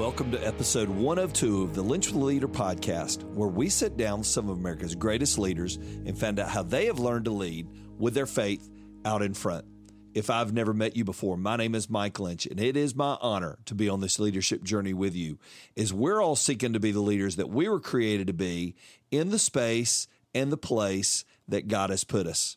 Welcome 0.00 0.30
to 0.30 0.46
episode 0.46 0.88
102 0.88 1.62
of 1.62 1.74
the 1.74 1.82
Lynch 1.82 2.06
with 2.06 2.16
a 2.16 2.24
Leader 2.24 2.48
podcast, 2.48 3.22
where 3.34 3.50
we 3.50 3.68
sit 3.68 3.98
down 3.98 4.20
with 4.20 4.28
some 4.28 4.48
of 4.48 4.56
America's 4.56 4.94
greatest 4.94 5.38
leaders 5.38 5.76
and 5.76 6.18
find 6.18 6.40
out 6.40 6.48
how 6.48 6.62
they 6.62 6.86
have 6.86 6.98
learned 6.98 7.26
to 7.26 7.32
lead 7.32 7.68
with 7.98 8.14
their 8.14 8.24
faith 8.24 8.66
out 9.04 9.20
in 9.20 9.34
front. 9.34 9.66
If 10.14 10.30
I've 10.30 10.54
never 10.54 10.72
met 10.72 10.96
you 10.96 11.04
before, 11.04 11.36
my 11.36 11.56
name 11.56 11.74
is 11.74 11.90
Mike 11.90 12.18
Lynch, 12.18 12.46
and 12.46 12.58
it 12.58 12.78
is 12.78 12.94
my 12.94 13.18
honor 13.20 13.58
to 13.66 13.74
be 13.74 13.90
on 13.90 14.00
this 14.00 14.18
leadership 14.18 14.64
journey 14.64 14.94
with 14.94 15.14
you. 15.14 15.38
As 15.76 15.92
we're 15.92 16.22
all 16.22 16.34
seeking 16.34 16.72
to 16.72 16.80
be 16.80 16.92
the 16.92 17.00
leaders 17.00 17.36
that 17.36 17.50
we 17.50 17.68
were 17.68 17.78
created 17.78 18.28
to 18.28 18.32
be 18.32 18.76
in 19.10 19.28
the 19.28 19.38
space 19.38 20.08
and 20.34 20.50
the 20.50 20.56
place 20.56 21.26
that 21.46 21.68
God 21.68 21.90
has 21.90 22.04
put 22.04 22.26
us. 22.26 22.56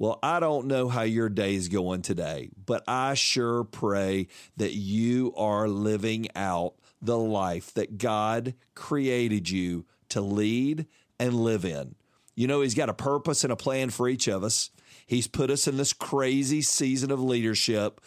Well, 0.00 0.18
I 0.22 0.40
don't 0.40 0.66
know 0.66 0.88
how 0.88 1.02
your 1.02 1.28
day 1.28 1.54
is 1.54 1.68
going 1.68 2.00
today, 2.00 2.48
but 2.64 2.82
I 2.88 3.12
sure 3.12 3.64
pray 3.64 4.28
that 4.56 4.72
you 4.72 5.34
are 5.36 5.68
living 5.68 6.28
out 6.34 6.72
the 7.02 7.18
life 7.18 7.74
that 7.74 7.98
God 7.98 8.54
created 8.74 9.50
you 9.50 9.84
to 10.08 10.22
lead 10.22 10.86
and 11.18 11.34
live 11.34 11.66
in. 11.66 11.96
You 12.34 12.46
know, 12.46 12.62
He's 12.62 12.74
got 12.74 12.88
a 12.88 12.94
purpose 12.94 13.44
and 13.44 13.52
a 13.52 13.56
plan 13.56 13.90
for 13.90 14.08
each 14.08 14.26
of 14.26 14.42
us. 14.42 14.70
He's 15.06 15.28
put 15.28 15.50
us 15.50 15.68
in 15.68 15.76
this 15.76 15.92
crazy 15.92 16.62
season 16.62 17.10
of 17.10 17.20
leadership, 17.20 18.00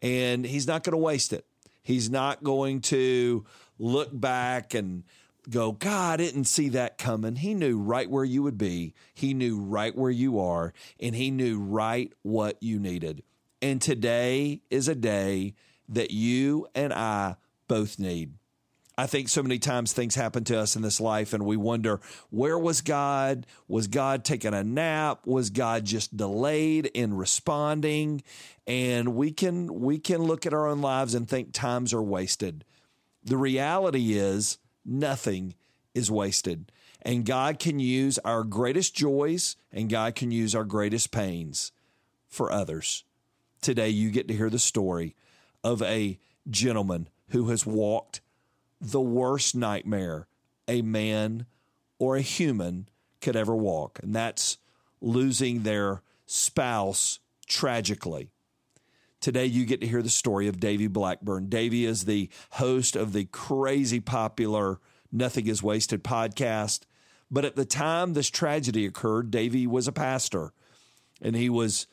and 0.00 0.44
He's 0.44 0.68
not 0.68 0.84
going 0.84 0.92
to 0.92 0.98
waste 0.98 1.32
it. 1.32 1.46
He's 1.82 2.08
not 2.08 2.44
going 2.44 2.80
to 2.82 3.44
look 3.76 4.10
back 4.12 4.72
and 4.72 5.02
go, 5.48 5.72
God, 5.72 6.20
I 6.20 6.24
didn't 6.24 6.44
see 6.44 6.68
that 6.70 6.98
coming. 6.98 7.36
He 7.36 7.54
knew 7.54 7.78
right 7.78 8.10
where 8.10 8.24
you 8.24 8.42
would 8.42 8.58
be. 8.58 8.94
He 9.14 9.32
knew 9.32 9.58
right 9.58 9.96
where 9.96 10.10
you 10.10 10.38
are, 10.38 10.72
and 10.98 11.14
he 11.14 11.30
knew 11.30 11.58
right 11.58 12.12
what 12.22 12.62
you 12.62 12.78
needed. 12.78 13.22
And 13.62 13.80
today 13.80 14.62
is 14.70 14.88
a 14.88 14.94
day 14.94 15.54
that 15.88 16.10
you 16.10 16.66
and 16.74 16.92
I 16.92 17.36
both 17.68 17.98
need. 17.98 18.34
I 19.00 19.06
think 19.06 19.30
so 19.30 19.42
many 19.42 19.58
times 19.58 19.94
things 19.94 20.14
happen 20.14 20.44
to 20.44 20.58
us 20.58 20.76
in 20.76 20.82
this 20.82 21.00
life 21.00 21.32
and 21.32 21.46
we 21.46 21.56
wonder, 21.56 22.00
where 22.28 22.58
was 22.58 22.82
God? 22.82 23.46
Was 23.66 23.86
God 23.86 24.26
taking 24.26 24.52
a 24.52 24.62
nap? 24.62 25.26
Was 25.26 25.48
God 25.48 25.86
just 25.86 26.18
delayed 26.18 26.86
in 26.92 27.16
responding? 27.16 28.22
And 28.66 29.14
we 29.14 29.32
can 29.32 29.80
we 29.80 29.98
can 29.98 30.22
look 30.22 30.44
at 30.44 30.52
our 30.52 30.66
own 30.66 30.82
lives 30.82 31.14
and 31.14 31.26
think 31.26 31.54
times 31.54 31.94
are 31.94 32.02
wasted. 32.02 32.62
The 33.24 33.38
reality 33.38 34.12
is 34.12 34.58
nothing 34.90 35.54
is 35.94 36.10
wasted. 36.10 36.70
And 37.02 37.24
God 37.24 37.58
can 37.58 37.78
use 37.80 38.18
our 38.24 38.44
greatest 38.44 38.94
joys 38.94 39.56
and 39.72 39.88
God 39.88 40.14
can 40.14 40.30
use 40.30 40.54
our 40.54 40.64
greatest 40.64 41.10
pains 41.10 41.72
for 42.28 42.52
others. 42.52 43.04
Today, 43.62 43.88
you 43.88 44.10
get 44.10 44.28
to 44.28 44.34
hear 44.34 44.50
the 44.50 44.58
story 44.58 45.14
of 45.62 45.82
a 45.82 46.18
gentleman 46.48 47.08
who 47.30 47.48
has 47.48 47.66
walked 47.66 48.20
the 48.80 49.00
worst 49.00 49.54
nightmare 49.54 50.26
a 50.66 50.82
man 50.82 51.46
or 51.98 52.16
a 52.16 52.22
human 52.22 52.88
could 53.20 53.36
ever 53.36 53.54
walk, 53.54 53.98
and 54.02 54.14
that's 54.14 54.56
losing 55.00 55.62
their 55.62 56.02
spouse 56.26 57.18
tragically. 57.46 58.30
Today, 59.20 59.44
you 59.44 59.66
get 59.66 59.80
to 59.82 59.86
hear 59.86 60.02
the 60.02 60.08
story 60.08 60.48
of 60.48 60.60
Davey 60.60 60.86
Blackburn. 60.86 61.48
Davey 61.48 61.84
is 61.84 62.04
the 62.04 62.30
host 62.52 62.96
of 62.96 63.12
the 63.12 63.24
crazy 63.26 64.00
popular 64.00 64.80
Nothing 65.12 65.46
is 65.46 65.62
Wasted 65.62 66.02
podcast. 66.02 66.80
But 67.30 67.44
at 67.44 67.54
the 67.54 67.64
time 67.64 68.12
this 68.12 68.30
tragedy 68.30 68.86
occurred, 68.86 69.30
Davey 69.30 69.66
was 69.66 69.86
a 69.86 69.92
pastor 69.92 70.52
and 71.20 71.36
he 71.36 71.50
was 71.50 71.86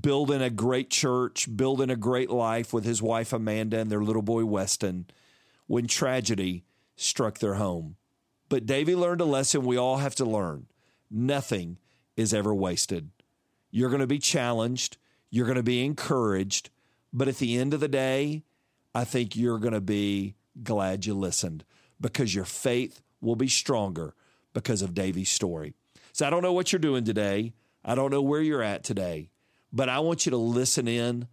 building 0.00 0.40
a 0.40 0.50
great 0.50 0.90
church, 0.90 1.48
building 1.54 1.90
a 1.90 1.96
great 1.96 2.30
life 2.30 2.72
with 2.72 2.84
his 2.84 3.02
wife 3.02 3.32
Amanda 3.32 3.78
and 3.78 3.90
their 3.90 4.02
little 4.02 4.22
boy 4.22 4.44
Weston 4.44 5.06
when 5.66 5.86
tragedy 5.86 6.64
struck 6.96 7.38
their 7.38 7.54
home. 7.54 7.96
But 8.48 8.66
Davey 8.66 8.94
learned 8.94 9.20
a 9.20 9.24
lesson 9.24 9.64
we 9.64 9.76
all 9.76 9.98
have 9.98 10.14
to 10.16 10.24
learn 10.24 10.66
nothing 11.10 11.78
is 12.16 12.32
ever 12.32 12.54
wasted. 12.54 13.10
You're 13.70 13.88
going 13.90 14.00
to 14.00 14.06
be 14.06 14.18
challenged, 14.18 14.96
you're 15.30 15.46
going 15.46 15.56
to 15.56 15.62
be 15.62 15.84
encouraged, 15.84 16.70
but 17.12 17.28
at 17.28 17.36
the 17.36 17.58
end 17.58 17.72
of 17.72 17.80
the 17.80 17.88
day, 17.88 18.42
I 18.94 19.04
think 19.04 19.36
you're 19.36 19.58
going 19.58 19.72
to 19.74 19.80
be 19.80 20.34
glad 20.62 21.06
you 21.06 21.14
listened 21.14 21.64
because 22.00 22.34
your 22.34 22.44
faith 22.44 23.02
will 23.20 23.36
be 23.36 23.48
stronger 23.48 24.14
because 24.52 24.82
of 24.82 24.94
Davey's 24.94 25.30
story. 25.30 25.74
So 26.12 26.26
I 26.26 26.30
don't 26.30 26.42
know 26.42 26.52
what 26.52 26.72
you're 26.72 26.80
doing 26.80 27.04
today. 27.04 27.52
I 27.84 27.94
don't 27.94 28.10
know 28.10 28.22
where 28.22 28.40
you're 28.40 28.62
at 28.62 28.82
today, 28.82 29.30
but 29.72 29.88
I 29.88 30.00
want 30.00 30.26
you 30.26 30.30
to 30.30 30.36
listen 30.36 30.88
in 30.88 31.28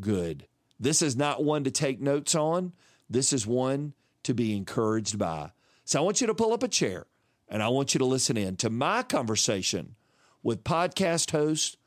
good. 0.00 0.46
This 0.80 1.02
is 1.02 1.16
not 1.16 1.44
one 1.44 1.64
to 1.64 1.70
take 1.70 2.00
notes 2.00 2.34
on. 2.34 2.72
This 3.08 3.32
is 3.32 3.46
one 3.46 3.94
to 4.24 4.34
be 4.34 4.56
encouraged 4.56 5.18
by. 5.18 5.52
So 5.84 5.98
I 5.98 6.02
want 6.02 6.20
you 6.20 6.26
to 6.26 6.34
pull 6.34 6.52
up 6.52 6.62
a 6.62 6.68
chair 6.68 7.06
and 7.48 7.62
I 7.62 7.68
want 7.68 7.94
you 7.94 7.98
to 7.98 8.04
listen 8.04 8.36
in 8.36 8.56
to 8.56 8.70
my 8.70 9.02
conversation 9.02 9.94
with 10.42 10.64
podcast 10.64 11.30
host, 11.30 11.78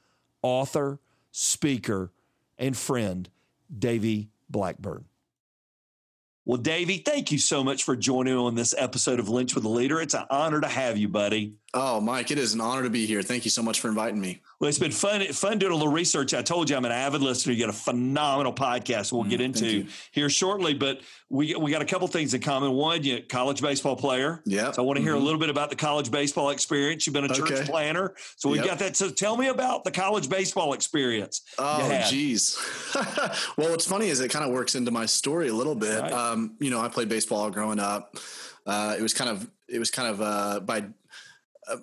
author, 0.42 1.00
speaker, 1.32 2.12
and 2.58 2.78
friend, 2.78 3.30
Davey 3.76 4.30
Blackburn. 4.50 5.06
Well, 6.44 6.58
Davey, 6.58 6.98
thank 6.98 7.32
you 7.32 7.38
so 7.38 7.64
much 7.64 7.84
for 7.84 7.96
joining 7.96 8.36
on 8.36 8.56
this 8.56 8.74
episode 8.78 9.20
of 9.20 9.30
Lynch 9.30 9.54
with 9.54 9.64
a 9.64 9.70
Leader. 9.70 10.02
It's 10.02 10.16
an 10.16 10.26
honor 10.30 10.60
to 10.60 10.68
have 10.68 10.98
you, 10.98 11.08
buddy. 11.08 11.54
Oh, 11.74 12.02
Mike, 12.02 12.32
it 12.32 12.38
is 12.38 12.54
an 12.54 12.60
honor 12.60 12.84
to 12.84 12.90
be 12.90 13.06
here. 13.06 13.22
Thank 13.22 13.46
you 13.46 13.52
so 13.52 13.64
much 13.64 13.80
for 13.80 13.88
inviting 13.88 14.20
me. 14.20 14.42
Well, 14.60 14.68
it's 14.68 14.78
been 14.78 14.92
fun, 14.92 15.22
fun 15.32 15.58
doing 15.58 15.72
a 15.72 15.76
little 15.76 15.92
research. 15.92 16.34
I 16.34 16.42
told 16.42 16.70
you 16.70 16.76
I'm 16.76 16.84
an 16.84 16.92
avid 16.92 17.22
listener. 17.22 17.54
You 17.54 17.66
got 17.66 17.74
a 17.74 17.78
phenomenal 17.78 18.52
podcast 18.52 19.14
we'll 19.14 19.24
mm, 19.24 19.30
get 19.30 19.40
into 19.40 19.88
here 20.12 20.30
shortly, 20.30 20.74
but 20.74 21.00
we 21.30 21.56
we 21.56 21.72
got 21.72 21.82
a 21.82 21.86
couple 21.86 22.10
things 22.10 22.34
in 22.34 22.42
common. 22.42 22.74
One, 22.74 23.04
you 23.04 23.24
college 23.24 23.62
baseball 23.62 23.96
player. 23.96 24.42
Yeah. 24.46 24.72
So 24.72 24.84
I 24.84 24.86
want 24.86 24.98
to 24.98 25.04
hear 25.04 25.14
mm-hmm. 25.14 25.22
a 25.22 25.24
little 25.24 25.40
bit 25.40 25.50
about 25.50 25.70
the 25.70 25.78
college 25.78 26.12
baseball 26.12 26.50
experience. 26.50 27.08
You've 27.08 27.14
been 27.14 27.24
a 27.24 27.30
church 27.30 27.52
okay. 27.52 27.66
planter. 27.66 28.16
So 28.36 28.50
we've 28.50 28.58
yep. 28.58 28.72
got 28.72 28.80
that. 28.80 28.98
So 28.98 29.10
tell 29.10 29.38
me 29.38 29.48
about 29.48 29.86
the 29.86 29.92
college 29.92 30.28
baseball 30.28 30.74
experience. 30.74 31.42
Oh, 31.58 32.06
geez. 32.10 32.60
well, 33.58 33.72
what's 33.72 33.88
funny 33.88 34.10
is 34.10 34.20
it 34.20 34.30
kind 34.30 34.44
of 34.44 34.52
works 34.52 34.76
into 34.76 34.92
my 34.92 35.06
story 35.06 35.48
a 35.48 35.54
little 35.54 35.76
bit. 35.76 36.02
Right. 36.02 36.12
Um, 36.12 36.58
you 36.60 36.70
know, 36.70 36.82
I 36.82 36.90
played 36.90 37.08
baseball 37.08 37.50
growing 37.50 37.80
up. 37.80 38.18
Uh, 38.66 38.96
it 39.00 39.02
was 39.02 39.14
kind 39.14 39.30
of 39.30 39.50
it 39.70 39.80
was 39.80 39.90
kind 39.90 40.10
of 40.10 40.22
uh, 40.22 40.60
by 40.60 40.84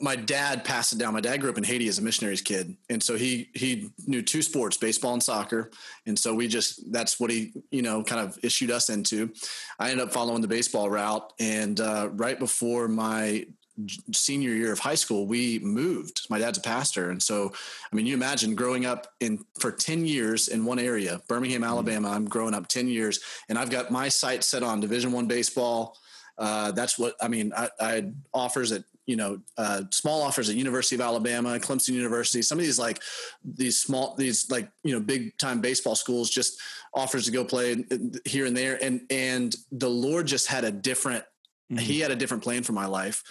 my 0.00 0.16
dad 0.16 0.64
passed 0.64 0.92
it 0.92 0.98
down. 0.98 1.12
My 1.12 1.20
dad 1.20 1.40
grew 1.40 1.50
up 1.50 1.58
in 1.58 1.64
Haiti 1.64 1.88
as 1.88 1.98
a 1.98 2.02
missionary's 2.02 2.42
kid, 2.42 2.76
and 2.88 3.02
so 3.02 3.16
he 3.16 3.50
he 3.54 3.90
knew 4.06 4.22
two 4.22 4.42
sports, 4.42 4.76
baseball 4.76 5.12
and 5.12 5.22
soccer, 5.22 5.70
and 6.06 6.18
so 6.18 6.34
we 6.34 6.48
just 6.48 6.92
that's 6.92 7.18
what 7.20 7.30
he 7.30 7.52
you 7.70 7.82
know 7.82 8.02
kind 8.02 8.20
of 8.20 8.38
issued 8.42 8.70
us 8.70 8.90
into. 8.90 9.32
I 9.78 9.90
ended 9.90 10.06
up 10.06 10.12
following 10.12 10.42
the 10.42 10.48
baseball 10.48 10.90
route, 10.90 11.32
and 11.38 11.80
uh, 11.80 12.10
right 12.12 12.38
before 12.38 12.88
my 12.88 13.46
senior 14.12 14.50
year 14.50 14.72
of 14.72 14.80
high 14.80 14.96
school, 14.96 15.26
we 15.26 15.60
moved. 15.60 16.26
My 16.28 16.38
dad's 16.38 16.58
a 16.58 16.62
pastor, 16.62 17.10
and 17.10 17.22
so 17.22 17.52
I 17.92 17.96
mean, 17.96 18.06
you 18.06 18.14
imagine 18.14 18.54
growing 18.54 18.86
up 18.86 19.06
in 19.20 19.44
for 19.58 19.70
ten 19.70 20.04
years 20.06 20.48
in 20.48 20.64
one 20.64 20.78
area, 20.78 21.20
Birmingham, 21.28 21.62
mm-hmm. 21.62 21.70
Alabama. 21.70 22.10
I'm 22.10 22.26
growing 22.26 22.54
up 22.54 22.68
ten 22.68 22.88
years, 22.88 23.20
and 23.48 23.58
I've 23.58 23.70
got 23.70 23.90
my 23.90 24.08
sights 24.08 24.46
set 24.46 24.62
on 24.62 24.80
Division 24.80 25.12
One 25.12 25.26
baseball. 25.26 25.96
Uh, 26.36 26.70
that's 26.70 26.98
what 26.98 27.14
I 27.20 27.28
mean. 27.28 27.52
I, 27.56 27.68
I 27.80 27.90
had 27.90 28.14
offers 28.32 28.72
at 28.72 28.84
you 29.08 29.16
know 29.16 29.40
uh, 29.56 29.82
small 29.90 30.22
offers 30.22 30.50
at 30.50 30.54
University 30.54 30.94
of 30.94 31.00
Alabama, 31.00 31.58
Clemson 31.58 31.94
University, 31.94 32.42
some 32.42 32.58
of 32.58 32.64
these 32.64 32.78
like 32.78 33.02
these 33.42 33.80
small 33.80 34.14
these 34.16 34.50
like 34.50 34.70
you 34.84 34.92
know 34.92 35.00
big 35.00 35.36
time 35.38 35.62
baseball 35.62 35.96
schools 35.96 36.28
just 36.28 36.60
offers 36.94 37.24
to 37.24 37.30
go 37.30 37.42
play 37.42 37.84
here 38.26 38.44
and 38.44 38.56
there, 38.56 38.78
and 38.84 39.00
and 39.10 39.56
the 39.72 39.88
Lord 39.88 40.26
just 40.26 40.46
had 40.46 40.62
a 40.64 40.70
different 40.70 41.24
mm-hmm. 41.72 41.78
he 41.78 42.00
had 42.00 42.10
a 42.10 42.16
different 42.16 42.42
plan 42.42 42.62
for 42.62 42.74
my 42.74 42.84
life 42.84 43.24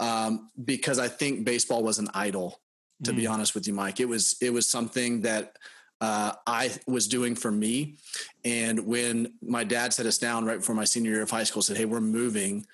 um, 0.00 0.50
because 0.64 0.98
I 0.98 1.06
think 1.06 1.44
baseball 1.44 1.84
was 1.84 1.98
an 1.98 2.08
idol. 2.12 2.60
To 3.04 3.12
mm-hmm. 3.12 3.20
be 3.20 3.26
mm. 3.26 3.30
honest 3.30 3.54
with 3.54 3.66
you, 3.66 3.72
Mike, 3.72 4.00
it 4.00 4.08
was 4.08 4.36
it 4.42 4.52
was 4.52 4.66
something 4.66 5.22
that 5.22 5.56
uh, 6.00 6.32
I 6.46 6.72
was 6.86 7.06
doing 7.06 7.34
for 7.34 7.52
me. 7.52 7.98
And 8.44 8.84
when 8.84 9.34
my 9.40 9.64
dad 9.64 9.94
set 9.94 10.06
us 10.06 10.18
down 10.18 10.44
right 10.44 10.58
before 10.58 10.74
my 10.74 10.84
senior 10.84 11.12
year 11.12 11.22
of 11.22 11.30
high 11.30 11.44
school, 11.44 11.62
said, 11.62 11.76
"Hey, 11.76 11.84
we're 11.84 12.00
moving," 12.00 12.66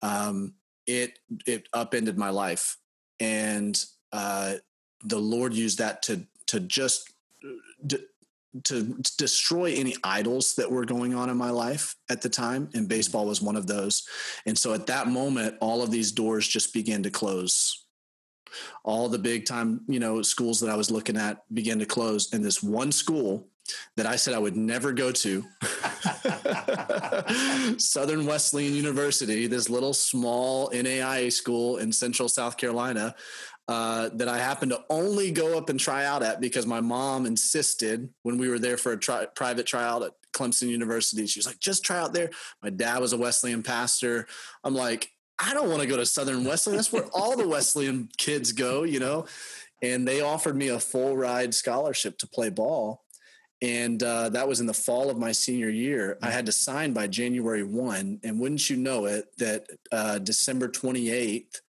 um, 0.00 0.54
it 0.86 1.18
it 1.46 1.68
upended 1.72 2.18
my 2.18 2.30
life, 2.30 2.76
and 3.20 3.82
uh, 4.12 4.54
the 5.04 5.18
Lord 5.18 5.54
used 5.54 5.78
that 5.78 6.02
to 6.04 6.26
to 6.46 6.60
just 6.60 7.12
d- 7.86 8.06
to 8.62 8.96
destroy 9.18 9.72
any 9.72 9.96
idols 10.04 10.54
that 10.54 10.70
were 10.70 10.84
going 10.84 11.14
on 11.14 11.28
in 11.28 11.36
my 11.36 11.50
life 11.50 11.96
at 12.08 12.22
the 12.22 12.28
time 12.28 12.68
and 12.74 12.88
baseball 12.88 13.26
was 13.26 13.42
one 13.42 13.56
of 13.56 13.66
those. 13.66 14.06
And 14.46 14.56
so 14.56 14.72
at 14.72 14.86
that 14.86 15.08
moment 15.08 15.56
all 15.60 15.82
of 15.82 15.90
these 15.90 16.12
doors 16.12 16.46
just 16.46 16.72
began 16.72 17.02
to 17.02 17.10
close. 17.10 17.84
All 18.84 19.08
the 19.08 19.18
big 19.18 19.46
time, 19.46 19.80
you 19.88 19.98
know, 19.98 20.22
schools 20.22 20.60
that 20.60 20.70
I 20.70 20.76
was 20.76 20.90
looking 20.90 21.16
at 21.16 21.38
began 21.52 21.80
to 21.80 21.86
close. 21.86 22.32
And 22.32 22.44
this 22.44 22.62
one 22.62 22.92
school 22.92 23.48
that 23.96 24.06
I 24.06 24.16
said 24.16 24.34
I 24.34 24.38
would 24.38 24.56
never 24.56 24.92
go 24.92 25.12
to, 25.12 25.44
Southern 27.78 28.26
Wesleyan 28.26 28.74
University, 28.74 29.46
this 29.46 29.70
little 29.70 29.94
small 29.94 30.70
NAIA 30.70 31.32
school 31.32 31.78
in 31.78 31.92
central 31.92 32.28
South 32.28 32.56
Carolina, 32.56 33.14
uh, 33.66 34.10
that 34.14 34.28
I 34.28 34.38
happened 34.38 34.72
to 34.72 34.84
only 34.90 35.30
go 35.30 35.56
up 35.56 35.70
and 35.70 35.80
try 35.80 36.04
out 36.04 36.22
at 36.22 36.40
because 36.40 36.66
my 36.66 36.80
mom 36.80 37.24
insisted 37.24 38.10
when 38.22 38.36
we 38.36 38.48
were 38.48 38.58
there 38.58 38.76
for 38.76 38.92
a 38.92 38.98
tri- 38.98 39.26
private 39.26 39.66
tryout 39.66 40.02
at 40.02 40.12
Clemson 40.34 40.68
University. 40.68 41.26
She 41.26 41.38
was 41.38 41.46
like, 41.46 41.60
just 41.60 41.84
try 41.84 41.98
out 41.98 42.12
there. 42.12 42.30
My 42.62 42.68
dad 42.68 43.00
was 43.00 43.14
a 43.14 43.16
Wesleyan 43.16 43.62
pastor. 43.62 44.26
I'm 44.62 44.74
like, 44.74 45.10
I 45.38 45.54
don't 45.54 45.68
want 45.68 45.80
to 45.80 45.88
go 45.88 45.96
to 45.96 46.06
Southern 46.06 46.44
Wesleyan. 46.44 46.76
That's 46.76 46.92
where 46.92 47.08
all 47.14 47.36
the 47.36 47.48
Wesleyan 47.48 48.08
kids 48.18 48.52
go, 48.52 48.82
you 48.82 49.00
know? 49.00 49.26
And 49.82 50.06
they 50.06 50.20
offered 50.20 50.56
me 50.56 50.68
a 50.68 50.78
full 50.78 51.16
ride 51.16 51.54
scholarship 51.54 52.18
to 52.18 52.26
play 52.26 52.50
ball. 52.50 53.03
And 53.62 54.02
uh, 54.02 54.28
that 54.30 54.48
was 54.48 54.60
in 54.60 54.66
the 54.66 54.74
fall 54.74 55.10
of 55.10 55.18
my 55.18 55.32
senior 55.32 55.70
year. 55.70 56.18
I 56.22 56.30
had 56.30 56.46
to 56.46 56.52
sign 56.52 56.92
by 56.92 57.06
January 57.06 57.62
1. 57.62 58.20
And 58.22 58.40
wouldn't 58.40 58.68
you 58.68 58.76
know 58.76 59.06
it, 59.06 59.26
that 59.38 59.66
uh, 59.90 60.18
December 60.18 60.68
28th 60.68 61.60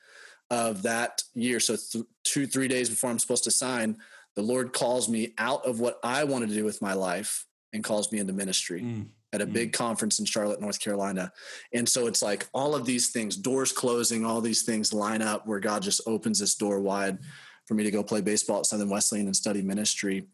of 0.49 0.83
that 0.83 1.23
year, 1.33 1.59
so 1.59 1.75
th- 1.75 2.05
two, 2.23 2.47
three 2.47 2.67
days 2.67 2.89
before 2.89 3.09
I'm 3.09 3.19
supposed 3.19 3.45
to 3.45 3.51
sign, 3.51 3.97
the 4.35 4.41
Lord 4.41 4.73
calls 4.73 5.07
me 5.07 5.33
out 5.37 5.65
of 5.65 5.79
what 5.79 5.99
I 6.03 6.23
wanted 6.25 6.49
to 6.49 6.55
do 6.55 6.65
with 6.65 6.81
my 6.81 6.93
life 6.93 7.45
and 7.71 7.83
calls 7.83 8.11
me 8.11 8.19
into 8.19 8.33
ministry 8.33 8.81
mm. 8.81 9.05
at 9.31 9.41
a 9.41 9.47
mm. 9.47 9.53
big 9.53 9.73
conference 9.73 10.19
in 10.19 10.25
Charlotte, 10.25 10.61
North 10.61 10.79
Carolina. 10.79 11.31
And 11.73 11.87
so 11.87 12.07
it's 12.07 12.21
like 12.21 12.47
all 12.53 12.75
of 12.75 12.85
these 12.85 13.11
things, 13.11 13.37
doors 13.37 13.71
closing, 13.71 14.25
all 14.25 14.41
these 14.41 14.63
things 14.63 14.93
line 14.93 15.21
up 15.21 15.47
where 15.47 15.59
God 15.59 15.81
just 15.81 16.01
opens 16.05 16.39
this 16.39 16.55
door 16.55 16.79
wide 16.79 17.19
for 17.65 17.73
me 17.73 17.83
to 17.83 17.91
go 17.91 18.03
play 18.03 18.21
baseball 18.21 18.59
at 18.59 18.65
Southern 18.65 18.89
Wesleyan 18.89 19.27
and 19.27 19.35
study 19.35 19.61
ministry. 19.61 20.27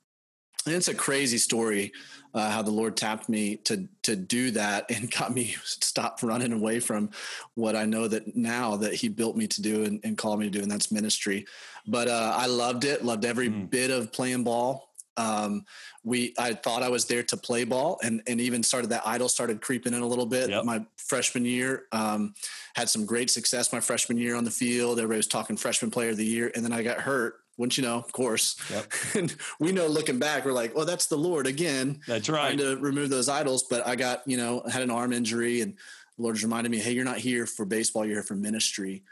And 0.65 0.75
it's 0.75 0.87
a 0.87 0.95
crazy 0.95 1.37
story 1.37 1.91
uh, 2.33 2.49
how 2.49 2.61
the 2.61 2.71
Lord 2.71 2.95
tapped 2.95 3.29
me 3.29 3.57
to 3.57 3.87
to 4.03 4.15
do 4.15 4.51
that 4.51 4.89
and 4.89 5.11
got 5.11 5.33
me 5.33 5.55
stop 5.63 6.19
running 6.21 6.53
away 6.53 6.79
from 6.79 7.09
what 7.55 7.75
I 7.75 7.85
know 7.85 8.07
that 8.07 8.35
now 8.35 8.77
that 8.77 8.93
He 8.93 9.09
built 9.09 9.35
me 9.35 9.47
to 9.47 9.61
do 9.61 9.83
and, 9.83 9.99
and 10.03 10.17
called 10.17 10.39
me 10.39 10.45
to 10.45 10.51
do, 10.51 10.61
and 10.61 10.71
that's 10.71 10.91
ministry. 10.91 11.45
But 11.87 12.07
uh, 12.07 12.33
I 12.35 12.45
loved 12.45 12.85
it, 12.85 13.03
loved 13.03 13.25
every 13.25 13.49
mm. 13.49 13.69
bit 13.69 13.91
of 13.91 14.11
playing 14.13 14.43
ball. 14.43 14.89
Um, 15.17 15.65
we 16.03 16.33
I 16.39 16.53
thought 16.53 16.83
I 16.83 16.89
was 16.89 17.05
there 17.05 17.23
to 17.23 17.37
play 17.37 17.63
ball, 17.63 17.99
and 18.01 18.21
and 18.27 18.39
even 18.39 18.63
started 18.63 18.91
that 18.91 19.03
idol 19.05 19.27
started 19.27 19.61
creeping 19.61 19.93
in 19.93 20.01
a 20.01 20.07
little 20.07 20.25
bit. 20.25 20.49
Yep. 20.49 20.65
My 20.65 20.85
freshman 20.97 21.43
year, 21.43 21.83
um, 21.91 22.33
had 22.75 22.89
some 22.89 23.05
great 23.05 23.29
success 23.29 23.73
my 23.73 23.81
freshman 23.81 24.17
year 24.17 24.35
on 24.35 24.45
the 24.45 24.51
field. 24.51 24.99
Everybody 24.99 25.17
was 25.17 25.27
talking 25.27 25.57
freshman 25.57 25.91
player 25.91 26.11
of 26.11 26.17
the 26.17 26.25
year, 26.25 26.51
and 26.55 26.63
then 26.63 26.71
I 26.71 26.81
got 26.81 27.01
hurt. 27.01 27.40
Wouldn't 27.57 27.77
you 27.77 27.83
know? 27.83 27.97
Of 27.97 28.11
course. 28.11 28.55
Yep. 28.69 28.93
and 29.15 29.35
we 29.59 29.71
know 29.71 29.87
looking 29.87 30.19
back, 30.19 30.45
we're 30.45 30.51
like, 30.51 30.75
well, 30.75 30.85
that's 30.85 31.07
the 31.07 31.17
Lord 31.17 31.47
again. 31.47 31.99
That's 32.07 32.29
right. 32.29 32.55
Trying 32.55 32.57
to 32.59 32.77
remove 32.77 33.09
those 33.09 33.29
idols, 33.29 33.63
but 33.69 33.85
I 33.85 33.95
got 33.95 34.23
you 34.25 34.37
know 34.37 34.63
had 34.69 34.81
an 34.81 34.91
arm 34.91 35.13
injury, 35.13 35.61
and 35.61 35.73
the 36.17 36.23
Lord 36.23 36.41
reminded 36.41 36.71
me, 36.71 36.79
hey, 36.79 36.91
you're 36.91 37.05
not 37.05 37.19
here 37.19 37.45
for 37.45 37.65
baseball, 37.65 38.05
you're 38.05 38.15
here 38.15 38.23
for 38.23 38.35
ministry. 38.35 39.03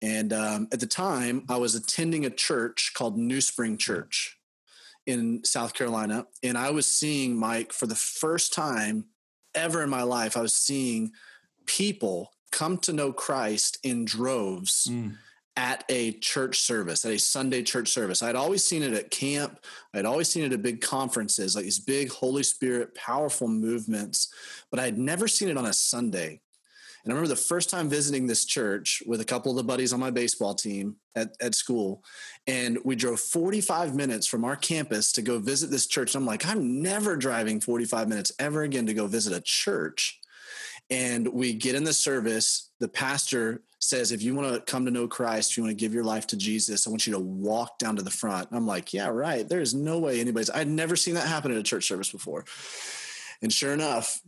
And 0.00 0.32
um, 0.32 0.68
at 0.72 0.80
the 0.80 0.86
time, 0.86 1.44
I 1.48 1.58
was 1.58 1.76
attending 1.76 2.26
a 2.26 2.30
church 2.30 2.90
called 2.92 3.16
New 3.16 3.40
Spring 3.40 3.76
Church 3.76 4.36
in 5.06 5.44
South 5.44 5.74
Carolina, 5.74 6.26
and 6.42 6.58
I 6.58 6.70
was 6.70 6.86
seeing 6.86 7.36
Mike 7.36 7.72
for 7.72 7.86
the 7.86 7.94
first 7.94 8.52
time 8.52 9.06
ever 9.54 9.82
in 9.82 9.90
my 9.90 10.02
life. 10.02 10.36
I 10.36 10.40
was 10.40 10.54
seeing 10.54 11.12
people 11.66 12.32
come 12.50 12.78
to 12.78 12.92
know 12.92 13.12
Christ 13.12 13.78
in 13.82 14.04
droves. 14.04 14.88
Mm. 14.90 15.16
At 15.56 15.84
a 15.90 16.12
church 16.12 16.60
service, 16.60 17.04
at 17.04 17.12
a 17.12 17.18
Sunday 17.18 17.62
church 17.62 17.88
service. 17.88 18.22
I'd 18.22 18.36
always 18.36 18.64
seen 18.64 18.82
it 18.82 18.94
at 18.94 19.10
camp. 19.10 19.58
I'd 19.92 20.06
always 20.06 20.28
seen 20.28 20.44
it 20.44 20.52
at 20.52 20.62
big 20.62 20.80
conferences, 20.80 21.54
like 21.54 21.64
these 21.64 21.78
big 21.78 22.10
Holy 22.10 22.42
Spirit, 22.42 22.94
powerful 22.94 23.48
movements, 23.48 24.32
but 24.70 24.80
I 24.80 24.84
had 24.84 24.96
never 24.96 25.28
seen 25.28 25.50
it 25.50 25.58
on 25.58 25.66
a 25.66 25.72
Sunday. 25.74 26.40
And 27.04 27.12
I 27.12 27.16
remember 27.16 27.34
the 27.34 27.40
first 27.40 27.68
time 27.68 27.88
visiting 27.88 28.26
this 28.26 28.44
church 28.44 29.02
with 29.06 29.20
a 29.20 29.24
couple 29.24 29.50
of 29.50 29.56
the 29.56 29.64
buddies 29.64 29.92
on 29.92 29.98
my 29.98 30.10
baseball 30.10 30.54
team 30.54 30.96
at, 31.16 31.34
at 31.40 31.54
school. 31.56 32.04
And 32.46 32.78
we 32.84 32.94
drove 32.94 33.18
45 33.18 33.96
minutes 33.96 34.26
from 34.26 34.44
our 34.44 34.54
campus 34.54 35.10
to 35.12 35.22
go 35.22 35.40
visit 35.40 35.70
this 35.70 35.86
church. 35.86 36.14
And 36.14 36.22
I'm 36.22 36.26
like, 36.26 36.46
I'm 36.46 36.80
never 36.80 37.16
driving 37.16 37.60
45 37.60 38.08
minutes 38.08 38.32
ever 38.38 38.62
again 38.62 38.86
to 38.86 38.94
go 38.94 39.08
visit 39.08 39.32
a 39.32 39.40
church. 39.40 40.20
And 40.90 41.26
we 41.26 41.54
get 41.54 41.74
in 41.74 41.82
the 41.82 41.92
service. 41.92 42.70
The 42.78 42.88
pastor 42.88 43.62
says, 43.82 44.12
if 44.12 44.22
you 44.22 44.34
want 44.34 44.54
to 44.54 44.60
come 44.60 44.84
to 44.84 44.92
know 44.92 45.08
Christ, 45.08 45.50
if 45.50 45.56
you 45.56 45.64
want 45.64 45.76
to 45.76 45.80
give 45.80 45.92
your 45.92 46.04
life 46.04 46.28
to 46.28 46.36
Jesus, 46.36 46.86
I 46.86 46.90
want 46.90 47.06
you 47.06 47.14
to 47.14 47.18
walk 47.18 47.78
down 47.78 47.96
to 47.96 48.02
the 48.02 48.10
front. 48.10 48.48
And 48.48 48.56
I'm 48.56 48.66
like, 48.66 48.94
yeah, 48.94 49.08
right. 49.08 49.48
There's 49.48 49.74
no 49.74 49.98
way 49.98 50.20
anybody's, 50.20 50.50
I'd 50.50 50.68
never 50.68 50.94
seen 50.94 51.14
that 51.14 51.26
happen 51.26 51.50
at 51.50 51.56
a 51.56 51.64
church 51.64 51.88
service 51.88 52.10
before. 52.10 52.44
And 53.42 53.52
sure 53.52 53.72
enough, 53.72 54.22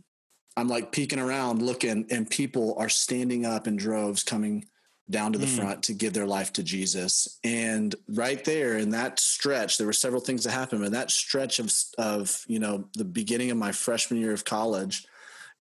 I'm 0.57 0.67
like 0.67 0.91
peeking 0.91 1.19
around 1.19 1.61
looking, 1.61 2.05
and 2.11 2.29
people 2.29 2.75
are 2.77 2.89
standing 2.89 3.45
up 3.45 3.65
in 3.65 3.77
droves 3.77 4.23
coming 4.23 4.65
down 5.09 5.33
to 5.33 5.39
the 5.39 5.45
mm. 5.45 5.55
front 5.57 5.83
to 5.83 5.93
give 5.93 6.13
their 6.13 6.25
life 6.25 6.51
to 6.53 6.63
Jesus. 6.63 7.39
And 7.43 7.93
right 8.09 8.43
there 8.43 8.77
in 8.77 8.89
that 8.91 9.19
stretch, 9.19 9.77
there 9.77 9.87
were 9.87 9.93
several 9.93 10.21
things 10.21 10.43
that 10.43 10.51
happened. 10.51 10.83
In 10.83 10.93
that 10.93 11.11
stretch 11.11 11.59
of 11.59 11.71
of 11.97 12.43
you 12.47 12.59
know 12.59 12.85
the 12.93 13.05
beginning 13.05 13.51
of 13.51 13.57
my 13.57 13.71
freshman 13.71 14.19
year 14.19 14.33
of 14.33 14.45
college, 14.45 15.05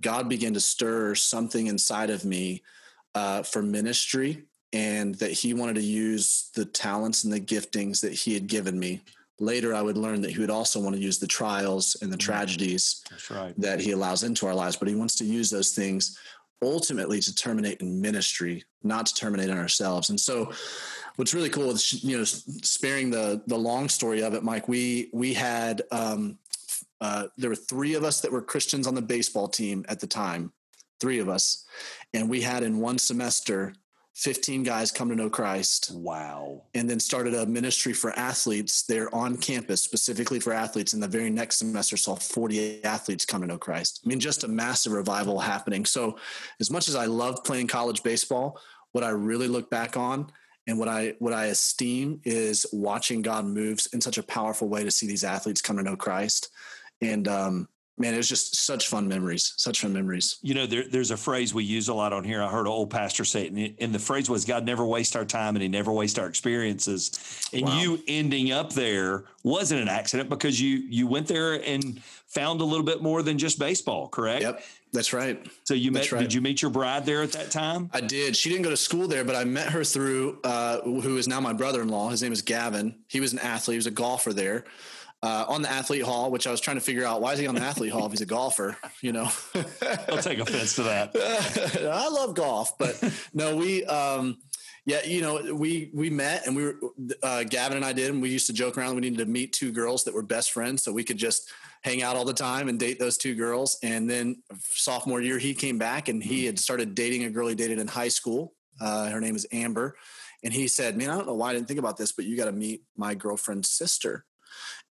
God 0.00 0.28
began 0.28 0.54
to 0.54 0.60
stir 0.60 1.14
something 1.14 1.66
inside 1.66 2.10
of 2.10 2.24
me 2.24 2.62
uh, 3.14 3.42
for 3.42 3.62
ministry, 3.62 4.44
and 4.72 5.14
that 5.16 5.32
He 5.32 5.54
wanted 5.54 5.76
to 5.76 5.82
use 5.82 6.50
the 6.54 6.64
talents 6.64 7.24
and 7.24 7.32
the 7.32 7.40
giftings 7.40 8.00
that 8.00 8.12
He 8.12 8.34
had 8.34 8.46
given 8.46 8.78
me 8.78 9.02
later 9.42 9.74
I 9.74 9.82
would 9.82 9.96
learn 9.96 10.20
that 10.22 10.30
he 10.30 10.38
would 10.38 10.50
also 10.50 10.80
want 10.80 10.94
to 10.94 11.02
use 11.02 11.18
the 11.18 11.26
trials 11.26 11.96
and 12.00 12.12
the 12.12 12.16
mm-hmm. 12.16 12.30
tragedies 12.30 13.02
right. 13.28 13.52
that 13.58 13.80
he 13.80 13.90
allows 13.90 14.22
into 14.22 14.46
our 14.46 14.54
lives, 14.54 14.76
but 14.76 14.88
he 14.88 14.94
wants 14.94 15.16
to 15.16 15.24
use 15.24 15.50
those 15.50 15.74
things 15.74 16.16
ultimately 16.62 17.18
to 17.20 17.34
terminate 17.34 17.80
in 17.80 18.00
ministry, 18.00 18.64
not 18.84 19.06
to 19.06 19.14
terminate 19.14 19.50
in 19.50 19.58
ourselves. 19.58 20.10
And 20.10 20.20
so 20.20 20.52
what's 21.16 21.34
really 21.34 21.50
cool 21.50 21.72
is, 21.72 22.04
you 22.04 22.16
know, 22.16 22.24
sparing 22.24 23.10
the, 23.10 23.42
the 23.48 23.58
long 23.58 23.88
story 23.88 24.22
of 24.22 24.34
it, 24.34 24.44
Mike, 24.44 24.68
we, 24.68 25.10
we 25.12 25.34
had, 25.34 25.82
um, 25.90 26.38
uh, 27.00 27.26
there 27.36 27.50
were 27.50 27.56
three 27.56 27.94
of 27.94 28.04
us 28.04 28.20
that 28.20 28.30
were 28.30 28.42
Christians 28.42 28.86
on 28.86 28.94
the 28.94 29.02
baseball 29.02 29.48
team 29.48 29.84
at 29.88 29.98
the 29.98 30.06
time, 30.06 30.52
three 31.00 31.18
of 31.18 31.28
us. 31.28 31.64
And 32.14 32.28
we 32.28 32.40
had 32.40 32.62
in 32.62 32.78
one 32.78 32.98
semester 32.98 33.74
15 34.14 34.62
guys 34.62 34.90
come 34.90 35.08
to 35.08 35.16
know 35.16 35.30
Christ. 35.30 35.92
Wow. 35.94 36.64
And 36.74 36.88
then 36.88 37.00
started 37.00 37.34
a 37.34 37.46
ministry 37.46 37.94
for 37.94 38.12
athletes 38.18 38.82
there 38.82 39.12
on 39.14 39.38
campus, 39.38 39.80
specifically 39.80 40.38
for 40.38 40.52
athletes. 40.52 40.92
And 40.92 41.02
the 41.02 41.08
very 41.08 41.30
next 41.30 41.56
semester 41.56 41.96
saw 41.96 42.16
48 42.16 42.84
athletes 42.84 43.24
come 43.24 43.40
to 43.40 43.46
know 43.46 43.58
Christ. 43.58 44.00
I 44.04 44.08
mean, 44.08 44.20
just 44.20 44.44
a 44.44 44.48
massive 44.48 44.92
revival 44.92 45.38
happening. 45.38 45.86
So, 45.86 46.18
as 46.60 46.70
much 46.70 46.88
as 46.88 46.94
I 46.94 47.06
love 47.06 47.42
playing 47.42 47.68
college 47.68 48.02
baseball, 48.02 48.60
what 48.92 49.04
I 49.04 49.10
really 49.10 49.48
look 49.48 49.70
back 49.70 49.96
on 49.96 50.30
and 50.66 50.78
what 50.78 50.88
I 50.88 51.14
what 51.18 51.32
I 51.32 51.46
esteem 51.46 52.20
is 52.24 52.66
watching 52.72 53.22
God 53.22 53.46
moves 53.46 53.86
in 53.86 54.00
such 54.00 54.18
a 54.18 54.22
powerful 54.22 54.68
way 54.68 54.84
to 54.84 54.90
see 54.90 55.06
these 55.06 55.24
athletes 55.24 55.62
come 55.62 55.78
to 55.78 55.82
know 55.82 55.96
Christ. 55.96 56.50
And 57.00 57.26
um, 57.26 57.68
man, 57.98 58.14
it 58.14 58.16
was 58.16 58.28
just 58.28 58.56
such 58.56 58.88
fun 58.88 59.06
memories, 59.06 59.54
such 59.56 59.80
fun 59.80 59.92
memories. 59.92 60.38
You 60.42 60.54
know, 60.54 60.66
there, 60.66 60.84
there's 60.88 61.10
a 61.10 61.16
phrase 61.16 61.52
we 61.52 61.64
use 61.64 61.88
a 61.88 61.94
lot 61.94 62.12
on 62.12 62.24
here. 62.24 62.42
I 62.42 62.48
heard 62.48 62.62
an 62.62 62.72
old 62.72 62.90
pastor 62.90 63.24
say 63.24 63.46
it, 63.46 63.52
and, 63.52 63.74
and 63.78 63.94
the 63.94 63.98
phrase 63.98 64.30
was, 64.30 64.44
"God 64.44 64.64
never 64.64 64.84
wastes 64.84 65.14
our 65.14 65.24
time, 65.24 65.56
and 65.56 65.62
He 65.62 65.68
never 65.68 65.92
wastes 65.92 66.18
our 66.18 66.26
experiences." 66.26 67.48
And 67.52 67.66
wow. 67.66 67.80
you 67.80 68.02
ending 68.08 68.52
up 68.52 68.72
there 68.72 69.24
wasn't 69.42 69.82
an 69.82 69.88
accident 69.88 70.28
because 70.28 70.60
you 70.60 70.78
you 70.78 71.06
went 71.06 71.26
there 71.26 71.54
and 71.54 72.02
found 72.26 72.60
a 72.60 72.64
little 72.64 72.84
bit 72.84 73.02
more 73.02 73.22
than 73.22 73.38
just 73.38 73.58
baseball. 73.58 74.08
Correct? 74.08 74.42
Yep. 74.42 74.62
That's 74.94 75.12
right. 75.12 75.46
So 75.64 75.74
you 75.74 75.90
met? 75.90 76.10
Right. 76.12 76.20
Did 76.20 76.34
you 76.34 76.40
meet 76.40 76.60
your 76.60 76.70
bride 76.70 77.06
there 77.06 77.22
at 77.22 77.32
that 77.32 77.50
time? 77.50 77.88
I 77.94 78.00
did. 78.00 78.36
She 78.36 78.50
didn't 78.50 78.64
go 78.64 78.70
to 78.70 78.76
school 78.76 79.08
there, 79.08 79.24
but 79.24 79.36
I 79.36 79.44
met 79.44 79.70
her 79.70 79.84
through 79.84 80.38
uh, 80.44 80.80
who 80.82 81.16
is 81.16 81.28
now 81.28 81.40
my 81.40 81.52
brother-in-law. 81.52 82.10
His 82.10 82.22
name 82.22 82.32
is 82.32 82.42
Gavin. 82.42 82.96
He 83.08 83.20
was 83.20 83.32
an 83.32 83.38
athlete. 83.38 83.74
He 83.74 83.78
was 83.78 83.86
a 83.86 83.90
golfer 83.90 84.32
there 84.32 84.64
uh, 85.22 85.44
on 85.48 85.62
the 85.62 85.70
athlete 85.70 86.02
hall, 86.02 86.30
which 86.30 86.46
I 86.46 86.50
was 86.50 86.60
trying 86.60 86.76
to 86.76 86.82
figure 86.82 87.04
out 87.04 87.20
why 87.20 87.32
is 87.32 87.38
he 87.38 87.46
on 87.46 87.54
the 87.54 87.62
athlete 87.62 87.92
hall 87.92 88.06
if 88.06 88.12
he's 88.12 88.20
a 88.20 88.26
golfer, 88.26 88.76
you 89.02 89.12
know? 89.12 89.28
I'll 90.08 90.18
take 90.18 90.40
offense 90.40 90.74
to 90.76 90.82
that. 90.84 91.12
I 91.92 92.08
love 92.08 92.34
golf, 92.34 92.76
but 92.76 93.02
no, 93.34 93.56
we, 93.56 93.84
um, 93.84 94.38
yeah, 94.84 95.04
you 95.04 95.20
know, 95.20 95.54
we 95.54 95.92
we 95.94 96.10
met 96.10 96.44
and 96.44 96.56
we 96.56 96.64
were 96.64 96.74
uh, 97.22 97.44
Gavin 97.44 97.76
and 97.76 97.86
I 97.86 97.92
did, 97.92 98.10
and 98.10 98.20
we 98.20 98.30
used 98.30 98.48
to 98.48 98.52
joke 98.52 98.76
around. 98.76 98.96
We 98.96 99.02
needed 99.02 99.18
to 99.18 99.26
meet 99.26 99.52
two 99.52 99.70
girls 99.70 100.02
that 100.04 100.14
were 100.14 100.22
best 100.22 100.50
friends, 100.50 100.82
so 100.82 100.92
we 100.92 101.04
could 101.04 101.18
just 101.18 101.52
hang 101.82 102.02
out 102.02 102.16
all 102.16 102.24
the 102.24 102.34
time 102.34 102.68
and 102.68 102.80
date 102.80 102.98
those 102.98 103.16
two 103.16 103.36
girls. 103.36 103.78
And 103.84 104.10
then 104.10 104.42
sophomore 104.60 105.20
year, 105.20 105.38
he 105.38 105.54
came 105.54 105.78
back 105.78 106.08
and 106.08 106.20
he 106.20 106.46
had 106.46 106.58
started 106.58 106.96
dating 106.96 107.22
a 107.24 107.30
girl 107.30 107.46
he 107.46 107.54
dated 107.54 107.78
in 107.78 107.86
high 107.86 108.08
school. 108.08 108.54
Uh, 108.80 109.08
her 109.10 109.20
name 109.20 109.36
is 109.36 109.46
Amber, 109.52 109.96
and 110.42 110.52
he 110.52 110.66
said, 110.66 110.96
"Man, 110.96 111.10
I 111.10 111.16
don't 111.16 111.28
know 111.28 111.34
why 111.34 111.50
I 111.50 111.52
didn't 111.52 111.68
think 111.68 111.78
about 111.78 111.96
this, 111.96 112.10
but 112.10 112.24
you 112.24 112.36
got 112.36 112.46
to 112.46 112.52
meet 112.52 112.82
my 112.96 113.14
girlfriend's 113.14 113.70
sister." 113.70 114.24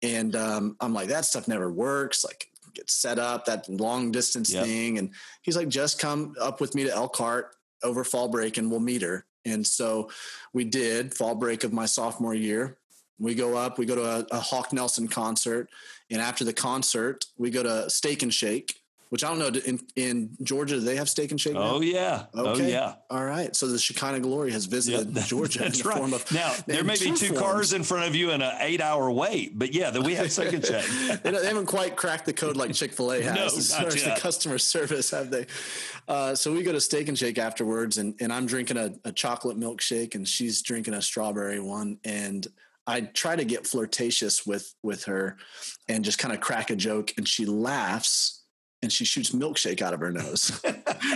And 0.01 0.35
um, 0.35 0.77
I'm 0.79 0.93
like, 0.93 1.09
that 1.09 1.25
stuff 1.25 1.47
never 1.47 1.69
works. 1.71 2.23
Like, 2.23 2.49
get 2.73 2.89
set 2.89 3.19
up 3.19 3.45
that 3.45 3.67
long 3.69 4.11
distance 4.11 4.53
yep. 4.53 4.65
thing. 4.65 4.97
And 4.97 5.11
he's 5.41 5.57
like, 5.57 5.67
just 5.67 5.99
come 5.99 6.35
up 6.39 6.61
with 6.61 6.75
me 6.75 6.83
to 6.85 6.93
Elkhart 6.93 7.55
over 7.83 8.03
fall 8.03 8.27
break 8.27 8.57
and 8.57 8.69
we'll 8.69 8.79
meet 8.79 9.01
her. 9.01 9.25
And 9.45 9.65
so 9.65 10.09
we 10.53 10.63
did 10.63 11.13
fall 11.13 11.35
break 11.35 11.63
of 11.63 11.73
my 11.73 11.85
sophomore 11.85 12.35
year. 12.35 12.77
We 13.19 13.35
go 13.35 13.57
up, 13.57 13.77
we 13.77 13.85
go 13.85 13.95
to 13.95 14.05
a, 14.05 14.25
a 14.31 14.39
Hawk 14.39 14.71
Nelson 14.71 15.07
concert. 15.07 15.69
And 16.09 16.21
after 16.21 16.43
the 16.43 16.53
concert, 16.53 17.25
we 17.37 17.49
go 17.49 17.63
to 17.63 17.89
Steak 17.89 18.23
and 18.23 18.33
Shake 18.33 18.79
which 19.09 19.23
I 19.23 19.29
don't 19.29 19.39
know 19.39 19.59
in, 19.65 19.79
in 19.95 20.37
Georgia, 20.43 20.75
do 20.75 20.81
they 20.81 20.95
have 20.95 21.09
steak 21.09 21.31
and 21.31 21.41
shake? 21.41 21.55
Now? 21.55 21.75
Oh 21.75 21.81
yeah. 21.81 22.25
Oh, 22.33 22.49
okay. 22.49 22.65
Oh 22.65 22.67
yeah. 22.67 22.93
All 23.09 23.25
right. 23.25 23.55
So 23.55 23.67
the 23.67 23.79
Shekinah 23.79 24.19
glory 24.19 24.51
has 24.51 24.65
visited 24.65 25.15
yep, 25.15 25.25
Georgia 25.27 25.59
that's 25.59 25.83
right. 25.83 25.97
Form 25.97 26.13
of, 26.13 26.31
now 26.31 26.53
there 26.67 26.83
may 26.83 26.93
be 26.93 27.11
two 27.11 27.29
forms. 27.29 27.39
cars 27.39 27.73
in 27.73 27.83
front 27.83 28.07
of 28.07 28.15
you 28.15 28.29
and 28.31 28.43
an 28.43 28.53
eight 28.59 28.81
hour 28.81 29.11
wait, 29.11 29.57
but 29.57 29.73
yeah, 29.73 29.89
that 29.89 30.01
we 30.01 30.13
have 30.13 30.31
steak 30.31 30.53
and 30.53 30.63
shake. 30.63 30.85
they, 31.23 31.31
they, 31.31 31.45
haven't 31.45 31.65
quite 31.65 31.95
cracked 31.95 32.25
the 32.27 32.33
code 32.33 32.55
like 32.55 32.73
Chick 32.73 32.93
fil 32.93 33.11
A 33.11 33.21
has 33.23 33.35
no, 33.35 33.45
as 33.45 33.75
far 33.75 33.87
as 33.87 34.03
the 34.03 34.15
customer 34.19 34.59
service, 34.59 35.09
have 35.09 35.31
they? 35.31 35.47
Uh, 36.07 36.35
so 36.35 36.53
we 36.53 36.61
go 36.61 36.71
to 36.71 36.81
steak 36.81 37.07
and 37.07 37.17
shake 37.17 37.39
afterwards 37.39 37.97
and, 37.97 38.13
and 38.19 38.31
I'm 38.31 38.45
drinking 38.45 38.77
a, 38.77 38.93
a 39.05 39.11
chocolate 39.11 39.59
milkshake 39.59 40.13
and 40.13 40.27
she's 40.27 40.61
drinking 40.61 40.93
a 40.93 41.01
strawberry 41.01 41.59
one. 41.59 41.97
And 42.03 42.45
I 42.85 43.01
try 43.01 43.35
to 43.35 43.45
get 43.45 43.65
flirtatious 43.65 44.45
with 44.45 44.73
with 44.83 45.05
her 45.05 45.37
and 45.87 46.05
just 46.05 46.19
kind 46.19 46.33
of 46.33 46.41
crack 46.41 46.69
a 46.69 46.75
joke 46.75 47.13
and 47.17 47.27
she 47.27 47.45
laughs 47.45 48.38
and 48.81 48.91
she 48.91 49.05
shoots 49.05 49.31
milkshake 49.31 49.81
out 49.81 49.93
of 49.93 49.99
her 49.99 50.11
nose. 50.11 50.61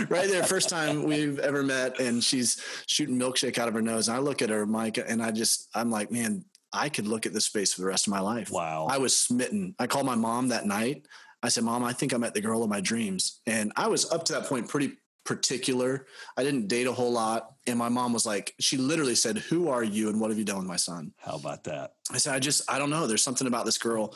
Right 0.09 0.29
there 0.29 0.43
first 0.43 0.69
time 0.69 1.03
we've 1.03 1.39
ever 1.39 1.61
met 1.61 1.99
and 1.99 2.23
she's 2.23 2.63
shooting 2.87 3.19
milkshake 3.19 3.57
out 3.57 3.67
of 3.67 3.73
her 3.73 3.81
nose. 3.81 4.07
And 4.07 4.17
i 4.17 4.19
look 4.19 4.41
at 4.41 4.49
her 4.49 4.65
mike 4.65 4.97
and 4.97 5.21
i 5.21 5.29
just 5.29 5.69
i'm 5.75 5.91
like 5.91 6.09
man 6.09 6.45
i 6.71 6.89
could 6.89 7.05
look 7.05 7.25
at 7.25 7.33
this 7.33 7.45
space 7.45 7.73
for 7.73 7.81
the 7.81 7.87
rest 7.87 8.07
of 8.07 8.11
my 8.11 8.19
life. 8.19 8.49
Wow. 8.49 8.87
I 8.89 8.97
was 8.97 9.15
smitten. 9.15 9.75
I 9.77 9.87
called 9.87 10.05
my 10.05 10.15
mom 10.15 10.47
that 10.49 10.65
night. 10.65 11.05
I 11.43 11.49
said 11.49 11.63
mom 11.63 11.83
i 11.83 11.93
think 11.93 12.13
i 12.13 12.17
met 12.17 12.33
the 12.33 12.41
girl 12.41 12.63
of 12.63 12.69
my 12.69 12.81
dreams. 12.81 13.41
And 13.45 13.71
i 13.75 13.87
was 13.87 14.09
up 14.11 14.23
to 14.25 14.33
that 14.33 14.45
point 14.45 14.67
pretty 14.69 14.93
particular 15.23 16.05
i 16.37 16.43
didn't 16.43 16.67
date 16.67 16.87
a 16.87 16.91
whole 16.91 17.11
lot 17.11 17.53
and 17.65 17.79
my 17.79 17.87
mom 17.87 18.11
was 18.11 18.25
like 18.25 18.53
she 18.59 18.75
literally 18.75 19.15
said 19.15 19.37
who 19.37 19.69
are 19.69 19.83
you 19.83 20.09
and 20.09 20.19
what 20.19 20.29
have 20.29 20.37
you 20.37 20.43
done 20.43 20.57
with 20.57 20.67
my 20.67 20.75
son 20.75 21.13
how 21.17 21.35
about 21.35 21.63
that 21.63 21.93
i 22.11 22.17
said 22.17 22.33
i 22.33 22.39
just 22.39 22.69
i 22.69 22.77
don't 22.77 22.89
know 22.89 23.07
there's 23.07 23.23
something 23.23 23.47
about 23.47 23.65
this 23.65 23.77
girl 23.77 24.13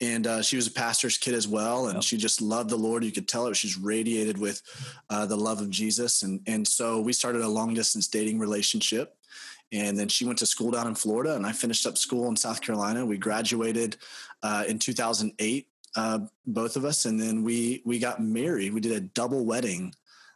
and 0.00 0.26
uh, 0.26 0.42
she 0.42 0.56
was 0.56 0.66
a 0.66 0.72
pastor's 0.72 1.16
kid 1.16 1.34
as 1.34 1.46
well, 1.46 1.86
and 1.86 1.94
yep. 1.94 2.02
she 2.02 2.16
just 2.16 2.42
loved 2.42 2.68
the 2.68 2.76
Lord. 2.76 3.04
You 3.04 3.12
could 3.12 3.28
tell 3.28 3.46
it; 3.46 3.56
she's 3.56 3.78
radiated 3.78 4.38
with 4.38 4.60
uh, 5.08 5.26
the 5.26 5.36
love 5.36 5.60
of 5.60 5.70
Jesus, 5.70 6.22
and 6.22 6.40
and 6.46 6.66
so 6.66 7.00
we 7.00 7.12
started 7.12 7.42
a 7.42 7.48
long 7.48 7.74
distance 7.74 8.08
dating 8.08 8.38
relationship. 8.38 9.16
And 9.72 9.98
then 9.98 10.08
she 10.08 10.24
went 10.24 10.38
to 10.38 10.46
school 10.46 10.70
down 10.70 10.86
in 10.86 10.94
Florida, 10.94 11.34
and 11.34 11.44
I 11.44 11.52
finished 11.52 11.86
up 11.86 11.98
school 11.98 12.28
in 12.28 12.36
South 12.36 12.60
Carolina. 12.60 13.04
We 13.04 13.16
graduated 13.16 13.96
uh, 14.42 14.64
in 14.68 14.78
2008, 14.78 15.66
uh, 15.96 16.18
both 16.46 16.76
of 16.76 16.84
us, 16.84 17.06
and 17.06 17.20
then 17.20 17.42
we 17.42 17.82
we 17.84 17.98
got 17.98 18.22
married. 18.22 18.74
We 18.74 18.80
did 18.80 18.92
a 18.92 19.00
double 19.00 19.44
wedding 19.44 19.94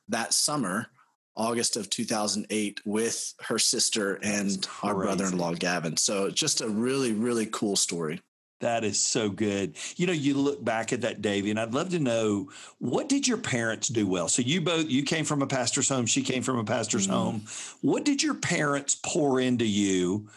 that 0.08 0.32
summer. 0.34 0.88
August 1.36 1.76
of 1.76 1.88
2008 1.88 2.80
with 2.84 3.32
her 3.42 3.60
sister 3.60 4.18
and 4.24 4.66
our 4.82 4.92
brother-in-law 4.92 5.54
Gavin. 5.54 5.96
So 5.96 6.30
just 6.30 6.60
a 6.60 6.68
really 6.68 7.12
really 7.12 7.46
cool 7.46 7.76
story. 7.76 8.20
That 8.60 8.82
is 8.82 9.02
so 9.02 9.28
good. 9.28 9.76
You 9.96 10.08
know, 10.08 10.12
you 10.12 10.34
look 10.34 10.64
back 10.64 10.92
at 10.92 11.02
that, 11.02 11.22
Davey, 11.22 11.50
and 11.50 11.60
I'd 11.60 11.74
love 11.74 11.90
to 11.90 12.00
know 12.00 12.50
what 12.78 13.08
did 13.08 13.28
your 13.28 13.38
parents 13.38 13.86
do 13.86 14.06
well? 14.06 14.28
So 14.28 14.42
you 14.42 14.60
both 14.60 14.90
you 14.90 15.04
came 15.04 15.24
from 15.24 15.42
a 15.42 15.46
pastor's 15.46 15.88
home, 15.88 16.06
she 16.06 16.22
came 16.22 16.42
from 16.42 16.58
a 16.58 16.64
pastor's 16.64 17.06
mm-hmm. 17.06 17.16
home. 17.16 17.42
What 17.82 18.04
did 18.04 18.22
your 18.22 18.34
parents 18.34 18.96
pour 18.96 19.40
into 19.40 19.66
you 19.66 20.28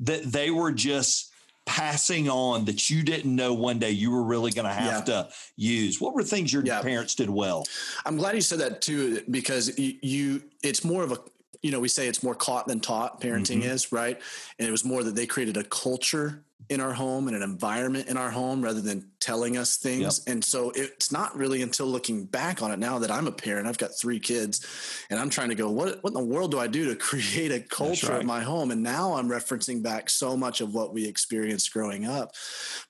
that 0.00 0.24
they 0.24 0.50
were 0.50 0.72
just 0.72 1.27
passing 1.68 2.30
on 2.30 2.64
that 2.64 2.88
you 2.88 3.02
didn't 3.02 3.36
know 3.36 3.52
one 3.52 3.78
day 3.78 3.90
you 3.90 4.10
were 4.10 4.22
really 4.22 4.50
going 4.50 4.64
to 4.66 4.72
have 4.72 5.06
yeah. 5.06 5.22
to 5.22 5.28
use? 5.56 6.00
What 6.00 6.14
were 6.14 6.22
things 6.22 6.50
your 6.50 6.64
yeah. 6.64 6.80
parents 6.80 7.14
did 7.14 7.28
well? 7.28 7.66
I'm 8.06 8.16
glad 8.16 8.34
you 8.34 8.40
said 8.40 8.58
that 8.60 8.80
too, 8.80 9.22
because 9.30 9.78
you, 9.78 9.94
you 10.00 10.42
it's 10.64 10.82
more 10.82 11.04
of 11.04 11.12
a 11.12 11.18
you 11.62 11.70
know 11.70 11.80
we 11.80 11.88
say 11.88 12.06
it's 12.08 12.22
more 12.22 12.34
caught 12.34 12.66
than 12.66 12.80
taught 12.80 13.20
parenting 13.20 13.60
mm-hmm. 13.60 13.70
is 13.70 13.92
right 13.92 14.20
and 14.58 14.68
it 14.68 14.70
was 14.70 14.84
more 14.84 15.02
that 15.02 15.14
they 15.14 15.26
created 15.26 15.56
a 15.56 15.64
culture 15.64 16.44
in 16.68 16.80
our 16.80 16.92
home 16.92 17.28
and 17.28 17.36
an 17.36 17.42
environment 17.42 18.08
in 18.08 18.16
our 18.16 18.30
home 18.30 18.62
rather 18.62 18.80
than 18.80 19.10
telling 19.20 19.56
us 19.56 19.78
things. 19.78 20.22
Yep. 20.26 20.34
And 20.34 20.44
so 20.44 20.70
it's 20.74 21.10
not 21.10 21.34
really 21.36 21.62
until 21.62 21.86
looking 21.86 22.24
back 22.26 22.60
on 22.60 22.70
it 22.70 22.78
now 22.78 22.98
that 22.98 23.10
I'm 23.10 23.26
a 23.26 23.32
parent, 23.32 23.66
I've 23.66 23.78
got 23.78 23.98
three 23.98 24.20
kids 24.20 24.66
and 25.08 25.18
I'm 25.18 25.30
trying 25.30 25.48
to 25.48 25.54
go, 25.54 25.70
what, 25.70 26.02
what 26.02 26.10
in 26.10 26.14
the 26.14 26.24
world 26.24 26.50
do 26.50 26.58
I 26.58 26.66
do 26.66 26.86
to 26.86 26.96
create 26.96 27.52
a 27.52 27.60
culture 27.60 28.08
right. 28.08 28.20
of 28.20 28.26
my 28.26 28.40
home? 28.40 28.70
And 28.70 28.82
now 28.82 29.14
I'm 29.14 29.28
referencing 29.28 29.82
back 29.82 30.10
so 30.10 30.36
much 30.36 30.60
of 30.60 30.74
what 30.74 30.92
we 30.92 31.06
experienced 31.06 31.72
growing 31.72 32.04
up. 32.04 32.32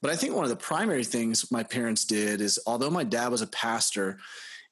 But 0.02 0.10
I 0.10 0.16
think 0.16 0.34
one 0.34 0.44
of 0.44 0.50
the 0.50 0.56
primary 0.56 1.04
things 1.04 1.50
my 1.52 1.62
parents 1.62 2.04
did 2.04 2.40
is 2.40 2.58
although 2.66 2.90
my 2.90 3.04
dad 3.04 3.28
was 3.28 3.42
a 3.42 3.46
pastor, 3.46 4.18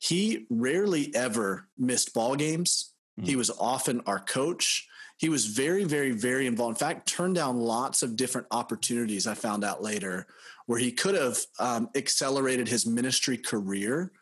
he 0.01 0.47
rarely 0.51 1.15
ever 1.15 1.69
missed 1.79 2.13
ball 2.13 2.35
games. 2.35 2.93
Mm. 3.21 3.27
He 3.27 3.37
was 3.37 3.51
often 3.51 4.03
our 4.07 4.21
coach 4.21 4.89
he 5.19 5.29
was 5.29 5.47
very, 5.47 5.85
very, 5.85 6.11
very 6.11 6.47
involved. 6.47 6.77
In 6.77 6.87
fact, 6.87 7.09
turned 7.09 7.35
down 7.35 7.59
lots 7.59 8.03
of 8.03 8.17
different 8.17 8.47
opportunities. 8.51 9.27
I 9.27 9.35
found 9.35 9.65
out 9.65 9.83
later 9.83 10.27
where 10.67 10.79
he 10.79 10.93
could 10.93 11.15
have 11.15 11.39
um, 11.59 11.89
accelerated 11.95 12.69
his 12.69 12.87
ministry 12.87 13.39
career, 13.39 14.13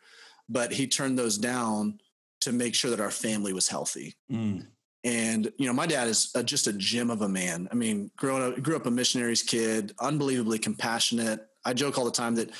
but 0.47 0.71
he 0.71 0.87
turned 0.87 1.19
those 1.19 1.37
down 1.37 1.99
to 2.41 2.51
make 2.51 2.75
sure 2.75 2.91
that 2.91 3.01
our 3.01 3.11
family 3.11 3.51
was 3.51 3.67
healthy. 3.67 4.15
Mm. 4.31 4.67
And 5.03 5.51
you 5.57 5.67
know, 5.67 5.73
my 5.73 5.85
dad 5.85 6.07
is 6.07 6.31
a, 6.33 6.43
just 6.43 6.67
a 6.67 6.73
gem 6.73 7.09
of 7.09 7.21
a 7.21 7.29
man. 7.29 7.67
I 7.71 7.75
mean, 7.75 8.09
growing 8.15 8.43
up, 8.43 8.61
grew 8.61 8.75
up 8.75 8.85
a 8.85 8.91
missionary's 8.91 9.43
kid, 9.43 9.93
unbelievably 9.99 10.59
compassionate. 10.59 11.45
I 11.65 11.73
joke 11.73 11.97
all 11.97 12.05
the 12.05 12.11
time 12.11 12.35
that 12.35 12.51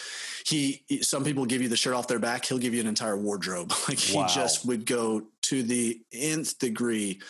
he, 0.46 0.84
some 1.02 1.24
people 1.24 1.46
give 1.46 1.62
you 1.62 1.70
the 1.70 1.78
shirt 1.78 1.94
off 1.94 2.08
their 2.08 2.20
back, 2.20 2.46
he'll 2.46 2.58
give 2.58 2.74
you 2.74 2.82
an 2.82 2.88
entire 2.88 3.18
wardrobe. 3.18 3.72
Like 3.88 4.00
he 4.00 4.18
wow. 4.18 4.28
just 4.28 4.66
would 4.66 4.86
go 4.86 5.24
to 5.50 5.64
the 5.64 6.02
nth 6.12 6.58
degree 6.60 7.22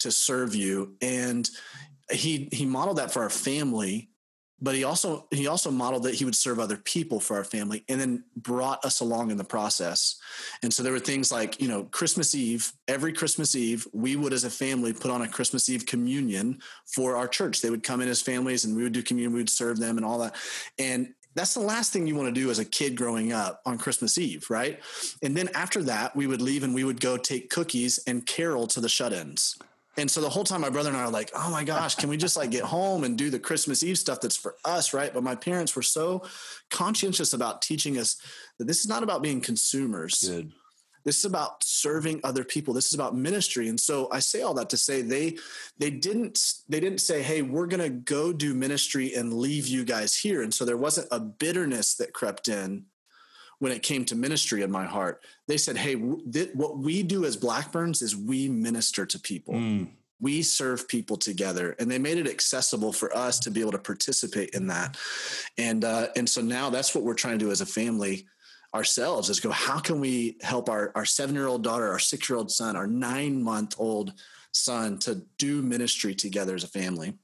to 0.00 0.10
serve 0.10 0.54
you. 0.54 0.94
And 1.00 1.48
he 2.10 2.48
he 2.52 2.66
modeled 2.66 2.98
that 2.98 3.12
for 3.12 3.22
our 3.22 3.30
family, 3.30 4.10
but 4.60 4.74
he 4.74 4.84
also 4.84 5.26
he 5.30 5.46
also 5.46 5.70
modeled 5.70 6.04
that 6.04 6.14
he 6.14 6.24
would 6.24 6.34
serve 6.34 6.58
other 6.58 6.76
people 6.76 7.20
for 7.20 7.36
our 7.36 7.44
family 7.44 7.84
and 7.88 8.00
then 8.00 8.24
brought 8.36 8.84
us 8.84 9.00
along 9.00 9.30
in 9.30 9.36
the 9.36 9.44
process. 9.44 10.16
And 10.62 10.72
so 10.72 10.82
there 10.82 10.92
were 10.92 11.00
things 11.00 11.32
like, 11.32 11.60
you 11.60 11.68
know, 11.68 11.84
Christmas 11.84 12.34
Eve, 12.34 12.72
every 12.86 13.12
Christmas 13.12 13.54
Eve, 13.54 13.86
we 13.92 14.16
would 14.16 14.32
as 14.32 14.44
a 14.44 14.50
family 14.50 14.92
put 14.92 15.10
on 15.10 15.22
a 15.22 15.28
Christmas 15.28 15.68
Eve 15.68 15.86
communion 15.86 16.60
for 16.86 17.16
our 17.16 17.28
church. 17.28 17.60
They 17.60 17.70
would 17.70 17.82
come 17.82 18.00
in 18.00 18.08
as 18.08 18.22
families 18.22 18.64
and 18.64 18.76
we 18.76 18.82
would 18.82 18.92
do 18.92 19.02
communion, 19.02 19.32
we 19.32 19.40
would 19.40 19.50
serve 19.50 19.78
them 19.78 19.96
and 19.96 20.04
all 20.04 20.18
that. 20.18 20.36
And 20.78 21.14
that's 21.34 21.54
the 21.54 21.60
last 21.60 21.92
thing 21.92 22.06
you 22.06 22.14
want 22.14 22.32
to 22.34 22.40
do 22.40 22.50
as 22.50 22.58
a 22.58 22.64
kid 22.64 22.96
growing 22.96 23.32
up 23.32 23.60
on 23.66 23.78
Christmas 23.78 24.18
Eve, 24.18 24.48
right? 24.50 24.80
And 25.22 25.36
then 25.36 25.48
after 25.54 25.82
that, 25.84 26.14
we 26.14 26.26
would 26.26 26.40
leave 26.40 26.62
and 26.62 26.74
we 26.74 26.84
would 26.84 27.00
go 27.00 27.16
take 27.16 27.50
cookies 27.50 27.98
and 28.06 28.24
carol 28.24 28.66
to 28.68 28.80
the 28.80 28.88
shut 28.88 29.12
ins. 29.12 29.58
And 29.96 30.10
so 30.10 30.20
the 30.20 30.28
whole 30.28 30.44
time 30.44 30.60
my 30.60 30.70
brother 30.70 30.88
and 30.88 30.98
I 30.98 31.02
are 31.02 31.10
like, 31.10 31.30
oh 31.36 31.50
my 31.50 31.62
gosh, 31.62 31.94
can 31.94 32.08
we 32.08 32.16
just 32.16 32.36
like 32.36 32.50
get 32.50 32.64
home 32.64 33.04
and 33.04 33.16
do 33.16 33.30
the 33.30 33.38
Christmas 33.38 33.82
Eve 33.84 33.98
stuff 33.98 34.20
that's 34.20 34.36
for 34.36 34.56
us, 34.64 34.92
right? 34.92 35.14
But 35.14 35.22
my 35.22 35.36
parents 35.36 35.76
were 35.76 35.82
so 35.82 36.24
conscientious 36.70 37.32
about 37.32 37.62
teaching 37.62 37.98
us 37.98 38.16
that 38.58 38.66
this 38.66 38.80
is 38.80 38.88
not 38.88 39.04
about 39.04 39.22
being 39.22 39.40
consumers. 39.40 40.28
Good. 40.28 40.52
This 41.04 41.18
is 41.18 41.24
about 41.24 41.62
serving 41.62 42.20
other 42.24 42.44
people. 42.44 42.72
This 42.72 42.86
is 42.86 42.94
about 42.94 43.14
ministry. 43.14 43.68
And 43.68 43.78
so 43.78 44.08
I 44.10 44.20
say 44.20 44.42
all 44.42 44.54
that 44.54 44.70
to 44.70 44.76
say 44.76 45.02
they 45.02 45.36
they 45.78 45.90
didn't 45.90 46.40
they 46.68 46.80
didn't 46.80 47.00
say, 47.00 47.22
"Hey, 47.22 47.42
we're 47.42 47.66
going 47.66 47.82
to 47.82 47.90
go 47.90 48.32
do 48.32 48.54
ministry 48.54 49.14
and 49.14 49.32
leave 49.32 49.66
you 49.66 49.84
guys 49.84 50.16
here." 50.16 50.42
And 50.42 50.52
so 50.52 50.64
there 50.64 50.76
wasn't 50.76 51.08
a 51.10 51.20
bitterness 51.20 51.94
that 51.96 52.12
crept 52.12 52.48
in 52.48 52.86
when 53.58 53.72
it 53.72 53.82
came 53.82 54.04
to 54.06 54.16
ministry 54.16 54.62
in 54.62 54.70
my 54.70 54.84
heart. 54.84 55.22
They 55.46 55.58
said, 55.58 55.76
"Hey, 55.76 55.96
th- 55.96 56.54
what 56.54 56.78
we 56.78 57.02
do 57.02 57.24
as 57.24 57.36
Blackburns 57.36 58.00
is 58.00 58.16
we 58.16 58.48
minister 58.48 59.04
to 59.06 59.18
people." 59.18 59.54
Mm 59.54 59.88
we 60.20 60.42
serve 60.42 60.88
people 60.88 61.16
together 61.16 61.76
and 61.78 61.90
they 61.90 61.98
made 61.98 62.16
it 62.16 62.26
accessible 62.26 62.92
for 62.92 63.14
us 63.14 63.38
to 63.38 63.50
be 63.50 63.60
able 63.60 63.72
to 63.72 63.78
participate 63.78 64.50
in 64.50 64.68
that 64.68 64.96
and 65.58 65.84
uh, 65.84 66.06
and 66.16 66.28
so 66.28 66.40
now 66.40 66.70
that's 66.70 66.94
what 66.94 67.04
we're 67.04 67.14
trying 67.14 67.38
to 67.38 67.44
do 67.44 67.50
as 67.50 67.60
a 67.60 67.66
family 67.66 68.26
ourselves 68.74 69.30
is 69.30 69.40
go, 69.40 69.50
how 69.50 69.78
can 69.78 70.00
we 70.00 70.36
help 70.42 70.68
our, 70.68 70.90
our 70.94 71.04
seven 71.04 71.34
year 71.34 71.46
old 71.46 71.62
daughter, 71.62 71.90
our 71.90 71.98
six 71.98 72.28
year 72.28 72.38
old 72.38 72.50
son, 72.50 72.76
our 72.76 72.86
nine 72.86 73.42
month 73.42 73.74
old 73.78 74.12
son 74.52 74.98
to 74.98 75.22
do 75.38 75.62
ministry 75.62 76.14
together 76.14 76.54
as 76.54 76.64
a 76.64 76.68
family? 76.68 77.14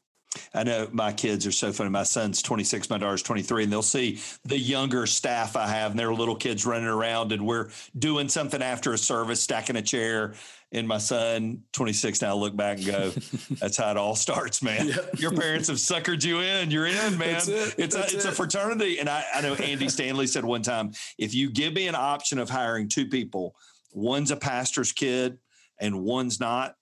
I 0.55 0.63
know 0.63 0.89
my 0.93 1.13
kids 1.13 1.47
are 1.47 1.53
so 1.53 1.73
funny. 1.73 1.91
My 1.91 2.05
son's 2.05 2.41
26, 2.43 2.89
my 2.89 2.99
daughter's 2.99 3.23
23, 3.23 3.65
and 3.65 3.73
they'll 3.73 3.83
see 3.83 4.21
the 4.45 4.59
younger 4.59 5.07
staff 5.07 5.57
I 5.57 5.67
have, 5.67 5.93
and 5.93 6.01
their 6.01 6.15
little 6.15 6.37
kids 6.37 6.65
running 6.65 6.87
around, 6.87 7.33
and 7.33 7.47
we're 7.47 7.71
doing 7.99 8.29
something 8.29 8.63
after 8.63 8.93
a 8.93 8.99
service, 8.99 9.43
stacking 9.43 9.77
a 9.77 9.83
chair, 9.83 10.35
and 10.73 10.87
my 10.87 10.99
son, 10.99 11.65
26 11.73 12.23
now, 12.23 12.37
look 12.37 12.55
back 12.55 12.79
and 12.79 12.87
go, 12.87 13.11
that's 13.61 13.77
how 13.77 13.91
it 13.91 13.97
all 13.97 14.15
starts, 14.15 14.63
man. 14.63 14.89
Yep. 14.89 15.19
Your 15.19 15.33
parents 15.33 15.69
have 15.69 15.79
suckered 15.79 16.25
you 16.25 16.41
in. 16.41 16.71
You're 16.71 16.87
in, 16.87 17.19
man. 17.19 17.37
It. 17.37 17.75
It's, 17.77 17.97
a, 17.97 18.03
it's 18.03 18.25
it. 18.25 18.27
a 18.27 18.33
fraternity. 18.33 19.01
And 19.01 19.09
I, 19.09 19.25
I 19.35 19.41
know 19.41 19.55
Andy 19.55 19.89
Stanley 19.89 20.29
said 20.29 20.45
one 20.45 20.63
time, 20.63 20.93
if 21.19 21.35
you 21.35 21.51
give 21.51 21.75
me 21.75 21.89
an 21.89 21.97
option 21.97 22.39
of 22.39 22.49
hiring 22.49 22.89
two 22.89 23.07
people, 23.07 23.57
one's 23.93 24.31
a 24.31 24.37
pastor's 24.37 24.93
kid 24.93 25.39
and 25.81 26.03
one's 26.03 26.39
not, 26.39 26.77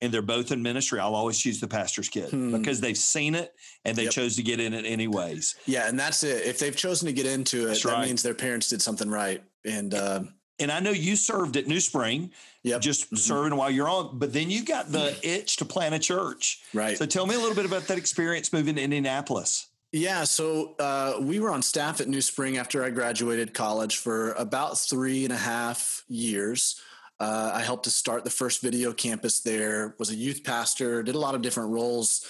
and 0.00 0.12
they're 0.12 0.22
both 0.22 0.52
in 0.52 0.62
ministry, 0.62 1.00
I'll 1.00 1.14
always 1.14 1.38
choose 1.38 1.60
the 1.60 1.68
pastor's 1.68 2.08
kid 2.08 2.30
hmm. 2.30 2.56
because 2.56 2.80
they've 2.80 2.96
seen 2.96 3.34
it 3.34 3.54
and 3.84 3.96
they 3.96 4.04
yep. 4.04 4.12
chose 4.12 4.36
to 4.36 4.42
get 4.42 4.60
in 4.60 4.74
it 4.74 4.84
anyways. 4.84 5.56
Yeah, 5.66 5.88
and 5.88 5.98
that's 5.98 6.22
it. 6.22 6.46
If 6.46 6.58
they've 6.58 6.76
chosen 6.76 7.06
to 7.06 7.12
get 7.12 7.26
into 7.26 7.64
it, 7.64 7.66
that's 7.68 7.82
that 7.82 7.92
right. 7.92 8.06
means 8.06 8.22
their 8.22 8.34
parents 8.34 8.68
did 8.68 8.82
something 8.82 9.08
right. 9.08 9.42
And 9.64 9.94
uh, 9.94 10.20
and 10.58 10.72
I 10.72 10.80
know 10.80 10.90
you 10.90 11.16
served 11.16 11.56
at 11.56 11.66
New 11.66 11.80
Spring, 11.80 12.30
yep. 12.62 12.80
just 12.80 13.06
mm-hmm. 13.06 13.16
serving 13.16 13.56
while 13.56 13.70
you're 13.70 13.88
on, 13.88 14.18
but 14.18 14.32
then 14.32 14.50
you 14.50 14.64
got 14.64 14.90
the 14.90 15.16
itch 15.22 15.56
to 15.56 15.64
plant 15.64 15.94
a 15.94 15.98
church. 15.98 16.62
Right. 16.72 16.96
So 16.96 17.06
tell 17.06 17.26
me 17.26 17.34
a 17.34 17.38
little 17.38 17.54
bit 17.54 17.66
about 17.66 17.86
that 17.88 17.98
experience 17.98 18.52
moving 18.52 18.76
to 18.76 18.82
Indianapolis. 18.82 19.68
Yeah, 19.92 20.24
so 20.24 20.74
uh, 20.78 21.14
we 21.20 21.40
were 21.40 21.50
on 21.50 21.62
staff 21.62 22.00
at 22.00 22.08
New 22.08 22.20
Spring 22.20 22.58
after 22.58 22.84
I 22.84 22.90
graduated 22.90 23.54
college 23.54 23.96
for 23.96 24.32
about 24.32 24.78
three 24.78 25.24
and 25.24 25.32
a 25.32 25.38
half 25.38 26.04
years. 26.08 26.80
Uh, 27.18 27.52
I 27.54 27.62
helped 27.62 27.84
to 27.84 27.90
start 27.90 28.24
the 28.24 28.30
first 28.30 28.60
video 28.60 28.92
campus 28.92 29.40
there, 29.40 29.94
was 29.98 30.10
a 30.10 30.14
youth 30.14 30.44
pastor, 30.44 31.02
did 31.02 31.14
a 31.14 31.18
lot 31.18 31.34
of 31.34 31.42
different 31.42 31.70
roles. 31.70 32.26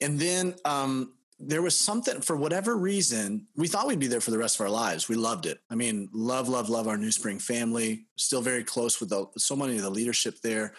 And 0.00 0.18
then 0.18 0.54
um, 0.64 1.14
there 1.38 1.62
was 1.62 1.76
something 1.78 2.20
for 2.20 2.36
whatever 2.36 2.76
reason 2.76 3.46
we 3.56 3.68
thought 3.68 3.86
we'd 3.86 3.98
be 3.98 4.06
there 4.06 4.20
for 4.20 4.30
the 4.30 4.38
rest 4.38 4.60
of 4.60 4.64
our 4.64 4.70
lives. 4.70 5.08
We 5.08 5.16
loved 5.16 5.46
it. 5.46 5.60
I 5.70 5.74
mean 5.74 6.08
love 6.12 6.48
love 6.48 6.68
love 6.68 6.88
our 6.88 6.98
new 6.98 7.10
spring 7.10 7.38
family. 7.38 8.06
Still 8.16 8.42
very 8.42 8.64
close 8.64 9.00
with 9.00 9.10
the, 9.10 9.26
so 9.38 9.56
many 9.56 9.76
of 9.76 9.82
the 9.82 9.90
leadership 9.90 10.40
there. 10.42 10.74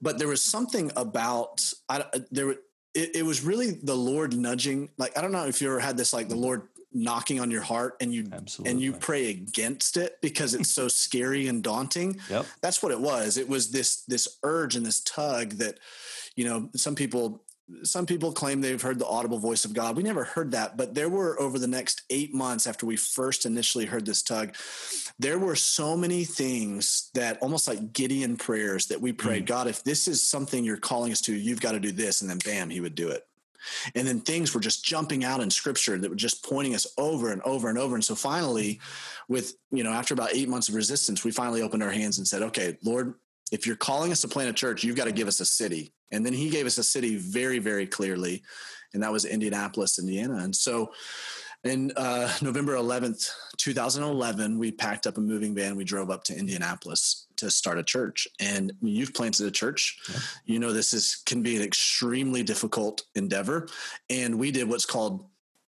But 0.00 0.18
there 0.18 0.28
was 0.28 0.42
something 0.42 0.92
about 0.96 1.72
I, 1.88 2.04
there 2.30 2.54
it, 2.94 3.16
it 3.16 3.24
was 3.24 3.42
really 3.42 3.72
the 3.82 3.94
lord 3.94 4.36
nudging 4.36 4.88
like 4.96 5.16
i 5.18 5.20
don't 5.20 5.32
know 5.32 5.46
if 5.46 5.60
you 5.60 5.68
ever 5.68 5.80
had 5.80 5.96
this 5.96 6.12
like 6.12 6.28
the 6.28 6.36
lord 6.36 6.68
knocking 6.94 7.40
on 7.40 7.50
your 7.50 7.60
heart 7.60 7.96
and 8.00 8.14
you 8.14 8.26
Absolutely. 8.32 8.70
and 8.70 8.80
you 8.80 8.92
pray 8.92 9.30
against 9.30 9.96
it 9.96 10.18
because 10.22 10.54
it's 10.54 10.70
so 10.70 10.88
scary 11.04 11.48
and 11.48 11.62
daunting 11.62 12.20
yep. 12.30 12.46
that's 12.60 12.82
what 12.82 12.92
it 12.92 13.00
was 13.00 13.36
it 13.36 13.48
was 13.48 13.70
this 13.70 14.02
this 14.04 14.38
urge 14.42 14.76
and 14.76 14.86
this 14.86 15.00
tug 15.00 15.50
that 15.50 15.78
you 16.36 16.44
know 16.44 16.70
some 16.74 16.94
people 16.94 17.42
some 17.82 18.04
people 18.04 18.32
claim 18.32 18.60
they've 18.60 18.80
heard 18.80 18.98
the 18.98 19.06
audible 19.06 19.38
voice 19.38 19.64
of 19.64 19.72
God. 19.72 19.96
We 19.96 20.02
never 20.02 20.24
heard 20.24 20.50
that, 20.50 20.76
but 20.76 20.94
there 20.94 21.08
were 21.08 21.40
over 21.40 21.58
the 21.58 21.66
next 21.66 22.02
eight 22.10 22.34
months 22.34 22.66
after 22.66 22.84
we 22.84 22.96
first 22.96 23.46
initially 23.46 23.86
heard 23.86 24.04
this 24.04 24.22
tug, 24.22 24.54
there 25.18 25.38
were 25.38 25.56
so 25.56 25.96
many 25.96 26.24
things 26.24 27.10
that 27.14 27.38
almost 27.40 27.66
like 27.66 27.92
Gideon 27.92 28.36
prayers 28.36 28.86
that 28.86 29.00
we 29.00 29.12
prayed, 29.12 29.44
mm. 29.44 29.46
God, 29.46 29.66
if 29.66 29.82
this 29.82 30.08
is 30.08 30.26
something 30.26 30.62
you're 30.62 30.76
calling 30.76 31.12
us 31.12 31.22
to, 31.22 31.34
you've 31.34 31.60
got 31.60 31.72
to 31.72 31.80
do 31.80 31.92
this. 31.92 32.20
And 32.20 32.30
then 32.30 32.38
bam, 32.44 32.70
he 32.70 32.80
would 32.80 32.94
do 32.94 33.08
it. 33.08 33.26
And 33.94 34.06
then 34.06 34.20
things 34.20 34.54
were 34.54 34.60
just 34.60 34.84
jumping 34.84 35.24
out 35.24 35.40
in 35.40 35.50
scripture 35.50 35.98
that 35.98 36.10
were 36.10 36.16
just 36.16 36.44
pointing 36.44 36.74
us 36.74 36.86
over 36.98 37.32
and 37.32 37.42
over 37.42 37.68
and 37.68 37.78
over. 37.78 37.94
And 37.94 38.04
so 38.04 38.14
finally, 38.14 38.80
with, 39.28 39.54
you 39.70 39.84
know, 39.84 39.92
after 39.92 40.14
about 40.14 40.34
eight 40.34 40.48
months 40.48 40.68
of 40.68 40.74
resistance, 40.74 41.24
we 41.24 41.30
finally 41.30 41.62
opened 41.62 41.82
our 41.82 41.90
hands 41.90 42.18
and 42.18 42.26
said, 42.26 42.42
okay, 42.42 42.76
Lord, 42.84 43.14
if 43.52 43.66
you're 43.66 43.76
calling 43.76 44.10
us 44.10 44.20
to 44.22 44.28
plant 44.28 44.50
a 44.50 44.52
church, 44.52 44.82
you've 44.84 44.96
got 44.96 45.04
to 45.04 45.12
give 45.12 45.28
us 45.28 45.40
a 45.40 45.44
city. 45.44 45.92
And 46.10 46.24
then 46.24 46.32
he 46.32 46.50
gave 46.50 46.66
us 46.66 46.78
a 46.78 46.84
city 46.84 47.16
very, 47.16 47.58
very 47.58 47.86
clearly, 47.86 48.42
and 48.92 49.02
that 49.02 49.12
was 49.12 49.24
Indianapolis, 49.24 49.98
Indiana. 49.98 50.36
And 50.36 50.54
so 50.54 50.92
in 51.64 51.92
uh, 51.96 52.32
November 52.42 52.74
11th, 52.74 53.30
2011, 53.56 54.58
we 54.58 54.70
packed 54.70 55.06
up 55.06 55.16
a 55.16 55.20
moving 55.20 55.54
van. 55.54 55.76
We 55.76 55.84
drove 55.84 56.10
up 56.10 56.24
to 56.24 56.36
Indianapolis 56.36 57.26
to 57.36 57.50
start 57.50 57.78
a 57.78 57.82
church. 57.82 58.28
And 58.40 58.72
you've 58.80 59.14
planted 59.14 59.46
a 59.46 59.50
church. 59.50 59.98
Yeah. 60.08 60.18
You 60.44 60.58
know, 60.58 60.72
this 60.72 60.92
is 60.92 61.22
can 61.26 61.42
be 61.42 61.56
an 61.56 61.62
extremely 61.62 62.42
difficult 62.42 63.02
endeavor. 63.14 63.68
And 64.10 64.38
we 64.38 64.50
did 64.50 64.68
what's 64.68 64.86
called 64.86 65.26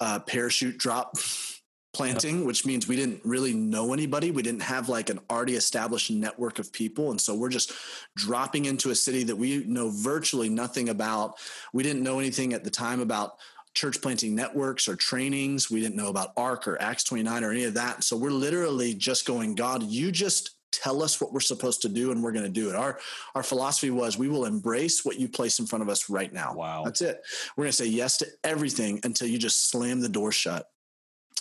uh, 0.00 0.20
parachute 0.20 0.78
drop 0.78 1.16
planting, 1.94 2.44
which 2.44 2.66
means 2.66 2.86
we 2.86 2.94
didn't 2.94 3.22
really 3.24 3.54
know 3.54 3.94
anybody. 3.94 4.30
We 4.30 4.42
didn't 4.42 4.60
have 4.60 4.90
like 4.90 5.08
an 5.08 5.18
already 5.30 5.54
established 5.54 6.10
network 6.10 6.58
of 6.58 6.70
people. 6.70 7.10
And 7.10 7.18
so 7.18 7.34
we're 7.34 7.48
just 7.48 7.72
dropping 8.14 8.66
into 8.66 8.90
a 8.90 8.94
city 8.94 9.24
that 9.24 9.36
we 9.36 9.64
know 9.64 9.90
virtually 9.90 10.50
nothing 10.50 10.90
about. 10.90 11.38
We 11.72 11.82
didn't 11.82 12.02
know 12.02 12.18
anything 12.18 12.52
at 12.52 12.64
the 12.64 12.70
time 12.70 13.00
about 13.00 13.38
church 13.76 14.00
planting 14.00 14.34
networks 14.34 14.88
or 14.88 14.96
trainings. 14.96 15.70
We 15.70 15.80
didn't 15.80 15.96
know 15.96 16.08
about 16.08 16.32
ARC 16.36 16.66
or 16.66 16.80
Acts 16.80 17.04
29 17.04 17.44
or 17.44 17.52
any 17.52 17.64
of 17.64 17.74
that. 17.74 18.02
So 18.02 18.16
we're 18.16 18.30
literally 18.30 18.94
just 18.94 19.26
going, 19.26 19.54
God, 19.54 19.82
you 19.82 20.10
just 20.10 20.56
tell 20.72 21.02
us 21.02 21.20
what 21.20 21.32
we're 21.32 21.40
supposed 21.40 21.82
to 21.82 21.88
do 21.88 22.10
and 22.10 22.22
we're 22.22 22.32
going 22.32 22.44
to 22.44 22.50
do 22.50 22.68
it. 22.70 22.74
Our 22.74 22.98
our 23.34 23.42
philosophy 23.42 23.90
was 23.90 24.18
we 24.18 24.28
will 24.28 24.46
embrace 24.46 25.04
what 25.04 25.20
you 25.20 25.28
place 25.28 25.58
in 25.58 25.66
front 25.66 25.82
of 25.82 25.88
us 25.88 26.10
right 26.10 26.32
now. 26.32 26.54
Wow. 26.54 26.84
That's 26.84 27.02
it. 27.02 27.22
We're 27.56 27.64
going 27.64 27.72
to 27.72 27.76
say 27.76 27.86
yes 27.86 28.16
to 28.18 28.26
everything 28.42 29.00
until 29.04 29.28
you 29.28 29.38
just 29.38 29.70
slam 29.70 30.00
the 30.00 30.08
door 30.08 30.32
shut. 30.32 30.68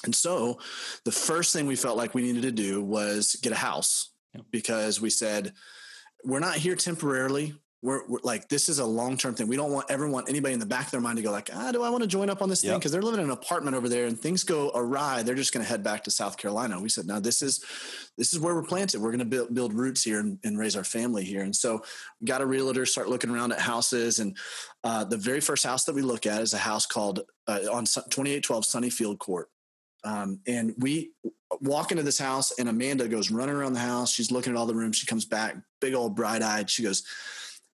And 0.03 0.13
so 0.13 0.59
the 1.05 1.11
first 1.11 1.53
thing 1.53 1.65
we 1.65 1.75
felt 1.75 1.97
like 1.97 2.13
we 2.13 2.21
needed 2.21 2.43
to 2.43 2.51
do 2.51 2.83
was 2.83 3.37
get 3.41 3.53
a 3.53 3.55
house 3.55 4.09
because 4.51 5.01
we 5.01 5.09
said, 5.09 5.53
we're 6.23 6.39
not 6.39 6.55
here 6.55 6.75
temporarily. 6.75 7.55
We're, 7.81 8.07
we're 8.07 8.19
like, 8.23 8.49
this 8.49 8.67
is 8.67 8.79
a 8.79 8.85
long 8.85 9.17
term 9.17 9.35
thing. 9.35 9.47
We 9.47 9.57
don't 9.57 9.71
want 9.71 9.91
ever 9.91 10.09
want 10.09 10.27
anybody 10.27 10.53
in 10.53 10.59
the 10.59 10.65
back 10.65 10.85
of 10.85 10.91
their 10.91 11.01
mind 11.01 11.17
to 11.17 11.23
go 11.23 11.31
like, 11.31 11.49
ah, 11.53 11.71
do 11.71 11.83
I 11.83 11.89
want 11.89 12.01
to 12.01 12.07
join 12.07 12.29
up 12.29 12.41
on 12.41 12.49
this 12.49 12.63
yep. 12.63 12.71
thing? 12.71 12.79
Because 12.79 12.91
they're 12.91 13.01
living 13.01 13.19
in 13.19 13.25
an 13.25 13.31
apartment 13.31 13.75
over 13.75 13.87
there 13.87 14.07
and 14.07 14.19
things 14.19 14.43
go 14.43 14.71
awry. 14.73 15.21
They're 15.21 15.35
just 15.35 15.53
going 15.53 15.63
to 15.63 15.69
head 15.69 15.83
back 15.83 16.03
to 16.05 16.11
South 16.11 16.37
Carolina. 16.37 16.79
We 16.79 16.89
said, 16.89 17.05
no, 17.05 17.19
this 17.19 17.41
is 17.41 17.63
this 18.17 18.33
is 18.33 18.39
where 18.39 18.55
we're 18.55 18.63
planted. 18.63 19.01
We're 19.01 19.11
going 19.11 19.19
to 19.19 19.25
build, 19.25 19.53
build 19.53 19.73
roots 19.73 20.03
here 20.03 20.19
and, 20.19 20.39
and, 20.43 20.57
raise 20.57 20.75
our 20.75 20.85
family 20.85 21.25
here. 21.25 21.41
And 21.41 21.55
so 21.55 21.83
we 22.21 22.27
got 22.27 22.41
a 22.41 22.45
realtor, 22.45 22.85
start 22.85 23.09
looking 23.09 23.29
around 23.29 23.51
at 23.51 23.59
houses. 23.59 24.19
And 24.19 24.37
uh, 24.83 25.03
the 25.03 25.17
very 25.17 25.41
first 25.41 25.65
house 25.65 25.83
that 25.83 25.93
we 25.93 26.01
look 26.01 26.25
at 26.25 26.41
is 26.41 26.53
a 26.53 26.57
house 26.57 26.85
called 26.85 27.19
uh, 27.47 27.59
on 27.71 27.83
2812 27.85 28.63
Sunnyfield 28.63 29.19
Court. 29.19 29.49
Um, 30.05 30.39
and 30.47 30.73
we 30.77 31.11
walk 31.61 31.91
into 31.91 32.03
this 32.03 32.19
house, 32.19 32.53
and 32.59 32.69
Amanda 32.69 33.07
goes 33.07 33.31
running 33.31 33.55
around 33.55 33.73
the 33.73 33.79
house. 33.79 34.13
She's 34.13 34.31
looking 34.31 34.53
at 34.53 34.57
all 34.57 34.65
the 34.65 34.75
rooms. 34.75 34.97
She 34.97 35.07
comes 35.07 35.25
back, 35.25 35.55
big 35.81 35.93
old 35.93 36.15
bright 36.15 36.41
eyed. 36.41 36.69
She 36.69 36.83
goes, 36.83 37.03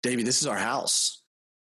Davey, 0.02 0.22
this 0.22 0.40
is 0.40 0.46
our 0.46 0.56
house. 0.56 1.22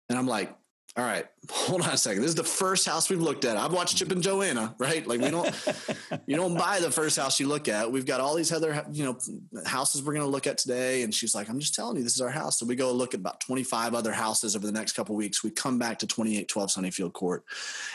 And 0.08 0.18
I'm 0.18 0.26
like, 0.26 0.54
all 0.96 1.04
right, 1.04 1.26
hold 1.50 1.82
on 1.82 1.90
a 1.90 1.96
second. 1.96 2.22
This 2.22 2.28
is 2.28 2.36
the 2.36 2.44
first 2.44 2.86
house 2.86 3.10
we've 3.10 3.20
looked 3.20 3.44
at. 3.44 3.56
I've 3.56 3.72
watched 3.72 3.96
Chip 3.96 4.12
and 4.12 4.22
Joanna, 4.22 4.76
right? 4.78 5.04
Like 5.04 5.20
we 5.20 5.28
don't, 5.28 5.52
you 6.26 6.36
don't 6.36 6.56
buy 6.56 6.78
the 6.78 6.90
first 6.90 7.16
house 7.16 7.40
you 7.40 7.48
look 7.48 7.66
at. 7.66 7.90
We've 7.90 8.06
got 8.06 8.20
all 8.20 8.36
these 8.36 8.52
other, 8.52 8.86
you 8.92 9.04
know, 9.04 9.18
houses 9.66 10.04
we're 10.04 10.12
going 10.12 10.24
to 10.24 10.30
look 10.30 10.46
at 10.46 10.56
today. 10.56 11.02
And 11.02 11.12
she's 11.12 11.34
like, 11.34 11.48
I'm 11.48 11.58
just 11.58 11.74
telling 11.74 11.96
you, 11.96 12.04
this 12.04 12.14
is 12.14 12.20
our 12.20 12.30
house. 12.30 12.60
So 12.60 12.66
we 12.66 12.76
go 12.76 12.92
look 12.92 13.12
at 13.12 13.20
about 13.20 13.40
25 13.40 13.94
other 13.94 14.12
houses 14.12 14.54
over 14.54 14.66
the 14.66 14.72
next 14.72 14.92
couple 14.92 15.16
weeks. 15.16 15.42
We 15.42 15.50
come 15.50 15.80
back 15.80 15.98
to 15.98 16.06
2812 16.06 16.70
Sunnyfield 16.70 17.12
Court, 17.12 17.44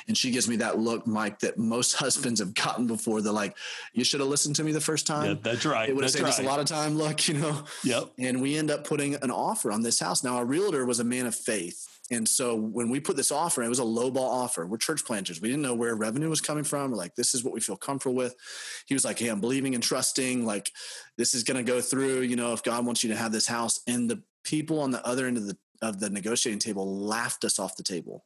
and 0.10 0.18
she 0.18 0.30
gives 0.30 0.50
me 0.50 0.58
that 0.58 0.78
look, 0.78 1.08
Mike, 1.08 1.40
that 1.40 1.58
most 1.58 1.94
husbands 1.96 2.42
have 2.42 2.54
gotten 2.54 2.86
before. 2.86 3.22
They're 3.22 3.32
like, 3.32 3.56
you 3.94 4.04
should 4.04 4.20
have 4.20 4.30
listened 4.30 4.58
to 4.58 4.64
me 4.64 4.74
the 4.74 4.82
first 4.82 5.08
time. 5.08 5.26
Yeah, 5.26 5.36
that's 5.42 5.66
right. 5.66 5.88
It 5.88 5.96
would 5.96 6.04
have 6.04 6.12
saved 6.12 6.24
right. 6.24 6.34
us 6.34 6.40
a 6.40 6.44
lot 6.44 6.60
of 6.60 6.66
time. 6.66 6.98
Look, 6.98 7.30
you 7.30 7.36
know. 7.36 7.64
Yep. 7.86 8.10
And 8.18 8.42
we 8.42 8.58
end 8.58 8.70
up 8.70 8.84
putting 8.84 9.16
an 9.16 9.32
offer 9.32 9.72
on 9.72 9.84
this 9.84 10.02
house. 10.02 10.22
Now, 10.22 10.36
our 10.36 10.46
realtor 10.46 10.86
was 10.86 11.00
a 11.00 11.06
man 11.06 11.26
of 11.26 11.34
faith 11.34 11.89
and 12.12 12.28
so 12.28 12.56
when 12.56 12.90
we 12.90 13.00
put 13.00 13.16
this 13.16 13.32
offer, 13.32 13.62
it 13.62 13.70
was 13.70 13.80
a 13.80 13.84
low 13.84 14.10
ball 14.10 14.30
offer. 14.30 14.66
We're 14.66 14.78
church 14.78 15.06
planters. 15.06 15.42
We 15.42 15.48
didn't 15.48 15.62
know 15.62 15.76
where 15.76 15.96
revenue 15.96 16.30
was 16.30 16.42
coming 16.42 16.64
from. 16.64 16.92
We're 16.92 16.98
like, 16.98 17.16
this 17.16 17.36
is 17.36 17.44
what 17.44 17.54
we 17.54 17.60
feel 17.60 17.78
comfortable 17.78 18.16
with. 18.16 18.36
He 18.88 18.96
was 18.96 19.06
like, 19.06 19.20
Hey, 19.20 19.28
I'm 19.28 19.42
believing 19.42 19.76
and 19.76 19.84
trusting. 19.84 20.46
Like 20.46 20.72
this 21.18 21.36
is 21.36 21.44
going 21.44 21.64
to 21.64 21.72
go 21.72 21.82
through, 21.82 22.22
you 22.22 22.36
know, 22.36 22.54
if 22.54 22.64
God 22.64 22.86
wants 22.86 23.04
you 23.04 23.12
to 23.12 23.16
have 23.16 23.32
this 23.32 23.48
house. 23.48 23.80
And 23.86 24.10
the 24.10 24.24
people 24.44 24.80
on 24.80 24.92
the 24.92 25.06
other 25.06 25.28
end 25.28 25.38
of 25.38 25.46
the, 25.46 25.58
of 25.82 26.00
the 26.00 26.10
negotiating 26.10 26.60
table 26.60 27.00
laughed 27.00 27.44
us 27.46 27.60
off 27.60 27.76
the 27.76 27.84
table. 27.84 28.26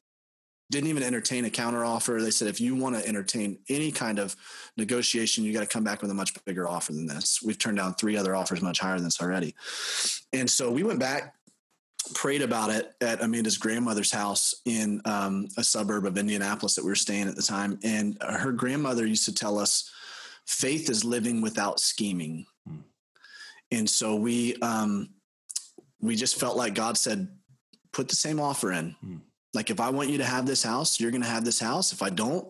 Didn't 0.71 0.89
even 0.89 1.03
entertain 1.03 1.43
a 1.43 1.49
counter 1.49 1.83
offer. 1.83 2.19
They 2.21 2.31
said, 2.31 2.47
if 2.47 2.61
you 2.61 2.75
want 2.75 2.95
to 2.95 3.05
entertain 3.05 3.59
any 3.69 3.91
kind 3.91 4.17
of 4.17 4.35
negotiation, 4.77 5.43
you 5.43 5.53
got 5.53 5.59
to 5.59 5.67
come 5.67 5.83
back 5.83 6.01
with 6.01 6.09
a 6.09 6.15
much 6.15 6.33
bigger 6.45 6.69
offer 6.69 6.93
than 6.93 7.05
this. 7.05 7.41
We've 7.43 7.59
turned 7.59 7.77
down 7.77 7.95
three 7.95 8.15
other 8.15 8.33
offers 8.33 8.61
much 8.61 8.79
higher 8.79 8.95
than 8.95 9.03
this 9.03 9.21
already. 9.21 9.55
And 10.31 10.49
so 10.49 10.71
we 10.71 10.83
went 10.83 10.99
back 10.99 11.35
prayed 12.13 12.41
about 12.41 12.69
it 12.69 12.93
at 13.01 13.21
Amanda's 13.21 13.57
grandmother's 13.57 14.11
house 14.11 14.55
in 14.65 15.01
um, 15.05 15.47
a 15.57 15.63
suburb 15.63 16.05
of 16.05 16.17
Indianapolis 16.17 16.75
that 16.75 16.83
we 16.83 16.91
were 16.91 16.95
staying 16.95 17.27
at 17.27 17.35
the 17.35 17.41
time. 17.41 17.79
And 17.83 18.17
her 18.21 18.51
grandmother 18.51 19.05
used 19.05 19.25
to 19.25 19.33
tell 19.33 19.57
us, 19.57 19.89
faith 20.45 20.89
is 20.89 21.05
living 21.05 21.41
without 21.41 21.79
scheming. 21.79 22.45
Hmm. 22.67 22.77
And 23.71 23.89
so 23.89 24.15
we, 24.15 24.55
um, 24.57 25.09
we 26.01 26.15
just 26.15 26.39
felt 26.39 26.57
like 26.57 26.75
God 26.75 26.97
said, 26.97 27.29
put 27.91 28.09
the 28.09 28.15
same 28.15 28.39
offer 28.39 28.71
in. 28.73 28.95
Hmm. 28.99 29.17
Like, 29.53 29.69
if 29.69 29.79
I 29.79 29.89
want 29.89 30.09
you 30.09 30.17
to 30.17 30.25
have 30.25 30.45
this 30.45 30.63
house, 30.63 30.99
you're 30.99 31.11
going 31.11 31.23
to 31.23 31.29
have 31.29 31.45
this 31.45 31.59
house. 31.59 31.93
If 31.93 32.01
I 32.01 32.09
don't, 32.09 32.47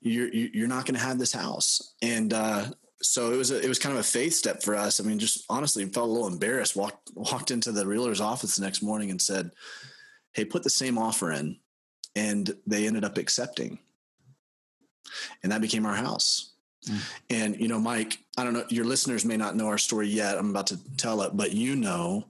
you're, 0.00 0.28
you're 0.28 0.68
not 0.68 0.84
going 0.84 0.96
to 0.98 1.06
have 1.06 1.18
this 1.18 1.32
house. 1.32 1.94
And, 2.02 2.32
uh, 2.32 2.66
so 3.02 3.32
it 3.32 3.36
was 3.36 3.50
a, 3.50 3.60
it 3.60 3.68
was 3.68 3.78
kind 3.78 3.94
of 3.94 4.00
a 4.00 4.04
faith 4.04 4.34
step 4.34 4.62
for 4.62 4.74
us. 4.74 5.00
I 5.00 5.04
mean, 5.04 5.18
just 5.18 5.44
honestly, 5.48 5.84
felt 5.86 6.08
a 6.08 6.12
little 6.12 6.28
embarrassed. 6.28 6.76
Walked 6.76 7.10
walked 7.14 7.50
into 7.50 7.72
the 7.72 7.86
realtor's 7.86 8.20
office 8.20 8.56
the 8.56 8.64
next 8.64 8.82
morning 8.82 9.10
and 9.10 9.20
said, 9.20 9.50
"Hey, 10.32 10.44
put 10.44 10.62
the 10.62 10.70
same 10.70 10.98
offer 10.98 11.32
in," 11.32 11.58
and 12.14 12.54
they 12.66 12.86
ended 12.86 13.04
up 13.04 13.18
accepting, 13.18 13.78
and 15.42 15.52
that 15.52 15.60
became 15.60 15.84
our 15.84 15.94
house. 15.94 16.54
Mm. 16.86 17.00
And 17.30 17.60
you 17.60 17.68
know, 17.68 17.78
Mike, 17.78 18.18
I 18.38 18.44
don't 18.44 18.54
know, 18.54 18.64
your 18.70 18.86
listeners 18.86 19.24
may 19.24 19.36
not 19.36 19.56
know 19.56 19.66
our 19.66 19.78
story 19.78 20.08
yet. 20.08 20.38
I'm 20.38 20.50
about 20.50 20.68
to 20.68 20.78
tell 20.96 21.22
it, 21.22 21.36
but 21.36 21.52
you 21.52 21.76
know 21.76 22.26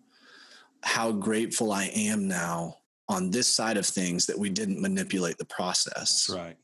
how 0.83 1.13
grateful 1.13 1.73
I 1.73 1.85
am 1.95 2.29
now 2.29 2.79
on 3.09 3.31
this 3.31 3.53
side 3.53 3.77
of 3.77 3.87
things 3.87 4.27
that 4.27 4.39
we 4.39 4.51
didn't 4.51 4.81
manipulate 4.81 5.39
the 5.39 5.45
process. 5.45 6.27
That's 6.27 6.31
right 6.31 6.57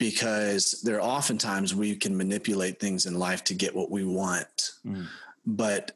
because 0.00 0.80
there 0.82 0.96
are 0.96 1.02
oftentimes 1.02 1.74
we 1.74 1.94
can 1.94 2.16
manipulate 2.16 2.80
things 2.80 3.06
in 3.06 3.14
life 3.14 3.44
to 3.44 3.54
get 3.54 3.76
what 3.76 3.90
we 3.90 4.04
want 4.04 4.72
mm. 4.84 5.06
but 5.46 5.92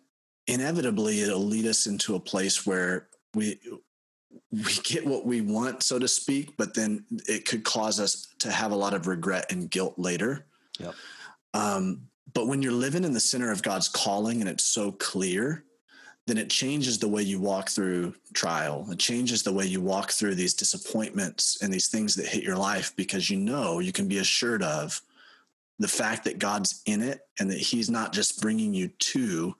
inevitably 0.47 1.23
it'll 1.23 1.40
lead 1.40 1.67
us 1.67 1.87
into 1.87 2.14
a 2.14 2.21
place 2.21 2.64
where 2.64 3.09
we 3.35 3.59
we 4.53 4.75
get 4.85 5.05
what 5.05 5.27
we 5.27 5.40
want 5.40 5.83
so 5.83 5.99
to 5.99 6.07
speak 6.07 6.57
but 6.57 6.75
then 6.75 7.05
it 7.27 7.45
could 7.49 7.64
cause 7.64 7.99
us 7.99 8.29
to 8.38 8.53
have 8.53 8.71
a 8.71 8.77
lot 8.77 8.95
of 8.95 9.09
regret 9.09 9.51
and 9.51 9.71
guilt 9.71 9.95
later 9.97 10.47
yep. 10.79 10.95
um, 11.55 12.03
but 12.35 12.49
when 12.49 12.62
you're 12.62 12.73
living 12.73 13.05
in 13.05 13.12
the 13.12 13.21
center 13.21 13.51
of 13.51 13.62
God's 13.62 13.88
calling 13.88 14.40
and 14.40 14.51
it's 14.51 14.64
so 14.64 14.93
clear, 14.93 15.64
then 16.27 16.39
it 16.39 16.49
changes 16.49 16.99
the 16.99 17.09
way 17.09 17.23
you 17.23 17.39
walk 17.39 17.69
through 17.69 18.15
trial. 18.33 18.87
It 18.91 18.99
changes 18.99 19.43
the 19.43 19.53
way 19.53 19.67
you 19.67 19.81
walk 19.81 20.11
through 20.11 20.37
these 20.37 20.55
disappointments 20.55 21.59
and 21.63 21.73
these 21.73 21.89
things 21.89 22.15
that 22.15 22.27
hit 22.27 22.43
your 22.43 22.57
life 22.57 22.95
because 22.97 23.29
you 23.29 23.37
know 23.37 23.79
you 23.79 23.93
can 23.93 24.09
be 24.09 24.19
assured 24.19 24.63
of 24.63 25.01
the 25.79 25.89
fact 25.89 26.25
that 26.25 26.39
God's 26.39 26.83
in 26.87 27.03
it 27.03 27.21
and 27.39 27.51
that 27.51 27.59
He's 27.59 27.91
not 27.91 28.13
just 28.13 28.41
bringing 28.41 28.73
you 28.73 28.89
to 28.89 29.55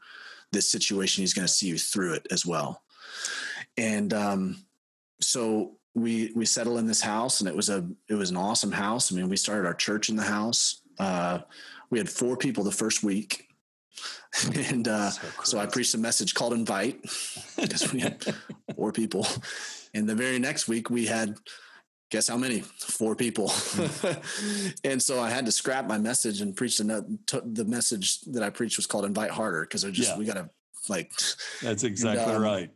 this 0.53 0.71
situation, 0.71 1.23
He's 1.23 1.35
going 1.35 1.47
to 1.47 1.53
see 1.53 1.67
you 1.67 1.77
through 1.77 2.15
it 2.15 2.27
as 2.31 2.47
well. 2.47 2.83
And 3.77 4.15
um, 4.15 4.65
so 5.21 5.73
we 5.95 6.33
we 6.35 6.47
settle 6.47 6.79
in 6.79 6.87
this 6.87 7.01
house, 7.01 7.41
and 7.41 7.49
it 7.49 7.55
was 7.55 7.69
a 7.69 7.87
it 8.09 8.15
was 8.15 8.31
an 8.31 8.37
awesome 8.37 8.73
house. 8.73 9.13
I 9.13 9.17
mean, 9.17 9.29
we 9.29 9.37
started 9.37 9.67
our 9.67 9.75
church 9.75 10.09
in 10.09 10.17
the 10.17 10.23
house. 10.23 10.81
Uh, 10.99 11.41
we 11.91 11.99
had 11.99 12.09
four 12.09 12.37
people 12.37 12.65
the 12.65 12.71
first 12.71 13.03
week 13.03 13.49
and 14.55 14.89
uh, 14.89 15.11
so, 15.11 15.29
so, 15.45 15.59
I 15.59 15.67
preached 15.67 15.95
a 15.95 15.99
message 15.99 16.35
called 16.35 16.53
Invite 16.53 17.03
because 17.61 17.93
we 17.93 18.01
had 18.01 18.23
four 18.75 18.93
people. 18.93 19.27
And 19.95 20.09
the 20.09 20.15
very 20.15 20.39
next 20.39 20.67
week 20.67 20.91
we 20.91 21.07
had, 21.07 21.37
guess 22.11 22.27
how 22.29 22.37
many? 22.37 22.61
Four 22.61 23.15
people. 23.15 23.53
and 24.85 25.01
so 25.01 25.21
I 25.21 25.31
had 25.31 25.47
to 25.47 25.53
scrap 25.53 25.87
my 25.87 25.99
message 25.99 26.41
and 26.41 26.57
preach 26.57 26.81
another, 26.81 27.07
the 27.45 27.65
message 27.65 28.23
that 28.23 28.43
I 28.43 28.51
preached 28.51 28.77
was 28.77 28.87
called 28.87 29.05
Invite 29.05 29.31
Harder 29.31 29.63
because 29.63 29.85
I 29.85 29.91
just, 29.91 30.11
yeah. 30.11 30.19
we 30.19 30.25
got 30.25 30.35
to 30.35 30.51
like. 30.89 31.13
That's 31.63 31.85
exactly 31.85 32.25
and, 32.25 32.33
um, 32.33 32.43
right. 32.43 32.71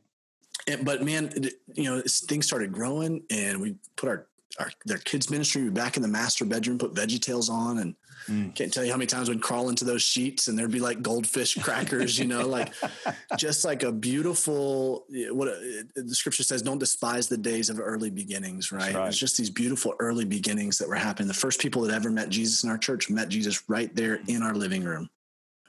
And, 0.68 0.84
but 0.84 1.02
man, 1.02 1.32
you 1.74 1.84
know, 1.84 2.02
things 2.06 2.46
started 2.46 2.72
growing 2.72 3.24
and 3.30 3.60
we 3.60 3.76
put 3.96 4.08
our, 4.08 4.27
our 4.58 4.70
their 4.84 4.98
kids 4.98 5.30
ministry 5.30 5.68
back 5.70 5.96
in 5.96 6.02
the 6.02 6.08
master 6.08 6.44
bedroom, 6.44 6.78
put 6.78 6.94
Veggie 6.94 7.20
Tales 7.20 7.48
on 7.48 7.78
and 7.78 7.94
Mm. 8.28 8.54
Can't 8.54 8.72
tell 8.72 8.84
you 8.84 8.90
how 8.90 8.98
many 8.98 9.06
times 9.06 9.28
we'd 9.28 9.40
crawl 9.40 9.68
into 9.70 9.84
those 9.84 10.02
sheets 10.02 10.48
and 10.48 10.58
there'd 10.58 10.70
be 10.70 10.80
like 10.80 11.00
goldfish 11.00 11.54
crackers, 11.62 12.18
you 12.18 12.26
know, 12.26 12.46
like 12.46 12.72
just 13.38 13.64
like 13.64 13.82
a 13.82 13.92
beautiful, 13.92 15.06
what 15.30 15.48
the 15.94 16.14
scripture 16.14 16.42
says, 16.42 16.60
don't 16.60 16.78
despise 16.78 17.28
the 17.28 17.38
days 17.38 17.70
of 17.70 17.80
early 17.80 18.10
beginnings, 18.10 18.70
right? 18.70 18.94
right? 18.94 19.08
It's 19.08 19.18
just 19.18 19.38
these 19.38 19.50
beautiful 19.50 19.94
early 19.98 20.26
beginnings 20.26 20.78
that 20.78 20.88
were 20.88 20.94
happening. 20.94 21.28
The 21.28 21.34
first 21.34 21.60
people 21.60 21.82
that 21.82 21.94
ever 21.94 22.10
met 22.10 22.28
Jesus 22.28 22.64
in 22.64 22.70
our 22.70 22.78
church 22.78 23.08
met 23.08 23.30
Jesus 23.30 23.68
right 23.68 23.94
there 23.94 24.20
in 24.26 24.42
our 24.42 24.54
living 24.54 24.84
room. 24.84 25.08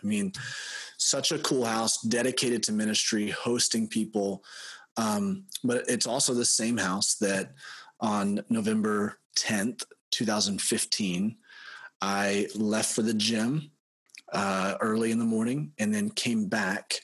I 0.04 0.06
mean, 0.06 0.34
such 0.98 1.32
a 1.32 1.40
cool 1.40 1.66
house 1.66 2.02
dedicated 2.02 2.64
to 2.64 2.74
ministry, 2.74 3.30
hosting 3.30 3.88
people. 3.88 4.44
Um, 4.98 5.46
but 5.64 5.86
it's 5.88 6.08
also 6.08 6.34
the 6.34 6.46
same 6.46 6.78
house 6.78 7.16
that 7.16 7.54
on 8.00 8.44
November 8.50 9.20
10th, 9.38 9.84
2015, 10.12 11.36
I 12.02 12.48
left 12.56 12.94
for 12.94 13.02
the 13.02 13.14
gym 13.14 13.72
uh, 14.32 14.76
early 14.80 15.12
in 15.12 15.20
the 15.20 15.26
morning 15.26 15.74
and 15.80 15.94
then 15.94 16.10
came 16.10 16.48
back 16.48 17.02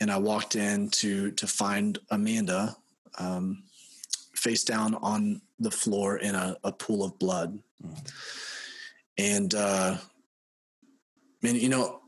and 0.00 0.10
I 0.10 0.18
walked 0.18 0.56
in 0.56 0.90
to 0.90 1.30
to 1.32 1.46
find 1.46 1.98
Amanda 2.10 2.76
um, 3.18 3.62
face 4.34 4.64
down 4.64 4.94
on 4.96 5.40
the 5.58 5.70
floor 5.70 6.18
in 6.18 6.34
a, 6.34 6.56
a 6.64 6.72
pool 6.72 7.02
of 7.04 7.18
blood. 7.18 7.58
Mm. 7.82 8.12
And 9.18 9.54
uh, 9.54 9.96
man, 11.42 11.56
you 11.56 11.70
know, 11.70 12.00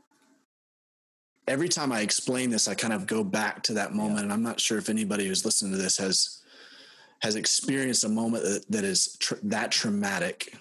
every 1.46 1.68
time 1.68 1.92
I 1.92 2.00
explain 2.00 2.50
this, 2.50 2.68
I 2.68 2.74
kind 2.74 2.92
of 2.92 3.06
go 3.06 3.24
back 3.24 3.62
to 3.64 3.74
that 3.74 3.94
moment, 3.94 4.18
yeah. 4.18 4.24
and 4.24 4.32
I'm 4.32 4.42
not 4.42 4.60
sure 4.60 4.76
if 4.76 4.90
anybody 4.90 5.26
who's 5.26 5.44
listening 5.44 5.72
to 5.72 5.78
this 5.78 5.96
has 5.96 6.42
has 7.20 7.36
experienced 7.36 8.04
a 8.04 8.08
moment 8.08 8.44
that, 8.44 8.64
that 8.70 8.84
is 8.84 9.16
tr- 9.18 9.34
that 9.42 9.70
traumatic 9.70 10.54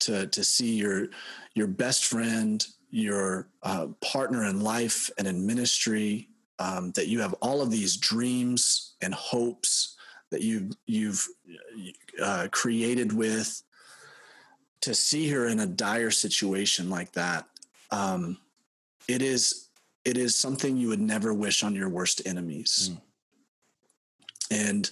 to 0.00 0.26
to 0.28 0.44
see 0.44 0.76
your 0.76 1.08
your 1.54 1.66
best 1.66 2.04
friend, 2.06 2.66
your 2.90 3.48
uh, 3.62 3.88
partner 4.00 4.44
in 4.44 4.60
life 4.60 5.10
and 5.18 5.26
in 5.26 5.46
ministry, 5.46 6.28
um, 6.58 6.92
that 6.92 7.08
you 7.08 7.20
have 7.20 7.34
all 7.42 7.60
of 7.60 7.70
these 7.70 7.96
dreams 7.96 8.94
and 9.02 9.14
hopes 9.14 9.96
that 10.30 10.42
you 10.42 10.70
you've 10.86 11.26
uh, 12.22 12.48
created 12.50 13.12
with. 13.12 13.62
To 14.84 14.94
see 14.94 15.28
her 15.28 15.46
in 15.48 15.60
a 15.60 15.66
dire 15.66 16.10
situation 16.10 16.88
like 16.88 17.12
that, 17.12 17.46
um, 17.90 18.38
it 19.08 19.20
is 19.20 19.68
it 20.06 20.16
is 20.16 20.34
something 20.34 20.76
you 20.76 20.88
would 20.88 21.00
never 21.00 21.34
wish 21.34 21.62
on 21.62 21.74
your 21.74 21.90
worst 21.90 22.22
enemies. 22.24 22.90
Mm. 22.90 23.00
And 24.50 24.90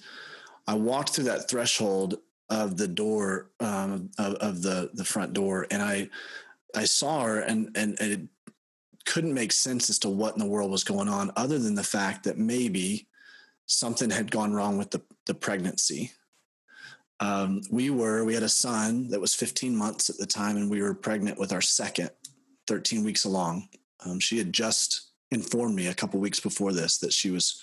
I 0.68 0.74
walked 0.74 1.11
through 1.11 1.24
that 1.24 1.48
threshold 1.48 2.18
of 2.50 2.76
the 2.76 2.87
door 2.87 3.50
um, 3.59 4.11
of, 4.18 4.35
of, 4.35 4.62
the 4.62 4.90
the 4.92 5.04
front 5.04 5.33
door, 5.33 5.66
and 5.70 5.83
I 5.83 6.11
I 6.76 6.85
saw 6.85 7.22
her, 7.22 7.40
and, 7.40 7.70
and 7.74 7.98
it 7.98 8.20
couldn't 9.07 9.33
make 9.33 9.52
sense 9.52 9.88
as 9.88 9.98
to 10.00 10.11
what 10.11 10.35
in 10.35 10.38
the 10.38 10.46
world 10.46 10.70
was 10.70 10.85
going 10.85 11.09
on, 11.09 11.33
other 11.37 11.59
than 11.59 11.74
the 11.74 11.83
fact 11.83 12.24
that 12.24 12.37
maybe 12.37 13.07
something 13.64 14.11
had 14.11 14.31
gone 14.31 14.52
wrong 14.52 14.76
with 14.76 14.90
the 14.90 15.00
the 15.24 15.35
pregnancy. 15.35 16.12
Um, 17.20 17.62
we 17.70 17.88
were 17.88 18.24
we 18.24 18.35
had 18.35 18.42
a 18.42 18.48
son 18.48 19.09
that 19.09 19.20
was 19.20 19.35
15 19.35 19.74
months 19.74 20.11
at 20.11 20.18
the 20.18 20.26
time, 20.26 20.59
and 20.59 20.70
we 20.70 20.83
were 20.83 20.94
pregnant 20.94 21.38
with 21.38 21.50
our 21.50 21.62
second, 21.62 22.11
13 22.66 23.02
weeks 23.04 23.24
along. 23.24 23.68
Um, 24.04 24.20
she 24.20 24.37
had 24.37 24.52
just 24.52 25.12
informed 25.31 25.74
me 25.74 25.87
a 25.87 25.94
couple 25.94 26.20
weeks 26.20 26.40
before 26.40 26.74
this 26.74 26.98
that 26.98 27.12
she 27.12 27.31
was 27.31 27.62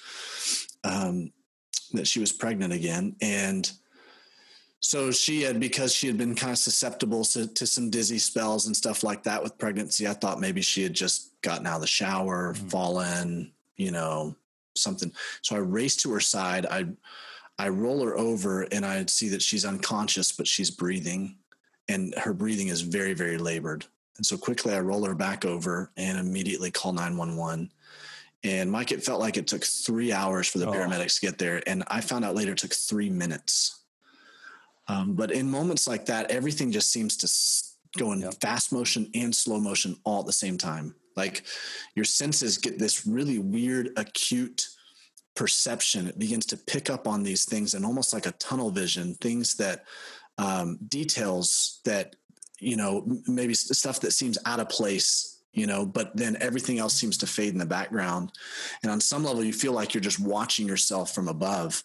um, 0.83 1.31
that 1.93 2.07
she 2.07 2.19
was 2.19 2.31
pregnant 2.31 2.73
again, 2.73 3.15
and 3.21 3.71
so 4.79 5.11
she 5.11 5.41
had 5.41 5.59
because 5.59 5.93
she 5.93 6.07
had 6.07 6.17
been 6.17 6.35
kind 6.35 6.51
of 6.51 6.59
susceptible 6.59 7.23
to, 7.25 7.47
to, 7.47 7.65
some 7.65 7.89
dizzy 7.89 8.19
spells 8.19 8.67
and 8.67 8.77
stuff 8.77 9.03
like 9.03 9.23
that 9.23 9.41
with 9.41 9.57
pregnancy 9.57 10.07
i 10.07 10.13
thought 10.13 10.39
maybe 10.39 10.61
she 10.61 10.83
had 10.83 10.93
just 10.93 11.41
gotten 11.41 11.65
out 11.65 11.77
of 11.77 11.81
the 11.81 11.87
shower 11.87 12.53
mm-hmm. 12.53 12.67
fallen 12.67 13.51
you 13.77 13.89
know 13.89 14.35
something. 14.77 15.11
So 15.41 15.55
i 15.55 15.59
raced 15.59 16.01
to 16.01 16.13
her 16.13 16.19
side. 16.19 16.65
I 16.65 16.87
i 17.57 17.69
roll 17.69 18.03
her 18.05 18.17
over 18.17 18.63
and 18.63 18.85
i 18.85 19.05
see 19.05 19.29
that 19.29 19.41
she's 19.41 19.65
unconscious 19.65 20.31
but 20.31 20.47
she's 20.47 20.71
breathing. 20.71 21.37
And 21.87 22.15
her 22.17 22.33
breathing 22.33 22.67
is 22.69 22.81
very 22.81 23.13
very 23.13 23.37
labored. 23.37 23.85
And 24.17 24.25
so 24.25 24.37
quickly 24.37 24.73
i 24.73 24.79
roll 24.79 25.05
her 25.05 25.15
back 25.15 25.45
over 25.45 25.91
and 25.97 26.19
immediately 26.19 26.71
call 26.71 26.93
911 26.93 27.71
and 28.45 28.71
mike 28.71 28.91
it 28.91 29.03
felt 29.03 29.19
like 29.19 29.37
it 29.37 29.47
took 29.47 29.63
three 29.63 30.13
hours 30.13 30.47
for 30.47 30.59
the 30.59 30.67
oh. 30.67 30.71
paramedics 30.71 31.19
to 31.19 31.25
get 31.25 31.37
there 31.37 31.61
and 31.67 31.83
i 31.87 31.99
found 31.99 32.23
out 32.23 32.35
later 32.35 32.51
it 32.51 32.57
took 32.57 32.73
three 32.73 33.09
minutes 33.09 33.85
um, 34.87 35.15
but 35.15 35.31
in 35.31 35.49
moments 35.49 35.87
like 35.87 36.05
that, 36.05 36.29
everything 36.31 36.71
just 36.71 36.91
seems 36.91 37.17
to 37.17 37.99
go 37.99 38.11
in 38.11 38.21
yep. 38.21 38.35
fast 38.41 38.71
motion 38.71 39.09
and 39.13 39.35
slow 39.35 39.59
motion 39.59 39.95
all 40.03 40.21
at 40.21 40.25
the 40.25 40.33
same 40.33 40.57
time. 40.57 40.95
Like 41.15 41.43
your 41.95 42.05
senses 42.05 42.57
get 42.57 42.77
this 42.77 43.07
really 43.07 43.39
weird, 43.39 43.91
acute 43.97 44.67
perception. 45.35 46.07
It 46.07 46.19
begins 46.19 46.45
to 46.47 46.57
pick 46.57 46.89
up 46.89 47.07
on 47.07 47.23
these 47.23 47.45
things 47.45 47.73
and 47.73 47.85
almost 47.85 48.13
like 48.13 48.25
a 48.25 48.31
tunnel 48.33 48.69
vision, 48.69 49.15
things 49.15 49.55
that 49.55 49.85
um, 50.37 50.77
details 50.87 51.79
that, 51.85 52.15
you 52.59 52.75
know, 52.75 53.05
maybe 53.27 53.53
stuff 53.53 54.01
that 54.01 54.11
seems 54.11 54.37
out 54.45 54.59
of 54.59 54.69
place 54.69 55.34
you 55.55 55.65
know, 55.65 55.85
but 55.85 56.15
then 56.15 56.37
everything 56.41 56.79
else 56.79 56.93
seems 56.93 57.17
to 57.17 57.27
fade 57.27 57.53
in 57.53 57.57
the 57.57 57.65
background. 57.65 58.33
And 58.83 58.91
on 58.91 58.99
some 58.99 59.23
level, 59.23 59.43
you 59.43 59.53
feel 59.53 59.71
like 59.71 59.93
you're 59.93 60.01
just 60.01 60.19
watching 60.19 60.67
yourself 60.67 61.15
from 61.15 61.29
above. 61.29 61.81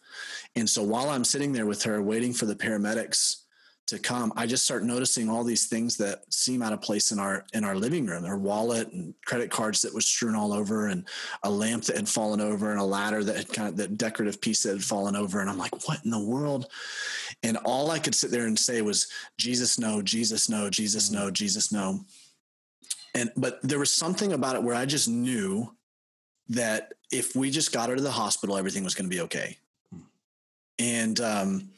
And 0.57 0.69
so 0.69 0.83
while 0.83 1.09
I'm 1.09 1.25
sitting 1.25 1.53
there 1.53 1.67
with 1.67 1.85
her, 1.85 2.03
waiting 2.03 2.33
for 2.33 2.47
the 2.47 2.57
paramedics 2.57 3.43
to 3.87 3.99
come, 4.01 4.33
I 4.37 4.47
just 4.47 4.65
start 4.65 4.85
noticing 4.85 5.29
all 5.29 5.45
these 5.45 5.69
things 5.69 5.97
that 5.99 6.23
seem 6.33 6.63
out 6.63 6.73
of 6.73 6.83
place 6.83 7.13
in 7.13 7.21
our 7.21 7.45
in 7.53 7.65
our 7.65 7.77
living 7.77 8.07
room. 8.07 8.25
Her 8.25 8.37
wallet 8.37 8.89
and 8.93 9.15
credit 9.25 9.51
cards 9.51 9.83
that 9.83 9.95
was 9.95 10.07
strewn 10.07 10.35
all 10.35 10.53
over, 10.53 10.89
and 10.89 11.07
a 11.45 11.51
lamp 11.51 11.85
that 11.85 11.97
had 11.97 12.09
fallen 12.09 12.41
over, 12.41 12.73
and 12.73 12.81
a 12.81 12.85
ladder 12.85 13.23
that 13.23 13.37
had 13.37 13.49
kind 13.53 13.69
of 13.69 13.77
that 13.77 13.99
decorative 13.99 14.41
piece 14.41 14.65
that 14.65 14.73
had 14.73 14.85
fallen 14.85 15.15
over. 15.15 15.41
And 15.41 15.49
I'm 15.49 15.59
like, 15.59 15.87
what 15.87 16.05
in 16.05 16.11
the 16.11 16.25
world? 16.25 16.67
And 17.45 17.57
all 17.59 17.91
I 17.91 18.01
could 18.01 18.15
sit 18.15 18.33
there 18.33 18.47
and 18.47 18.59
say 18.59 18.83
was, 18.83 19.09
Jesus, 19.39 19.79
no, 19.79 20.03
Jesus, 20.03 20.49
no, 20.49 20.71
Jesus, 20.71 21.11
no, 21.11 21.27
mm-hmm. 21.27 21.33
Jesus, 21.33 21.73
no 21.73 22.01
and 23.15 23.31
but 23.37 23.61
there 23.63 23.79
was 23.79 23.93
something 23.93 24.33
about 24.33 24.57
it 24.57 24.63
where 24.63 24.75
I 24.75 24.87
just 24.87 25.09
knew 25.09 25.75
that 26.49 26.93
if 27.11 27.35
we 27.35 27.51
just 27.51 27.73
got 27.73 27.89
her 27.89 27.97
to 27.97 28.03
the 28.03 28.11
hospital, 28.11 28.57
everything 28.57 28.85
was 28.85 28.95
going 28.95 29.09
to 29.09 29.15
be 29.15 29.23
okay. 29.23 29.57
And 30.79 31.21
um, 31.21 31.71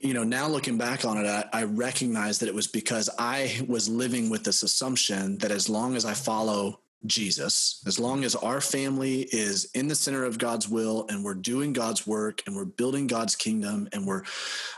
you 0.00 0.14
know, 0.14 0.24
now 0.24 0.48
looking 0.48 0.78
back 0.78 1.04
on 1.04 1.18
it, 1.18 1.26
I, 1.26 1.44
I 1.52 1.64
recognize 1.64 2.38
that 2.38 2.48
it 2.48 2.54
was 2.54 2.66
because 2.66 3.10
I 3.18 3.64
was 3.68 3.88
living 3.88 4.30
with 4.30 4.44
this 4.44 4.62
assumption 4.62 5.38
that 5.38 5.50
as 5.50 5.68
long 5.68 5.94
as 5.94 6.04
I 6.04 6.14
follow 6.14 6.80
Jesus, 7.06 7.82
as 7.86 7.98
long 7.98 8.24
as 8.24 8.34
our 8.34 8.60
family 8.60 9.22
is 9.30 9.70
in 9.74 9.88
the 9.88 9.94
center 9.94 10.24
of 10.24 10.38
God's 10.38 10.68
will 10.68 11.06
and 11.08 11.24
we're 11.24 11.34
doing 11.34 11.72
God's 11.72 12.06
work 12.06 12.42
and 12.46 12.56
we're 12.56 12.64
building 12.64 13.06
God's 13.06 13.36
kingdom 13.36 13.88
and 13.92 14.06
we're, 14.06 14.22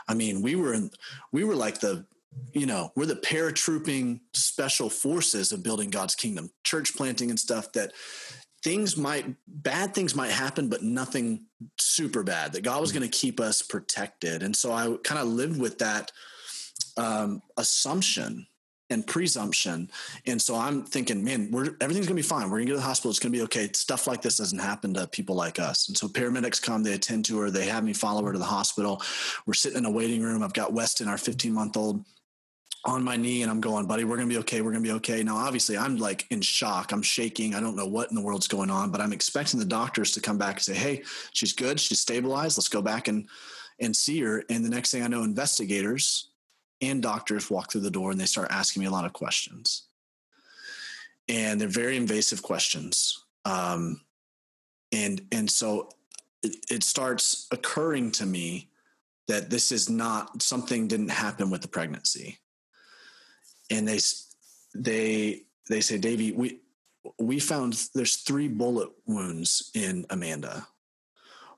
I 0.07 0.13
mean, 0.13 0.41
we 0.41 0.55
were 0.55 0.73
in, 0.73 0.91
we 1.31 1.43
were 1.43 1.55
like 1.55 1.79
the 1.79 2.05
you 2.53 2.65
know, 2.65 2.91
we're 2.95 3.05
the 3.05 3.15
paratrooping 3.15 4.21
special 4.33 4.89
forces 4.89 5.51
of 5.51 5.63
building 5.63 5.89
God's 5.89 6.15
kingdom, 6.15 6.51
church 6.63 6.95
planting 6.95 7.29
and 7.29 7.39
stuff 7.39 7.71
that 7.73 7.93
things 8.63 8.95
might, 8.95 9.25
bad 9.47 9.93
things 9.93 10.15
might 10.15 10.31
happen, 10.31 10.69
but 10.69 10.83
nothing 10.83 11.45
super 11.79 12.23
bad, 12.23 12.53
that 12.53 12.63
God 12.63 12.79
was 12.79 12.91
going 12.91 13.03
to 13.03 13.17
keep 13.17 13.39
us 13.39 13.61
protected. 13.61 14.43
And 14.43 14.55
so 14.55 14.71
I 14.71 14.95
kind 15.03 15.19
of 15.19 15.27
lived 15.27 15.59
with 15.59 15.79
that 15.79 16.11
um, 16.97 17.41
assumption. 17.57 18.47
and 18.89 19.07
presumption. 19.07 19.89
And 20.27 20.39
so 20.39 20.55
I'm 20.55 20.83
thinking, 20.83 21.23
man, 21.23 21.49
we're 21.51 21.75
everything's 21.81 22.05
gonna 22.05 22.15
be 22.15 22.21
fine. 22.21 22.49
We're 22.49 22.59
gonna 22.59 22.65
go 22.67 22.73
to 22.73 22.79
the 22.79 22.85
hospital. 22.85 23.09
It's 23.09 23.19
gonna 23.19 23.31
be 23.31 23.41
okay. 23.43 23.69
Stuff 23.73 24.05
like 24.05 24.21
this 24.21 24.37
doesn't 24.37 24.59
happen 24.59 24.93
to 24.93 25.07
people 25.07 25.35
like 25.35 25.57
us. 25.57 25.87
And 25.87 25.97
so 25.97 26.07
paramedics 26.07 26.61
come, 26.61 26.83
they 26.83 26.93
attend 26.93 27.25
to 27.25 27.39
her, 27.39 27.49
they 27.49 27.65
have 27.65 27.83
me 27.83 27.93
follow 27.93 28.23
her 28.23 28.33
to 28.33 28.37
the 28.37 28.45
hospital. 28.45 29.01
We're 29.47 29.55
sitting 29.55 29.79
in 29.79 29.85
a 29.85 29.91
waiting 29.91 30.21
room. 30.21 30.43
I've 30.43 30.53
got 30.53 30.73
Weston, 30.73 31.07
our 31.07 31.17
15 31.17 31.51
month 31.51 31.75
old, 31.75 32.05
on 32.85 33.03
my 33.03 33.15
knee 33.15 33.43
and 33.43 33.51
I'm 33.51 33.61
going, 33.61 33.85
buddy, 33.85 34.03
we're 34.03 34.17
going 34.17 34.27
to 34.27 34.33
be 34.33 34.39
okay. 34.39 34.61
We're 34.61 34.71
going 34.71 34.83
to 34.83 34.89
be 34.89 34.95
okay. 34.95 35.23
Now, 35.23 35.37
obviously, 35.37 35.77
I'm 35.77 35.97
like 35.97 36.25
in 36.31 36.41
shock. 36.41 36.91
I'm 36.91 37.01
shaking. 37.01 37.55
I 37.55 37.61
don't 37.61 37.77
know 37.77 37.87
what 37.87 38.09
in 38.09 38.15
the 38.15 38.21
world's 38.21 38.47
going 38.47 38.69
on, 38.69 38.91
but 38.91 38.99
I'm 38.99 39.13
expecting 39.13 39.59
the 39.59 39.65
doctors 39.65 40.11
to 40.11 40.21
come 40.21 40.37
back 40.37 40.55
and 40.55 40.63
say, 40.63 40.73
hey, 40.73 41.03
she's 41.31 41.53
good. 41.53 41.79
She's 41.79 42.01
stabilized. 42.01 42.57
Let's 42.57 42.67
go 42.67 42.81
back 42.81 43.07
and, 43.07 43.27
and 43.79 43.95
see 43.95 44.19
her. 44.21 44.43
And 44.49 44.65
the 44.65 44.69
next 44.69 44.91
thing 44.91 45.01
I 45.01 45.07
know, 45.07 45.23
investigators 45.23 46.31
and 46.81 47.01
doctors 47.01 47.49
walk 47.49 47.71
through 47.71 47.81
the 47.81 47.91
door 47.91 48.11
and 48.11 48.19
they 48.19 48.25
start 48.25 48.51
asking 48.51 48.81
me 48.81 48.87
a 48.87 48.91
lot 48.91 49.05
of 49.05 49.13
questions. 49.13 49.83
And 51.29 51.59
they're 51.61 51.69
very 51.69 51.95
invasive 51.95 52.43
questions. 52.43 53.23
Um, 53.45 54.01
and, 54.91 55.21
and 55.31 55.49
so 55.49 55.89
it, 56.43 56.57
it 56.69 56.83
starts 56.83 57.47
occurring 57.51 58.11
to 58.11 58.25
me 58.25 58.69
that 59.29 59.49
this 59.49 59.71
is 59.71 59.89
not 59.89 60.41
something 60.41 60.89
didn't 60.89 61.09
happen 61.09 61.49
with 61.49 61.61
the 61.61 61.67
pregnancy 61.69 62.39
and 63.73 63.87
they 63.87 63.99
they 64.75 65.43
they 65.69 65.81
say, 65.81 65.97
Davey, 65.97 66.31
we 66.31 66.59
we 67.19 67.39
found 67.39 67.81
there's 67.93 68.17
three 68.17 68.47
bullet 68.47 68.89
wounds 69.05 69.71
in 69.73 70.05
Amanda. 70.09 70.67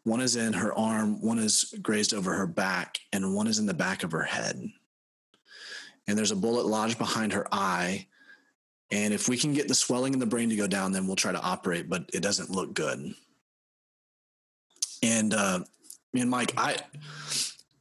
One 0.03 0.21
is 0.21 0.35
in 0.35 0.53
her 0.53 0.73
arm, 0.73 1.21
one 1.21 1.39
is 1.39 1.73
grazed 1.81 2.13
over 2.13 2.33
her 2.33 2.47
back, 2.47 2.99
and 3.11 3.35
one 3.35 3.47
is 3.47 3.59
in 3.59 3.65
the 3.65 3.73
back 3.73 4.03
of 4.03 4.11
her 4.11 4.23
head. 4.23 4.61
And 6.07 6.17
there's 6.17 6.31
a 6.31 6.35
bullet 6.35 6.67
lodged 6.67 6.99
behind 6.99 7.33
her 7.33 7.47
eye. 7.51 8.07
And 8.91 9.13
if 9.13 9.27
we 9.27 9.37
can 9.37 9.53
get 9.53 9.67
the 9.67 9.73
swelling 9.73 10.13
in 10.13 10.19
the 10.19 10.27
brain 10.27 10.49
to 10.49 10.55
go 10.55 10.67
down, 10.67 10.91
then 10.91 11.07
we'll 11.07 11.15
try 11.15 11.31
to 11.31 11.41
operate, 11.41 11.89
but 11.89 12.07
it 12.13 12.21
doesn't 12.21 12.51
look 12.51 12.75
good. 12.75 13.15
And 15.01 15.33
uh, 15.33 15.59
and 16.15 16.29
Mike, 16.29 16.53
I 16.55 16.77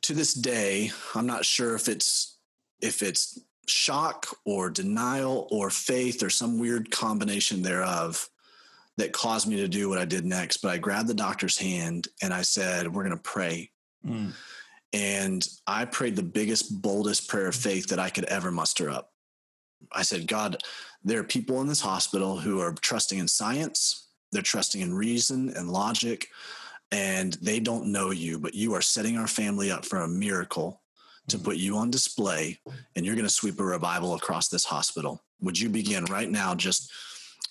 to 0.02 0.14
this 0.14 0.34
day, 0.34 0.90
I'm 1.14 1.26
not 1.26 1.44
sure 1.44 1.74
if 1.74 1.88
it's 1.88 2.38
if 2.80 3.02
it's 3.02 3.38
shock 3.66 4.26
or 4.44 4.70
denial 4.70 5.48
or 5.50 5.70
faith 5.70 6.22
or 6.22 6.30
some 6.30 6.58
weird 6.58 6.90
combination 6.90 7.62
thereof 7.62 8.28
that 8.96 9.12
caused 9.12 9.48
me 9.48 9.56
to 9.56 9.68
do 9.68 9.88
what 9.88 9.98
I 9.98 10.04
did 10.04 10.24
next. 10.24 10.58
But 10.58 10.70
I 10.70 10.78
grabbed 10.78 11.08
the 11.08 11.14
doctor's 11.14 11.58
hand 11.58 12.08
and 12.22 12.32
I 12.32 12.42
said, 12.42 12.92
We're 12.92 13.04
going 13.04 13.16
to 13.16 13.22
pray. 13.22 13.70
Mm. 14.06 14.32
And 14.92 15.46
I 15.66 15.84
prayed 15.86 16.14
the 16.14 16.22
biggest, 16.22 16.80
boldest 16.80 17.28
prayer 17.28 17.48
of 17.48 17.56
faith 17.56 17.88
that 17.88 17.98
I 17.98 18.10
could 18.10 18.24
ever 18.26 18.52
muster 18.52 18.90
up. 18.90 19.10
I 19.90 20.02
said, 20.02 20.28
God, 20.28 20.58
there 21.02 21.18
are 21.18 21.24
people 21.24 21.60
in 21.60 21.66
this 21.66 21.80
hospital 21.80 22.38
who 22.38 22.60
are 22.60 22.72
trusting 22.72 23.18
in 23.18 23.28
science, 23.28 24.08
they're 24.30 24.42
trusting 24.42 24.80
in 24.80 24.94
reason 24.94 25.52
and 25.56 25.70
logic, 25.70 26.28
and 26.92 27.32
they 27.34 27.58
don't 27.58 27.90
know 27.90 28.10
you, 28.10 28.38
but 28.38 28.54
you 28.54 28.74
are 28.74 28.80
setting 28.80 29.18
our 29.18 29.26
family 29.26 29.70
up 29.70 29.84
for 29.84 29.98
a 29.98 30.08
miracle 30.08 30.80
to 31.28 31.38
put 31.38 31.56
you 31.56 31.76
on 31.76 31.90
display 31.90 32.58
and 32.94 33.04
you're 33.04 33.14
going 33.14 33.26
to 33.26 33.32
sweep 33.32 33.58
a 33.60 33.64
revival 33.64 34.14
across 34.14 34.48
this 34.48 34.64
hospital. 34.64 35.22
Would 35.40 35.58
you 35.58 35.68
begin 35.68 36.04
right 36.06 36.30
now 36.30 36.54
just 36.54 36.92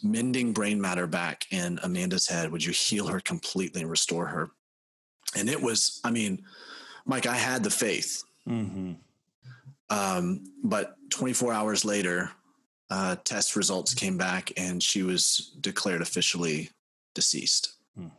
mending 0.04 0.54
brain 0.54 0.80
matter 0.80 1.08
back 1.08 1.46
in 1.52 1.80
Amanda's 1.84 2.28
head? 2.28 2.52
Would 2.52 2.64
you 2.64 2.72
heal 2.72 3.08
her 3.08 3.20
completely 3.20 3.82
and 3.82 3.90
restore 3.90 4.28
her? 4.28 4.52
And 5.36 5.50
it 5.50 5.62
was, 5.62 6.00
I 6.04 6.12
mean, 6.12 6.44
Mike, 7.06 7.26
I 7.26 7.36
had 7.36 7.64
the 7.64 7.70
faith. 7.70 8.24
Mm-hmm. 8.48 8.94
Um, 9.90 10.44
but 10.64 10.96
24 11.10 11.54
hours 11.54 11.86
later, 11.86 12.32
uh, 12.90 13.16
test 13.24 13.56
results 13.56 13.94
came 13.94 14.18
back 14.18 14.52
and 14.58 14.82
she 14.82 15.04
was 15.04 15.56
declared 15.62 16.02
officially 16.02 16.70
deceased. 17.16 17.74
Mm. 18.00 18.12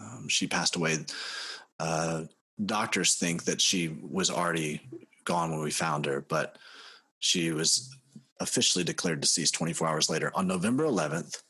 Um, 0.00 0.28
she 0.28 0.46
passed 0.46 0.76
away 0.76 0.98
uh, 1.80 2.24
doctors 2.64 3.14
think 3.14 3.44
that 3.44 3.60
she 3.60 3.88
was 3.88 4.30
already 4.30 4.80
gone 5.24 5.50
when 5.50 5.62
we 5.62 5.70
found 5.70 6.06
her, 6.06 6.20
but 6.28 6.58
she 7.18 7.52
was 7.52 7.94
officially 8.40 8.84
declared 8.84 9.20
deceased 9.20 9.54
24 9.54 9.88
hours 9.88 10.10
later 10.10 10.32
on 10.34 10.46
November 10.46 10.84
11th, 10.84 11.42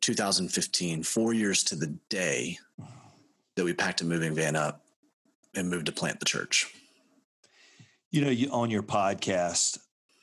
2015, 0.00 1.02
four 1.02 1.32
years 1.32 1.62
to 1.64 1.76
the 1.76 1.96
day 2.08 2.58
that 3.54 3.64
we 3.64 3.72
packed 3.72 4.00
a 4.00 4.04
moving 4.04 4.34
van 4.34 4.56
up 4.56 4.82
and 5.54 5.70
moved 5.70 5.86
to 5.86 5.92
plant 5.92 6.20
the 6.20 6.26
church. 6.26 6.72
You 8.10 8.24
know, 8.24 8.30
you, 8.30 8.50
on 8.50 8.70
your 8.70 8.82
podcast, 8.82 9.78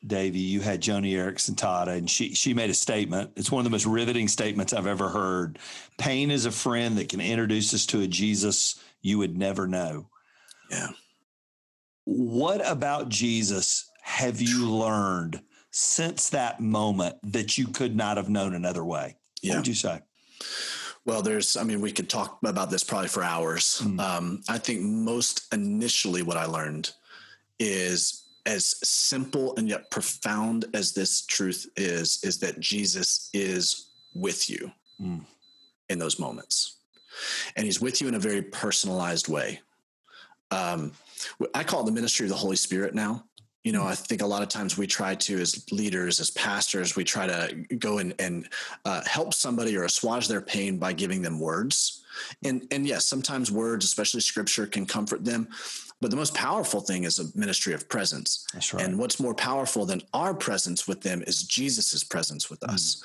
Davey, 0.06 0.39
you 0.39 0.62
had 0.62 0.82
Joni 0.82 1.13
Eareckson 1.13 1.56
Tada, 1.56 1.97
and 1.97 2.10
she 2.10 2.34
she 2.34 2.54
made 2.54 2.69
a 2.69 2.73
statement. 2.73 3.32
It's 3.36 3.52
one 3.52 3.62
of 3.62 3.63
the 3.63 3.69
most 3.69 3.86
riveting 3.86 4.28
statements 4.28 4.73
I've 4.73 4.88
ever 4.88 5.10
heard. 5.10 5.60
Pain 5.97 6.30
is 6.30 6.45
a 6.45 6.52
friend 6.52 6.97
that 6.97 7.10
can 7.10 7.21
introduce 7.21 7.73
us 7.73 7.86
to 7.88 8.02
a 8.02 8.08
Jesus 8.08 8.83
you 9.03 9.19
would 9.19 9.37
never 9.37 9.67
know. 9.67 10.09
Yeah. 10.71 10.87
What 12.05 12.67
about 12.67 13.09
Jesus 13.09 13.89
have 14.01 14.41
you 14.41 14.67
learned 14.69 15.41
since 15.71 16.29
that 16.29 16.59
moment 16.59 17.15
that 17.23 17.57
you 17.57 17.67
could 17.67 17.95
not 17.95 18.17
have 18.17 18.29
known 18.29 18.55
another 18.55 18.83
way? 18.83 19.17
Yeah. 19.41 19.51
What 19.51 19.57
would 19.59 19.67
you 19.67 19.75
say? 19.75 19.99
Well, 21.05 21.21
there's, 21.21 21.57
I 21.57 21.63
mean, 21.63 21.81
we 21.81 21.91
could 21.91 22.09
talk 22.09 22.39
about 22.45 22.71
this 22.71 22.83
probably 22.83 23.09
for 23.09 23.23
hours. 23.23 23.81
Mm. 23.83 23.99
Um, 23.99 24.41
I 24.47 24.57
think 24.57 24.81
most 24.81 25.53
initially 25.53 26.21
what 26.21 26.37
I 26.37 26.45
learned 26.45 26.91
is 27.59 28.23
as 28.45 28.75
simple 28.87 29.55
and 29.57 29.67
yet 29.67 29.91
profound 29.91 30.65
as 30.73 30.93
this 30.93 31.25
truth 31.25 31.69
is, 31.75 32.19
is 32.23 32.39
that 32.39 32.59
Jesus 32.59 33.29
is 33.33 33.91
with 34.15 34.49
you 34.49 34.71
mm. 34.99 35.21
in 35.89 35.99
those 35.99 36.19
moments. 36.19 36.77
And 37.56 37.65
he's 37.65 37.82
with 37.82 38.02
you 38.02 38.08
in 38.08 38.15
a 38.15 38.19
very 38.19 38.41
personalized 38.41 39.28
way. 39.28 39.62
Um, 40.52 40.91
I 41.54 41.63
call 41.63 41.82
it 41.82 41.86
the 41.86 41.91
ministry 41.91 42.26
of 42.26 42.30
the 42.30 42.36
Holy 42.36 42.56
Spirit 42.56 42.93
now. 42.93 43.23
You 43.63 43.71
know, 43.71 43.86
I 43.86 43.95
think 43.95 44.21
a 44.21 44.26
lot 44.26 44.43
of 44.43 44.49
times 44.49 44.78
we 44.78 44.88
try 44.88 45.15
to, 45.15 45.39
as 45.39 45.71
leaders, 45.71 46.19
as 46.19 46.32
pastors, 46.32 46.97
we 46.97 47.06
try 47.06 47.28
to 47.28 47.56
go 47.78 47.99
in 47.99 48.13
and 48.19 48.49
uh, 48.84 49.02
help 49.06 49.34
somebody 49.34 49.78
or 49.78 49.86
assuage 49.86 50.28
their 50.28 50.41
pain 50.41 50.78
by 50.78 50.91
giving 50.91 51.21
them 51.21 51.39
words. 51.39 52.04
And 52.43 52.67
and 52.71 52.86
yes, 52.86 53.06
sometimes 53.06 53.52
words, 53.52 53.86
especially 53.86 54.19
scripture, 54.19 54.67
can 54.67 54.86
comfort 54.86 55.23
them. 55.23 55.47
But 56.03 56.11
the 56.11 56.17
most 56.17 56.35
powerful 56.35 56.81
thing 56.81 57.05
is 57.05 57.19
a 57.19 57.25
ministry 57.33 57.73
of 57.73 57.87
presence. 57.87 58.45
That's 58.51 58.73
right. 58.73 58.83
And 58.83 58.99
what's 58.99 59.21
more 59.21 59.33
powerful 59.33 59.85
than 59.85 60.01
our 60.13 60.33
presence 60.33 60.85
with 60.85 60.99
them 60.99 61.23
is 61.25 61.43
Jesus's 61.43 62.03
presence 62.03 62.49
with 62.49 62.61
us. 62.63 63.01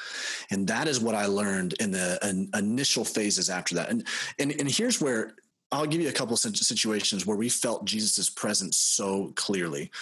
And 0.50 0.66
that 0.66 0.88
is 0.88 0.98
what 0.98 1.14
I 1.14 1.26
learned 1.26 1.74
in 1.74 1.92
the 1.92 2.18
in 2.28 2.50
initial 2.54 3.04
phases 3.04 3.50
after 3.50 3.76
that. 3.76 3.88
And, 3.88 4.04
and 4.40 4.50
and 4.50 4.68
here's 4.68 5.00
where 5.00 5.36
I'll 5.70 5.86
give 5.86 6.00
you 6.00 6.08
a 6.08 6.12
couple 6.12 6.34
of 6.34 6.40
situations 6.40 7.24
where 7.24 7.36
we 7.36 7.48
felt 7.48 7.84
Jesus's 7.84 8.30
presence 8.30 8.76
so 8.76 9.32
clearly. 9.36 9.92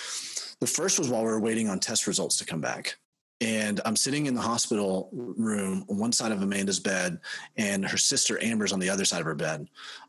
The 0.60 0.66
first 0.66 0.98
was 0.98 1.10
while 1.10 1.20
we 1.20 1.28
were 1.28 1.38
waiting 1.38 1.68
on 1.68 1.80
test 1.80 2.06
results 2.06 2.38
to 2.38 2.46
come 2.46 2.62
back. 2.62 2.96
And 3.42 3.82
I'm 3.84 3.96
sitting 3.96 4.24
in 4.24 4.34
the 4.34 4.40
hospital 4.40 5.10
room 5.12 5.84
on 5.90 5.98
one 5.98 6.12
side 6.12 6.32
of 6.32 6.40
Amanda's 6.40 6.80
bed, 6.80 7.18
and 7.58 7.84
her 7.84 7.98
sister 7.98 8.42
Amber's 8.42 8.72
on 8.72 8.80
the 8.80 8.88
other 8.88 9.04
side 9.04 9.20
of 9.20 9.26
her 9.26 9.34
bed. 9.34 9.68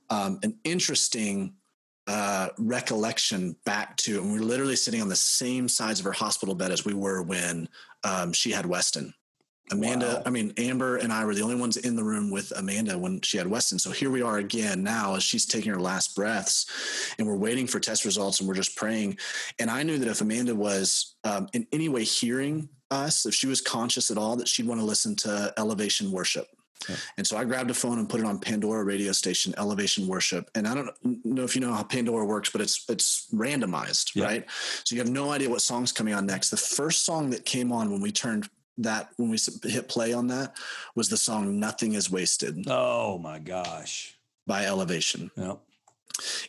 Um, 0.10 0.40
an 0.44 0.56
interesting 0.64 1.54
uh, 2.08 2.50
recollection 2.58 3.56
back 3.66 3.98
to, 3.98 4.22
and 4.22 4.32
we're 4.32 4.40
literally 4.40 4.76
sitting 4.76 5.02
on 5.02 5.10
the 5.10 5.16
same 5.16 5.68
sides 5.68 6.00
of 6.00 6.06
her 6.06 6.12
hospital 6.12 6.56
bed 6.56 6.72
as 6.72 6.86
we 6.86 6.94
were 6.94 7.22
when 7.22 7.68
um, 8.04 8.34
she 8.34 8.52
had 8.52 8.66
Weston. 8.66 9.14
Amanda, 9.70 10.08
wow. 10.08 10.24
I 10.26 10.30
mean, 10.30 10.54
Amber 10.58 10.96
and 10.96 11.12
I 11.12 11.26
were 11.26 11.36
the 11.36 11.42
only 11.42 11.56
ones 11.56 11.76
in 11.76 11.98
the 11.98 12.04
room 12.04 12.32
with 12.32 12.54
Amanda 12.56 12.98
when 12.98 13.20
she 13.22 13.38
had 13.38 13.48
Weston. 13.48 13.80
So 13.80 13.92
here 13.92 14.10
we 14.10 14.22
are 14.22 14.38
again 14.38 14.82
now 14.82 15.16
as 15.16 15.24
she's 15.24 15.46
taking 15.46 15.74
her 15.74 15.80
last 15.80 16.16
breaths 16.16 17.14
and 17.20 17.28
we're 17.28 17.36
waiting 17.36 17.68
for 17.68 17.80
test 17.80 18.06
results 18.06 18.40
and 18.40 18.48
we're 18.48 18.56
just 18.56 18.78
praying. 18.78 19.18
And 19.60 19.70
I 19.70 19.84
knew 19.84 19.98
that 19.98 20.08
if 20.08 20.22
Amanda 20.22 20.56
was 20.56 21.16
um, 21.26 21.50
in 21.52 21.68
any 21.74 21.90
way 21.90 22.06
hearing 22.06 22.70
us, 22.92 23.26
if 23.26 23.34
she 23.34 23.48
was 23.48 23.60
conscious 23.60 24.10
at 24.10 24.18
all, 24.18 24.38
that 24.38 24.48
she'd 24.48 24.68
want 24.68 24.80
to 24.80 24.86
listen 24.86 25.18
to 25.18 25.54
elevation 25.58 26.14
worship. 26.14 26.48
And 27.18 27.26
so 27.26 27.38
I 27.38 27.44
grabbed 27.44 27.70
a 27.70 27.74
phone 27.74 28.00
and 28.00 28.10
put 28.10 28.20
it 28.20 28.26
on 28.26 28.40
Pandora 28.40 28.84
radio 28.84 29.12
station 29.12 29.54
Elevation 29.58 30.08
Worship. 30.08 30.50
And 30.56 30.68
I 30.68 30.74
don't 30.74 30.90
know 31.26 31.44
if 31.44 31.56
you 31.56 31.62
know 31.62 31.74
how 31.74 31.84
Pandora 31.84 32.26
works, 32.26 32.50
but 32.50 32.62
it's 32.62 32.86
it's 32.90 33.28
randomized, 33.34 34.16
yeah. 34.16 34.26
right? 34.26 34.46
So 34.84 34.96
you 34.96 35.02
have 35.02 35.10
no 35.10 35.32
idea 35.32 35.50
what 35.50 35.62
song's 35.62 35.92
coming 35.92 36.14
on 36.14 36.26
next. 36.26 36.50
The 36.50 36.58
first 36.58 37.06
song 37.06 37.30
that 37.32 37.46
came 37.46 37.72
on 37.72 37.92
when 37.92 38.02
we 38.02 38.12
turned 38.12 38.50
that 38.80 39.10
when 39.18 39.30
we 39.30 39.38
hit 39.64 39.90
play 39.90 40.14
on 40.14 40.28
that 40.28 40.56
was 40.96 41.10
the 41.10 41.18
song 41.18 41.60
Nothing 41.60 41.94
is 41.94 42.12
Wasted. 42.12 42.66
Oh 42.68 43.18
my 43.18 43.40
gosh. 43.40 44.16
By 44.46 44.66
Elevation. 44.66 45.32
Yep. 45.36 45.60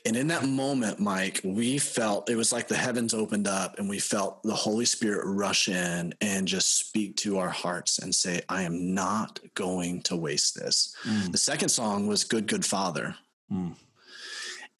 And 0.07 0.17
in 0.17 0.29
that 0.29 0.45
moment, 0.45 0.99
Mike, 0.99 1.41
we 1.45 1.79
felt 1.79 2.31
it 2.31 2.37
was 2.37 2.53
like 2.53 2.69
the 2.69 2.77
heavens 2.77 3.15
opened 3.15 3.47
up 3.47 3.79
and 3.79 3.89
we 3.89 3.99
felt 3.99 4.43
the 4.43 4.55
Holy 4.55 4.85
Spirit 4.85 5.25
rush 5.27 5.69
in 5.69 6.15
and 6.21 6.49
just 6.49 6.79
speak 6.79 7.17
to 7.17 7.39
our 7.39 7.51
hearts 7.51 7.99
and 7.99 8.15
say, 8.15 8.41
I 8.49 8.63
am 8.63 8.95
not 8.95 9.41
going 9.55 10.03
to 10.03 10.17
waste 10.17 10.55
this. 10.55 10.95
Mm. 11.05 11.33
The 11.33 11.39
second 11.39 11.69
song 11.69 12.07
was 12.07 12.25
Good, 12.25 12.47
Good 12.47 12.65
Father. 12.65 13.15
Mm. 13.53 13.75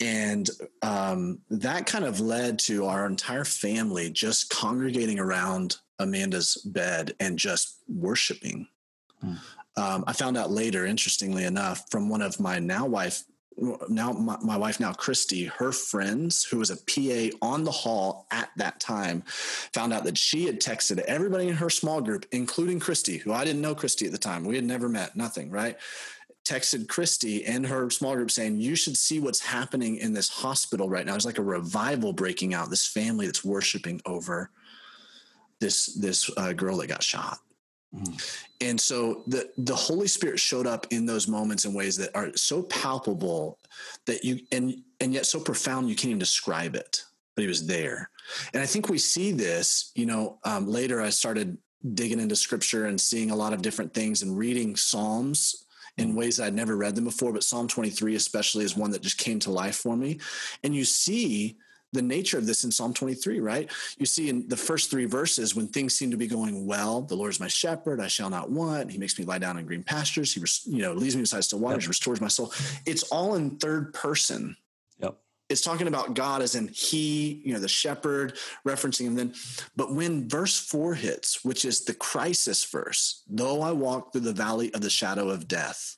And 0.01 0.49
um, 0.83 1.41
that 1.51 1.87
kind 1.87 2.05
of 2.05 2.21
led 2.21 2.59
to 2.61 2.87
our 2.87 3.07
entire 3.07 3.45
family 3.45 4.11
just 4.11 4.49
congregating 4.49 5.19
around 5.19 5.77
Amanda's 5.99 6.57
bed 6.65 7.15
and 7.19 7.39
just 7.39 7.79
worshiping. 7.89 8.69
Hmm. 9.21 9.35
Um, 9.77 10.05
I 10.07 10.13
found 10.13 10.37
out 10.37 10.51
later, 10.51 10.87
interestingly 10.87 11.45
enough, 11.45 11.85
from 11.91 12.09
one 12.09 12.23
of 12.23 12.39
my 12.41 12.59
now 12.59 12.87
wife, 12.87 13.25
now 13.89 14.13
my, 14.13 14.37
my, 14.43 14.57
wife 14.57 14.81
now 14.81 14.93
Christy, 14.93 15.47
her 15.47 15.73
friends 15.73 16.45
who 16.45 16.59
was 16.59 16.71
a 16.71 16.77
PA 16.77 17.37
on 17.43 17.65
the 17.65 17.71
hall 17.71 18.27
at 18.31 18.51
that 18.57 18.81
time, 18.81 19.23
found 19.27 19.93
out 19.93 20.05
that 20.05 20.19
she 20.19 20.47
had 20.47 20.61
texted 20.61 20.99
everybody 21.01 21.49
in 21.49 21.57
her 21.57 21.71
small 21.71 22.01
group, 22.01 22.27
including 22.33 22.81
Christy, 22.81 23.19
who 23.19 23.33
I 23.33 23.45
didn't 23.45 23.63
know 23.63 23.75
Christy 23.75 24.07
at 24.07 24.13
the 24.13 24.19
time. 24.19 24.45
We 24.45 24.57
had 24.57 24.65
never 24.65 24.89
met, 24.89 25.17
nothing, 25.17 25.51
right? 25.51 25.77
texted 26.49 26.89
Christy 26.89 27.45
and 27.45 27.67
her 27.67 27.91
small 27.91 28.15
group 28.15 28.31
saying, 28.31 28.59
You 28.59 28.75
should 28.75 28.97
see 28.97 29.21
what's 29.21 29.41
happening 29.41 29.97
in 29.97 30.15
this 30.15 30.31
hospital 30.31 30.89
right 30.89 31.05
now. 31.05 31.15
it's 31.15 31.27
like 31.27 31.39
a 31.39 31.43
revival 31.43 32.15
breaking 32.15 32.55
out, 32.55 32.71
this 32.71 32.87
family 32.87 33.27
that's 33.27 33.45
worshiping 33.45 34.01
over 34.07 34.51
this, 35.61 35.87
this 35.95 36.31
uh, 36.39 36.55
girl 36.55 36.79
that 36.79 36.87
got 36.87 37.03
shot. 37.03 37.39
Mm. 37.95 38.41
And 38.61 38.81
so 38.81 39.23
the 39.27 39.51
the 39.57 39.75
Holy 39.75 40.09
Spirit 40.09 40.39
showed 40.39 40.67
up 40.67 40.87
in 40.91 41.07
those 41.07 41.27
moments 41.27 41.65
in 41.65 41.73
ways 41.73 41.97
that 41.97 42.15
are 42.15 42.31
so 42.37 42.63
palpable 42.63 43.59
that 44.07 44.25
you 44.25 44.41
and 44.53 44.83
and 45.01 45.15
yet 45.15 45.27
so 45.27 45.41
profound 45.41 45.89
you 45.89 45.95
can't 45.95 46.11
even 46.11 46.19
describe 46.19 46.75
it. 46.75 47.03
But 47.35 47.43
he 47.43 47.49
was 47.49 47.67
there, 47.67 48.11
and 48.53 48.63
I 48.63 48.67
think 48.67 48.89
we 48.89 48.99
see 48.99 49.33
this. 49.33 49.93
You 49.95 50.07
know, 50.07 50.39
um, 50.45 50.67
later 50.67 51.01
I 51.01 51.11
started 51.11 51.57
digging 51.95 52.21
into 52.21 52.37
Scripture 52.37 52.87
and 52.87 53.01
seeing 53.01 53.31
a 53.31 53.37
lot 53.37 53.53
of 53.53 53.63
different 53.63 53.95
things 53.95 54.23
and 54.23 54.37
reading 54.37 54.75
Psalms 54.77 55.65
in 55.97 56.15
ways 56.15 56.41
I'd 56.41 56.55
never 56.55 56.77
read 56.77 56.95
them 56.95 57.05
before, 57.05 57.33
but 57.33 57.45
Psalm 57.45 57.69
23 57.69 58.15
especially 58.15 58.65
is 58.65 58.77
one 58.77 58.91
that 58.93 59.03
just 59.03 59.19
came 59.19 59.39
to 59.41 59.51
life 59.51 59.77
for 59.77 59.97
me. 59.97 60.21
And 60.63 60.75
you 60.75 60.85
see 60.85 61.57
the 61.93 62.03
nature 62.03 62.39
of 62.39 62.47
this 62.47 62.65
in 62.65 62.71
Psalm 62.71 62.93
23, 62.93 63.41
right? 63.41 63.71
You 63.99 64.07
see 64.07 64.29
in 64.29 64.47
the 64.49 64.57
first 64.57 64.91
three 64.91 65.07
verses 65.07 65.55
when 65.55 65.69
things 65.69 65.95
seem 65.95 66.11
to 66.11 66.17
be 66.17 66.27
going 66.27 66.67
well, 66.67 67.03
the 67.03 67.17
Lord 67.17 67.31
is 67.31 67.41
my 67.41 67.49
shepherd, 67.49 68.01
I 68.01 68.09
shall 68.09 68.31
not 68.31 68.51
want. 68.51 68.91
He 68.91 68.99
makes 68.99 69.19
me 69.19 69.25
lie 69.25 69.39
down 69.39 69.59
in 69.59 69.67
green 69.67 69.83
pastures. 69.83 70.35
He, 70.35 70.43
you 70.71 70.83
know, 70.83 70.93
leads 70.93 71.17
me 71.17 71.23
beside 71.23 71.45
still 71.45 71.61
waters, 71.61 71.85
yep. 71.85 71.89
restores 71.89 72.21
my 72.21 72.29
soul. 72.29 72.53
It's 72.85 73.05
all 73.05 73.35
in 73.35 73.57
third 73.57 73.95
person 73.95 74.57
Yep. 75.01 75.17
it's 75.49 75.63
talking 75.63 75.89
about 75.89 76.15
God 76.15 76.43
as 76.43 76.55
in 76.55 76.69
he, 76.69 77.41
you 77.45 77.55
know, 77.55 77.61
the 77.61 77.69
shepherd, 77.69 78.37
referencing 78.67 79.07
him 79.07 79.15
then. 79.15 79.35
But 79.77 79.95
when 79.95 80.29
verse 80.29 80.59
four 80.59 80.95
hits, 80.95 81.45
which 81.45 81.65
is 81.65 81.85
the 81.85 81.95
crisis 81.95 82.65
verse, 82.65 83.23
though 83.29 83.63
I 83.63 83.73
walk 83.73 84.13
through 84.13 84.23
the 84.23 84.33
valley 84.33 84.75
of 84.75 84.81
the 84.83 84.91
shadow 84.91 85.31
of 85.31 85.49
death, 85.49 85.97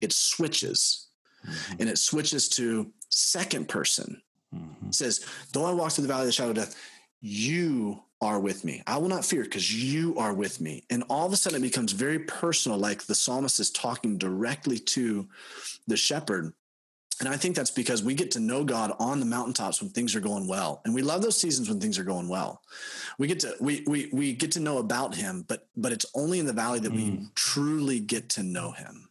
it 0.00 0.12
switches 0.12 1.08
mm-hmm. 1.46 1.76
and 1.80 1.88
it 1.88 1.98
switches 1.98 2.48
to 2.50 2.90
second 3.10 3.68
person. 3.68 4.22
Mm-hmm. 4.54 4.88
It 4.88 4.94
says, 4.94 5.24
though 5.52 5.64
I 5.64 5.72
walk 5.72 5.92
through 5.92 6.02
the 6.02 6.08
valley 6.08 6.22
of 6.22 6.26
the 6.26 6.32
shadow 6.32 6.50
of 6.50 6.56
death, 6.56 6.76
you 7.20 8.02
are 8.20 8.40
with 8.40 8.64
me. 8.64 8.82
I 8.86 8.98
will 8.98 9.08
not 9.08 9.24
fear 9.24 9.44
because 9.44 9.72
you 9.72 10.16
are 10.18 10.34
with 10.34 10.60
me. 10.60 10.84
And 10.90 11.04
all 11.08 11.26
of 11.26 11.32
a 11.32 11.36
sudden 11.36 11.60
it 11.60 11.68
becomes 11.68 11.92
very 11.92 12.18
personal, 12.20 12.78
like 12.78 13.04
the 13.04 13.14
psalmist 13.14 13.60
is 13.60 13.70
talking 13.70 14.18
directly 14.18 14.78
to 14.78 15.28
the 15.86 15.96
shepherd 15.96 16.52
and 17.20 17.28
I 17.28 17.36
think 17.36 17.54
that's 17.54 17.70
because 17.70 18.02
we 18.02 18.14
get 18.14 18.30
to 18.32 18.40
know 18.40 18.64
God 18.64 18.96
on 18.98 19.20
the 19.20 19.26
mountaintops 19.26 19.80
when 19.80 19.90
things 19.90 20.16
are 20.16 20.20
going 20.20 20.48
well. 20.48 20.80
And 20.84 20.94
we 20.94 21.02
love 21.02 21.20
those 21.20 21.36
seasons 21.36 21.68
when 21.68 21.78
things 21.78 21.98
are 21.98 22.04
going 22.04 22.28
well. 22.28 22.62
We 23.18 23.28
get 23.28 23.40
to 23.40 23.54
we 23.60 23.84
we 23.86 24.08
we 24.10 24.32
get 24.32 24.52
to 24.52 24.60
know 24.60 24.78
about 24.78 25.14
him, 25.14 25.44
but 25.46 25.68
but 25.76 25.92
it's 25.92 26.06
only 26.14 26.38
in 26.38 26.46
the 26.46 26.54
valley 26.54 26.80
that 26.80 26.92
mm. 26.92 26.96
we 26.96 27.26
truly 27.34 28.00
get 28.00 28.30
to 28.30 28.42
know 28.42 28.72
him. 28.72 29.09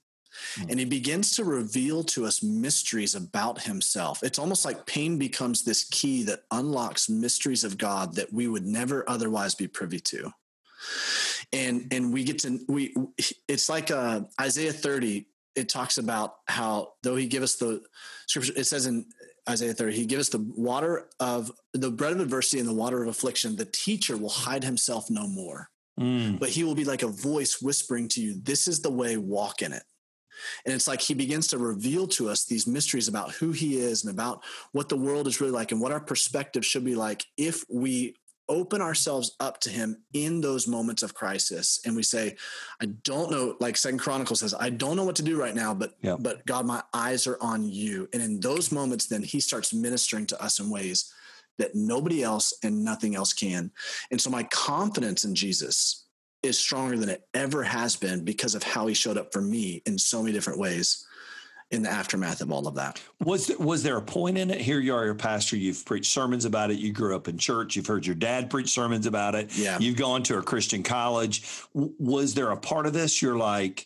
And 0.69 0.79
he 0.79 0.85
begins 0.85 1.35
to 1.35 1.43
reveal 1.43 2.03
to 2.05 2.25
us 2.25 2.43
mysteries 2.43 3.15
about 3.15 3.61
himself. 3.61 4.23
It's 4.23 4.39
almost 4.39 4.65
like 4.65 4.85
pain 4.85 5.17
becomes 5.17 5.63
this 5.63 5.85
key 5.85 6.23
that 6.23 6.43
unlocks 6.51 7.09
mysteries 7.09 7.63
of 7.63 7.77
God 7.77 8.15
that 8.15 8.31
we 8.31 8.47
would 8.47 8.65
never 8.65 9.07
otherwise 9.09 9.55
be 9.55 9.67
privy 9.67 9.99
to. 9.99 10.31
And 11.51 11.87
and 11.91 12.13
we 12.13 12.23
get 12.23 12.39
to 12.39 12.59
we 12.67 12.95
it's 13.47 13.69
like 13.69 13.91
uh 13.91 14.21
Isaiah 14.39 14.71
30 14.71 15.25
it 15.55 15.67
talks 15.67 15.97
about 15.97 16.35
how 16.47 16.93
though 17.03 17.15
he 17.15 17.27
give 17.27 17.43
us 17.43 17.55
the 17.55 17.81
scripture, 18.27 18.53
it 18.55 18.65
says 18.65 18.85
in 18.85 19.05
Isaiah 19.49 19.73
30, 19.73 19.95
he 19.95 20.05
give 20.05 20.19
us 20.19 20.29
the 20.29 20.45
water 20.55 21.07
of 21.19 21.51
the 21.73 21.89
bread 21.89 22.13
of 22.13 22.19
adversity 22.19 22.59
and 22.59 22.69
the 22.69 22.73
water 22.73 23.01
of 23.01 23.09
affliction. 23.09 23.55
The 23.55 23.65
teacher 23.65 24.15
will 24.15 24.29
hide 24.29 24.63
himself 24.63 25.09
no 25.09 25.27
more, 25.27 25.69
mm. 25.99 26.39
but 26.39 26.49
he 26.49 26.63
will 26.63 26.75
be 26.75 26.85
like 26.85 27.01
a 27.01 27.07
voice 27.07 27.61
whispering 27.61 28.07
to 28.09 28.21
you, 28.21 28.35
this 28.41 28.67
is 28.67 28.81
the 28.81 28.91
way, 28.91 29.17
walk 29.17 29.61
in 29.61 29.73
it. 29.73 29.83
And 30.65 30.73
it's 30.73 30.87
like 30.87 31.01
he 31.01 31.13
begins 31.13 31.47
to 31.47 31.57
reveal 31.57 32.07
to 32.09 32.29
us 32.29 32.45
these 32.45 32.67
mysteries 32.67 33.07
about 33.07 33.31
who 33.31 33.51
he 33.51 33.77
is 33.77 34.03
and 34.03 34.13
about 34.13 34.43
what 34.71 34.89
the 34.89 34.97
world 34.97 35.27
is 35.27 35.41
really 35.41 35.53
like 35.53 35.71
and 35.71 35.81
what 35.81 35.91
our 35.91 35.99
perspective 35.99 36.65
should 36.65 36.85
be 36.85 36.95
like 36.95 37.25
if 37.37 37.63
we 37.69 38.15
open 38.49 38.81
ourselves 38.81 39.35
up 39.39 39.59
to 39.61 39.69
him 39.69 39.95
in 40.13 40.41
those 40.41 40.67
moments 40.67 41.03
of 41.03 41.13
crisis 41.13 41.79
and 41.85 41.95
we 41.95 42.01
say 42.01 42.35
i 42.81 42.85
don't 43.03 43.29
know 43.31 43.55
like 43.59 43.77
second 43.77 43.99
chronicles 43.99 44.39
says 44.39 44.55
i 44.59 44.69
don't 44.69 44.97
know 44.97 45.03
what 45.03 45.15
to 45.15 45.23
do 45.23 45.39
right 45.39 45.55
now 45.55 45.73
but 45.73 45.93
yeah. 46.01 46.15
but 46.19 46.43
god 46.47 46.65
my 46.65 46.81
eyes 46.93 47.27
are 47.27 47.37
on 47.41 47.63
you 47.63 48.09
and 48.11 48.21
in 48.21 48.39
those 48.39 48.71
moments 48.71 49.05
then 49.05 49.21
he 49.21 49.39
starts 49.39 49.73
ministering 49.73 50.25
to 50.25 50.43
us 50.43 50.59
in 50.59 50.69
ways 50.69 51.13
that 51.59 51.75
nobody 51.75 52.23
else 52.23 52.53
and 52.63 52.83
nothing 52.83 53.15
else 53.15 53.33
can 53.33 53.71
and 54.09 54.19
so 54.19 54.29
my 54.29 54.43
confidence 54.45 55.23
in 55.23 55.35
jesus 55.35 56.05
is 56.43 56.57
stronger 56.57 56.97
than 56.97 57.09
it 57.09 57.27
ever 57.33 57.63
has 57.63 57.95
been 57.95 58.23
because 58.23 58.55
of 58.55 58.63
how 58.63 58.87
he 58.87 58.93
showed 58.93 59.17
up 59.17 59.33
for 59.33 59.41
me 59.41 59.81
in 59.85 59.97
so 59.97 60.21
many 60.21 60.33
different 60.33 60.59
ways 60.59 61.05
in 61.71 61.83
the 61.83 61.89
aftermath 61.89 62.41
of 62.41 62.51
all 62.51 62.67
of 62.67 62.75
that. 62.75 63.01
Was 63.23 63.47
there, 63.47 63.57
was 63.57 63.83
there 63.83 63.97
a 63.97 64.01
point 64.01 64.37
in 64.37 64.49
it? 64.49 64.59
Here 64.59 64.79
you 64.79 64.93
are, 64.95 65.05
your 65.05 65.15
pastor. 65.15 65.55
You've 65.55 65.85
preached 65.85 66.11
sermons 66.11 66.45
about 66.45 66.71
it. 66.71 66.79
You 66.79 66.91
grew 66.91 67.15
up 67.15 67.27
in 67.27 67.37
church. 67.37 67.75
You've 67.75 67.85
heard 67.85 68.05
your 68.05 68.15
dad 68.15 68.49
preach 68.49 68.69
sermons 68.69 69.05
about 69.05 69.35
it. 69.35 69.55
Yeah. 69.55 69.77
You've 69.79 69.97
gone 69.97 70.23
to 70.23 70.37
a 70.37 70.41
Christian 70.41 70.81
college. 70.81 71.43
was 71.73 72.33
there 72.33 72.51
a 72.51 72.57
part 72.57 72.87
of 72.87 72.93
this? 72.93 73.21
You're 73.21 73.37
like, 73.37 73.85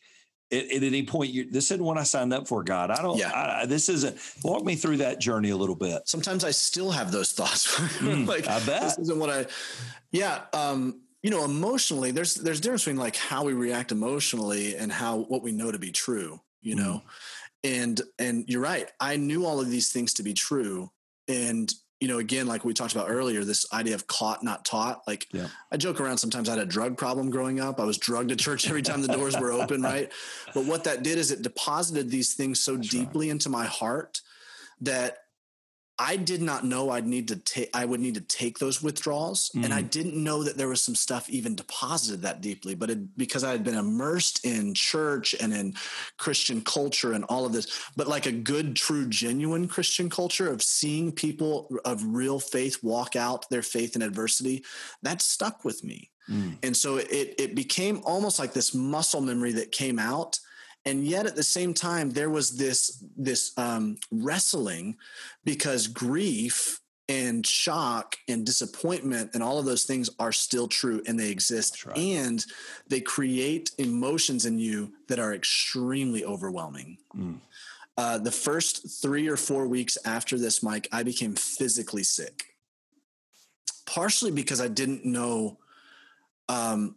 at, 0.50 0.72
at, 0.72 0.84
any 0.84 1.04
point, 1.04 1.32
you, 1.32 1.50
this 1.50 1.72
isn't 1.72 1.84
what 1.84 1.98
I 1.98 2.04
signed 2.04 2.32
up 2.32 2.48
for, 2.48 2.64
God. 2.64 2.90
I 2.90 3.02
don't. 3.02 3.18
Yeah. 3.18 3.32
I, 3.34 3.66
this 3.66 3.90
isn't. 3.90 4.18
Walk 4.44 4.64
me 4.64 4.76
through 4.76 4.98
that 4.98 5.20
journey 5.20 5.50
a 5.50 5.58
little 5.58 5.76
bit. 5.76 6.04
Sometimes 6.06 6.46
I 6.46 6.52
still 6.52 6.92
have 6.92 7.12
those 7.12 7.32
thoughts. 7.34 7.76
mm, 8.00 8.26
like 8.28 8.48
I 8.48 8.64
bet 8.66 8.82
this 8.82 8.98
isn't 9.00 9.20
what 9.20 9.30
I. 9.30 9.46
Yeah. 10.12 10.42
Um, 10.54 11.02
you 11.24 11.32
know, 11.32 11.44
emotionally, 11.44 12.12
there's 12.12 12.36
there's 12.36 12.62
difference 12.62 12.84
between 12.84 13.00
like 13.00 13.16
how 13.16 13.44
we 13.44 13.54
react 13.54 13.92
emotionally 13.92 14.76
and 14.76 14.92
how 14.92 15.20
what 15.20 15.42
we 15.42 15.52
know 15.52 15.72
to 15.72 15.80
be 15.80 15.92
true. 15.92 16.40
You 16.62 16.76
know, 16.76 17.02
mm 17.06 17.10
and 17.64 18.02
and 18.20 18.46
you're 18.48 18.62
right 18.62 18.92
i 19.00 19.16
knew 19.16 19.46
all 19.46 19.60
of 19.60 19.70
these 19.70 19.92
things 19.92 20.14
to 20.14 20.24
be 20.24 20.34
true 20.34 20.90
and 21.28 21.74
you 22.00 22.08
know 22.08 22.20
again 22.20 22.46
like 22.46 22.66
we 22.66 22.74
talked 22.74 22.94
about 22.94 23.10
earlier 23.10 23.44
this 23.44 23.66
idea 23.72 23.96
of 23.96 24.06
caught 24.08 24.44
not 24.44 24.66
taught 24.66 25.02
like 25.08 25.28
yeah. 25.32 25.48
i 25.72 25.78
joke 25.78 26.02
around 26.02 26.18
sometimes 26.18 26.50
i 26.50 26.54
had 26.54 26.62
a 26.62 26.66
drug 26.66 26.98
problem 26.98 27.30
growing 27.30 27.60
up 27.60 27.80
i 27.80 27.86
was 27.86 27.98
drugged 27.98 28.30
to 28.30 28.36
church 28.36 28.68
every 28.68 28.82
time 28.82 29.02
the 29.02 29.08
doors 29.08 29.38
were 29.40 29.52
open 29.52 29.82
right 29.84 30.12
but 30.54 30.66
what 30.66 30.84
that 30.84 31.04
did 31.04 31.18
is 31.18 31.32
it 31.32 31.42
deposited 31.42 32.10
these 32.10 32.34
things 32.34 32.60
so 32.60 32.76
That's 32.76 32.90
deeply 32.90 33.28
right. 33.28 33.34
into 33.34 33.50
my 33.50 33.66
heart 33.66 34.22
that 34.82 35.20
I 36.00 36.16
did 36.16 36.42
not 36.42 36.66
know 36.66 36.90
I'd 36.90 37.06
need 37.06 37.28
to 37.28 37.36
take 37.36 37.70
I 37.74 37.86
would 37.86 38.00
need 38.00 38.16
to 38.16 38.22
take 38.22 38.58
those 38.58 38.82
withdrawals 38.82 39.52
mm. 39.56 39.64
and 39.64 39.74
I 39.74 39.84
mm. 39.84 39.90
didn't 39.90 40.22
know 40.22 40.44
that 40.44 40.58
there 40.58 40.68
was 40.68 40.82
some 40.82 40.96
stuff 40.96 41.30
even 41.30 41.56
deposited 41.56 42.24
that 42.24 42.42
deeply 42.42 42.74
but 42.74 42.90
it, 42.90 43.18
because 43.18 43.44
I 43.44 43.52
had 43.52 43.64
been 43.64 43.76
immersed 43.76 44.44
in 44.44 44.74
church 44.74 45.36
and 45.40 45.54
in 45.54 45.76
Christian 46.18 46.62
culture 46.62 47.14
and 47.14 47.24
all 47.26 47.46
of 47.46 47.54
this 47.54 47.68
but 47.96 48.08
like 48.08 48.26
a 48.26 48.32
good 48.32 48.76
true 48.76 49.08
genuine 49.08 49.68
Christian 49.68 50.10
culture 50.10 50.50
of 50.52 50.64
seeing 50.64 51.12
people 51.12 51.70
of 51.86 52.04
real 52.04 52.40
faith 52.40 52.84
walk 52.84 53.16
out 53.16 53.50
their 53.50 53.62
faith 53.62 53.96
in 53.96 54.02
adversity 54.02 54.64
that 55.04 55.22
stuck 55.22 55.64
with 55.64 55.84
me 55.84 56.10
mm. 56.28 56.58
and 56.64 56.76
so 56.76 56.98
it 56.98 57.36
it 57.38 57.56
became 57.56 58.02
almost 58.04 58.40
like 58.40 58.54
this 58.54 58.74
muscle 58.74 59.22
memory 59.22 59.52
that 59.54 59.72
came 59.72 60.00
out 60.00 60.40
and 60.86 61.06
yet 61.06 61.26
at 61.26 61.36
the 61.36 61.44
same 61.44 61.74
time 61.74 62.12
there 62.12 62.30
was 62.30 62.58
this 62.58 63.04
this 63.18 63.58
um, 63.58 63.98
wrestling 64.12 64.98
because 65.44 65.88
grief 65.88 66.80
and 67.10 67.46
shock 67.46 68.16
and 68.30 68.46
disappointment 68.46 69.32
and 69.34 69.44
all 69.44 69.60
of 69.60 69.66
those 69.66 69.84
things 69.84 70.10
are 70.20 70.32
still 70.32 70.68
true 70.68 71.02
and 71.06 71.20
they 71.20 71.30
exist 71.30 71.86
right. 71.86 71.98
and 71.98 72.46
they 72.88 73.02
create 73.02 73.72
emotions 73.78 74.46
in 74.46 74.58
you 74.58 74.92
that 75.10 75.20
are 75.20 75.34
extremely 75.34 76.24
overwhelming 76.24 76.98
mm. 77.16 77.36
uh, 77.98 78.18
the 78.18 78.32
first 78.32 79.02
three 79.02 79.28
or 79.28 79.36
four 79.36 79.68
weeks 79.68 79.98
after 80.06 80.38
this 80.38 80.64
mike 80.64 80.88
i 80.94 81.04
became 81.04 81.36
physically 81.36 82.04
sick 82.04 82.56
partially 83.86 84.32
because 84.32 84.62
i 84.62 84.68
didn't 84.68 85.04
know 85.04 85.58
um, 86.50 86.96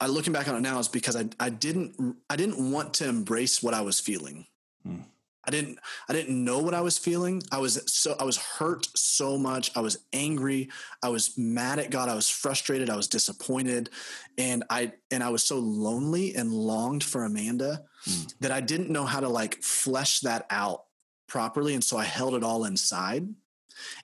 I 0.00 0.06
looking 0.06 0.32
back 0.32 0.48
on 0.48 0.56
it 0.56 0.60
now 0.60 0.78
is 0.78 0.88
because 0.88 1.16
I 1.16 1.26
I 1.38 1.50
didn't 1.50 2.16
I 2.28 2.36
didn't 2.36 2.70
want 2.70 2.94
to 2.94 3.08
embrace 3.08 3.62
what 3.62 3.74
I 3.74 3.80
was 3.80 4.00
feeling. 4.00 4.46
Hmm. 4.84 5.02
I 5.44 5.50
didn't 5.50 5.78
I 6.08 6.12
didn't 6.12 6.44
know 6.44 6.58
what 6.58 6.74
I 6.74 6.80
was 6.80 6.98
feeling. 6.98 7.42
I 7.50 7.58
was 7.58 7.82
so 7.86 8.14
I 8.18 8.24
was 8.24 8.36
hurt 8.36 8.86
so 8.94 9.38
much. 9.38 9.70
I 9.76 9.80
was 9.80 9.98
angry. 10.12 10.68
I 11.02 11.08
was 11.08 11.36
mad 11.38 11.78
at 11.78 11.90
God. 11.90 12.08
I 12.08 12.14
was 12.14 12.28
frustrated. 12.28 12.90
I 12.90 12.96
was 12.96 13.08
disappointed. 13.08 13.90
And 14.36 14.64
I 14.70 14.92
and 15.10 15.22
I 15.22 15.30
was 15.30 15.42
so 15.42 15.58
lonely 15.58 16.34
and 16.34 16.52
longed 16.52 17.04
for 17.04 17.24
Amanda 17.24 17.84
hmm. 18.04 18.22
that 18.40 18.52
I 18.52 18.60
didn't 18.60 18.90
know 18.90 19.04
how 19.04 19.20
to 19.20 19.28
like 19.28 19.62
flesh 19.62 20.20
that 20.20 20.46
out 20.50 20.84
properly 21.26 21.74
and 21.74 21.84
so 21.84 21.96
I 21.96 22.04
held 22.04 22.34
it 22.34 22.42
all 22.42 22.64
inside. 22.64 23.26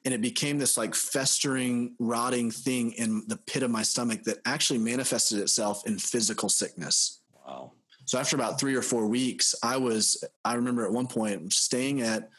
And 0.04 0.14
it 0.14 0.20
became 0.20 0.58
this 0.58 0.76
like 0.76 0.94
festering, 0.94 1.94
rotting 1.98 2.50
thing 2.50 2.92
in 2.92 3.22
the 3.26 3.36
pit 3.36 3.62
of 3.62 3.70
my 3.70 3.82
stomach 3.82 4.22
that 4.24 4.38
actually 4.44 4.78
manifested 4.78 5.38
itself 5.38 5.86
in 5.86 5.98
physical 5.98 6.48
sickness. 6.48 7.20
Wow. 7.46 7.72
So 8.04 8.18
after 8.18 8.36
about 8.36 8.60
three 8.60 8.74
or 8.74 8.82
four 8.82 9.06
weeks, 9.06 9.54
I 9.62 9.76
was, 9.76 10.24
I 10.44 10.54
remember 10.54 10.84
at 10.84 10.92
one 10.92 11.08
point 11.08 11.52
staying 11.52 12.02
at 12.02 12.30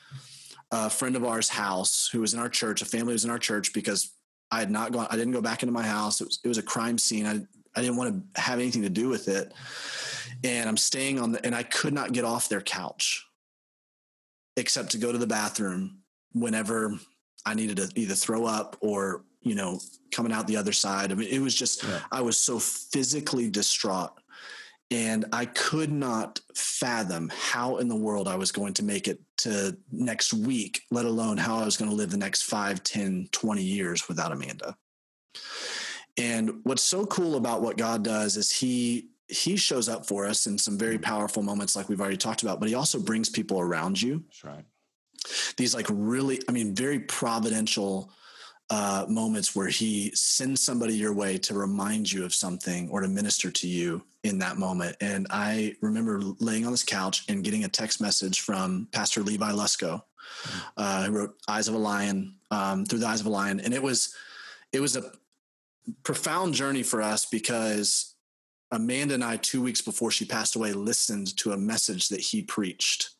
a 0.71 0.89
friend 0.89 1.15
of 1.15 1.25
ours' 1.25 1.49
house 1.49 2.09
who 2.11 2.21
was 2.21 2.33
in 2.33 2.39
our 2.39 2.49
church, 2.49 2.81
a 2.81 2.85
family 2.85 3.13
was 3.13 3.25
in 3.25 3.31
our 3.31 3.39
church 3.39 3.73
because 3.73 4.11
I 4.49 4.59
had 4.59 4.71
not 4.71 4.93
gone, 4.93 5.07
I 5.09 5.17
didn't 5.17 5.33
go 5.33 5.41
back 5.41 5.63
into 5.63 5.73
my 5.73 5.83
house. 5.83 6.21
It 6.21 6.27
was, 6.27 6.39
it 6.43 6.47
was 6.47 6.57
a 6.57 6.63
crime 6.63 6.97
scene. 6.97 7.25
I, 7.25 7.41
I 7.75 7.81
didn't 7.81 7.97
want 7.97 8.33
to 8.35 8.41
have 8.41 8.59
anything 8.59 8.81
to 8.83 8.89
do 8.89 9.09
with 9.09 9.27
it. 9.27 9.53
And 10.43 10.69
I'm 10.69 10.77
staying 10.77 11.19
on 11.19 11.33
the, 11.33 11.45
and 11.45 11.53
I 11.53 11.63
could 11.63 11.93
not 11.93 12.13
get 12.13 12.25
off 12.25 12.49
their 12.49 12.61
couch 12.61 13.25
except 14.55 14.91
to 14.91 14.97
go 14.97 15.11
to 15.11 15.17
the 15.17 15.27
bathroom 15.27 15.99
whenever 16.33 16.97
I 17.47 17.53
needed 17.53 17.77
to 17.77 17.89
either 17.95 18.15
throw 18.15 18.45
up 18.45 18.77
or, 18.81 19.23
you 19.41 19.55
know, 19.55 19.79
coming 20.11 20.31
out 20.31 20.47
the 20.47 20.57
other 20.57 20.73
side. 20.73 21.11
I 21.11 21.15
mean, 21.15 21.29
it 21.29 21.39
was 21.39 21.55
just, 21.55 21.83
yeah. 21.83 21.99
I 22.11 22.21
was 22.21 22.37
so 22.37 22.59
physically 22.59 23.49
distraught. 23.49 24.11
And 24.89 25.25
I 25.33 25.45
could 25.45 25.91
not 25.91 26.39
fathom 26.55 27.29
how 27.35 27.77
in 27.77 27.89
the 27.89 27.95
world 27.95 28.27
I 28.27 28.37
was 28.37 28.53
going 28.53 28.73
to 28.75 28.83
make 28.83 29.09
it 29.09 29.19
to 29.39 29.75
next 29.91 30.33
week, 30.33 30.81
let 30.91 31.05
alone 31.05 31.37
how 31.37 31.57
I 31.57 31.65
was 31.65 31.75
going 31.75 31.89
to 31.91 31.95
live 31.95 32.09
the 32.09 32.17
next 32.17 32.43
5, 32.43 32.83
10, 32.83 33.27
20 33.31 33.61
years 33.61 34.07
without 34.07 34.31
Amanda. 34.31 34.77
And 36.17 36.61
what's 36.63 36.83
so 36.83 37.05
cool 37.05 37.35
about 37.35 37.61
what 37.61 37.77
God 37.77 38.03
does 38.03 38.37
is 38.37 38.51
he 38.51 39.09
he 39.29 39.57
shows 39.57 39.89
up 39.89 40.05
for 40.05 40.25
us 40.25 40.47
in 40.47 40.57
some 40.57 40.77
very 40.77 40.97
powerful 40.97 41.43
moments 41.43 41.75
like 41.75 41.89
we've 41.89 41.99
already 41.99 42.17
talked 42.17 42.43
about, 42.43 42.59
but 42.59 42.69
he 42.69 42.75
also 42.75 42.99
brings 42.99 43.29
people 43.29 43.59
around 43.59 44.01
you. 44.01 44.23
That's 44.27 44.43
right. 44.43 44.65
These 45.57 45.73
like 45.75 45.88
really, 45.89 46.41
I 46.47 46.51
mean, 46.51 46.75
very 46.75 46.99
providential 46.99 48.11
uh, 48.69 49.05
moments 49.07 49.55
where 49.55 49.69
he 49.69 50.11
sends 50.13 50.61
somebody 50.61 50.93
your 50.93 51.13
way 51.13 51.38
to 51.38 51.53
remind 51.53 52.11
you 52.11 52.25
of 52.25 52.34
something 52.34 52.89
or 52.89 53.01
to 53.01 53.07
minister 53.07 53.49
to 53.49 53.67
you 53.67 54.03
in 54.23 54.39
that 54.39 54.57
moment. 54.57 54.97
And 54.99 55.25
I 55.30 55.75
remember 55.82 56.21
laying 56.39 56.65
on 56.65 56.71
this 56.71 56.84
couch 56.84 57.23
and 57.30 57.43
getting 57.43 57.63
a 57.63 57.69
text 57.69 58.01
message 58.01 58.41
from 58.41 58.88
Pastor 58.91 59.23
Levi 59.23 59.51
Lusko, 59.51 60.01
mm-hmm. 60.01 60.59
uh, 60.75 61.03
who 61.05 61.11
wrote 61.13 61.36
"Eyes 61.47 61.69
of 61.69 61.75
a 61.75 61.78
Lion" 61.78 62.36
um, 62.51 62.86
through 62.86 62.99
the 62.99 63.07
eyes 63.07 63.21
of 63.21 63.25
a 63.25 63.30
lion, 63.30 63.59
and 63.59 63.73
it 63.73 63.82
was 63.82 64.13
it 64.73 64.80
was 64.80 64.95
a 64.95 65.11
profound 66.03 66.53
journey 66.53 66.84
for 66.84 67.01
us 67.01 67.25
because 67.25 68.15
Amanda 68.71 69.13
and 69.13 69.23
I, 69.23 69.38
two 69.38 69.61
weeks 69.61 69.82
before 69.82 70.11
she 70.11 70.25
passed 70.25 70.55
away, 70.55 70.73
listened 70.73 71.38
to 71.38 71.53
a 71.53 71.57
message 71.57 72.09
that 72.09 72.19
he 72.19 72.41
preached. 72.41 73.11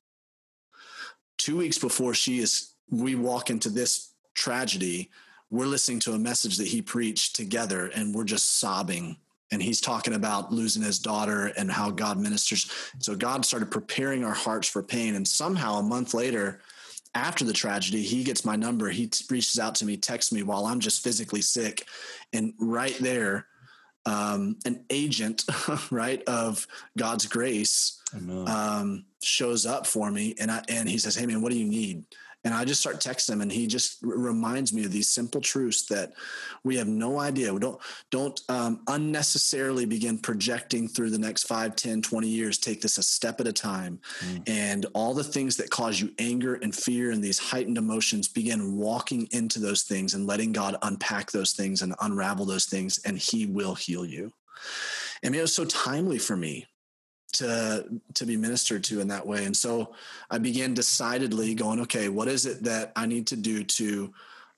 Two 1.38 1.58
weeks 1.58 1.78
before 1.78 2.14
she 2.14 2.40
is, 2.40 2.74
we 2.90 3.16
walk 3.16 3.50
into 3.50 3.70
this 3.70 4.12
tragedy 4.34 5.10
we're 5.50 5.66
listening 5.66 6.00
to 6.02 6.14
a 6.14 6.20
message 6.20 6.58
that 6.58 6.68
he 6.68 6.82
preached 6.82 7.36
together 7.36 7.88
and 7.96 8.14
we're 8.14 8.26
just 8.26 8.60
sobbing 8.60 9.18
and 9.52 9.62
he's 9.62 9.80
talking 9.80 10.14
about 10.14 10.52
losing 10.52 10.84
his 10.84 11.00
daughter 11.00 11.54
and 11.58 11.72
how 11.72 11.90
God 11.90 12.20
ministers. 12.20 12.70
So 13.00 13.16
God 13.16 13.46
started 13.46 13.72
preparing 13.72 14.26
our 14.26 14.34
hearts 14.34 14.68
for 14.68 14.84
pain. 14.84 15.16
And 15.16 15.26
somehow 15.26 15.76
a 15.76 15.84
month 15.84 16.14
later, 16.14 16.60
after 17.16 17.46
the 17.46 17.54
tragedy, 17.54 18.02
he 18.02 18.26
gets 18.26 18.44
my 18.44 18.58
number. 18.58 18.90
He 18.90 19.08
t- 19.08 19.24
reaches 19.30 19.58
out 19.58 19.74
to 19.76 19.86
me, 19.86 19.96
texts 19.96 20.34
me 20.34 20.44
while 20.44 20.66
I'm 20.66 20.82
just 20.82 21.02
physically 21.02 21.42
sick. 21.42 21.88
And 22.34 22.54
right 22.60 22.98
there, 23.00 23.48
um, 24.08 24.56
an 24.66 24.86
agent, 24.90 25.44
right, 25.92 26.24
of 26.28 26.66
God's 26.98 27.28
grace 27.28 28.02
um, 28.48 29.06
shows 29.22 29.66
up 29.66 29.86
for 29.86 30.10
me. 30.10 30.34
And 30.40 30.50
I, 30.50 30.64
and 30.70 30.88
he 30.88 30.98
says, 30.98 31.16
Hey 31.16 31.26
man, 31.26 31.42
what 31.42 31.52
do 31.52 31.60
you 31.60 31.68
need? 31.68 32.06
And 32.44 32.54
I 32.54 32.64
just 32.66 32.80
start 32.80 33.02
texting 33.02 33.34
him 33.34 33.42
and 33.42 33.52
he 33.52 33.68
just 33.68 34.04
r- 34.04 34.12
reminds 34.12 34.72
me 34.72 34.86
of 34.86 34.92
these 34.92 35.10
simple 35.10 35.42
truths 35.42 35.86
that 35.88 36.14
we 36.64 36.78
have 36.78 36.88
no 36.88 37.20
idea. 37.20 37.54
We 37.54 37.60
don't, 37.60 37.80
don't 38.10 38.40
um, 38.48 38.82
unnecessarily 38.88 39.86
begin 39.86 40.18
projecting 40.18 40.88
through 40.88 41.10
the 41.10 41.18
next 41.18 41.44
5, 41.44 41.76
10, 41.76 42.02
20 42.02 42.28
years. 42.28 42.58
Take 42.58 42.82
this 42.82 42.98
a 42.98 43.04
step 43.04 43.42
at 43.42 43.48
a 43.48 43.54
time. 43.54 44.00
Mm. 44.22 44.50
And 44.50 44.86
all 44.94 45.14
the 45.14 45.24
things 45.24 45.58
that 45.58 45.70
cause 45.70 46.00
you 46.00 46.12
anger 46.20 46.56
and 46.56 46.74
fear 46.74 47.12
and 47.12 47.24
these 47.24 47.40
heightened 47.40 47.78
emotions, 47.78 48.28
begin 48.28 48.78
walking 48.78 49.28
into 49.32 49.60
those 49.60 49.84
things 49.84 50.14
and 50.14 50.28
letting 50.28 50.52
God 50.52 50.78
unpack 50.84 51.32
those 51.32 51.54
things 51.54 51.82
and 51.82 51.96
unravel 52.02 52.46
those 52.46 52.66
things, 52.66 53.00
and 53.06 53.18
he 53.18 53.46
will 53.46 53.76
heal 53.76 54.06
you. 54.06 54.32
Mean, 55.24 55.36
it 55.36 55.42
was 55.42 55.54
so 55.54 55.66
timely 55.66 56.20
for 56.20 56.38
me 56.38 56.66
to 57.34 57.86
to 58.14 58.26
be 58.26 58.38
ministered 58.38 58.84
to 58.84 59.02
in 59.02 59.08
that 59.08 59.26
way 59.26 59.46
and 59.46 59.56
so 59.56 59.94
i 60.30 60.38
began 60.38 60.74
decidedly 60.74 61.54
going 61.54 61.80
okay 61.80 62.10
what 62.10 62.28
is 62.28 62.46
it 62.46 62.64
that 62.64 62.92
i 62.96 63.06
need 63.06 63.28
to 63.28 63.36
do 63.36 63.64
to 63.64 64.14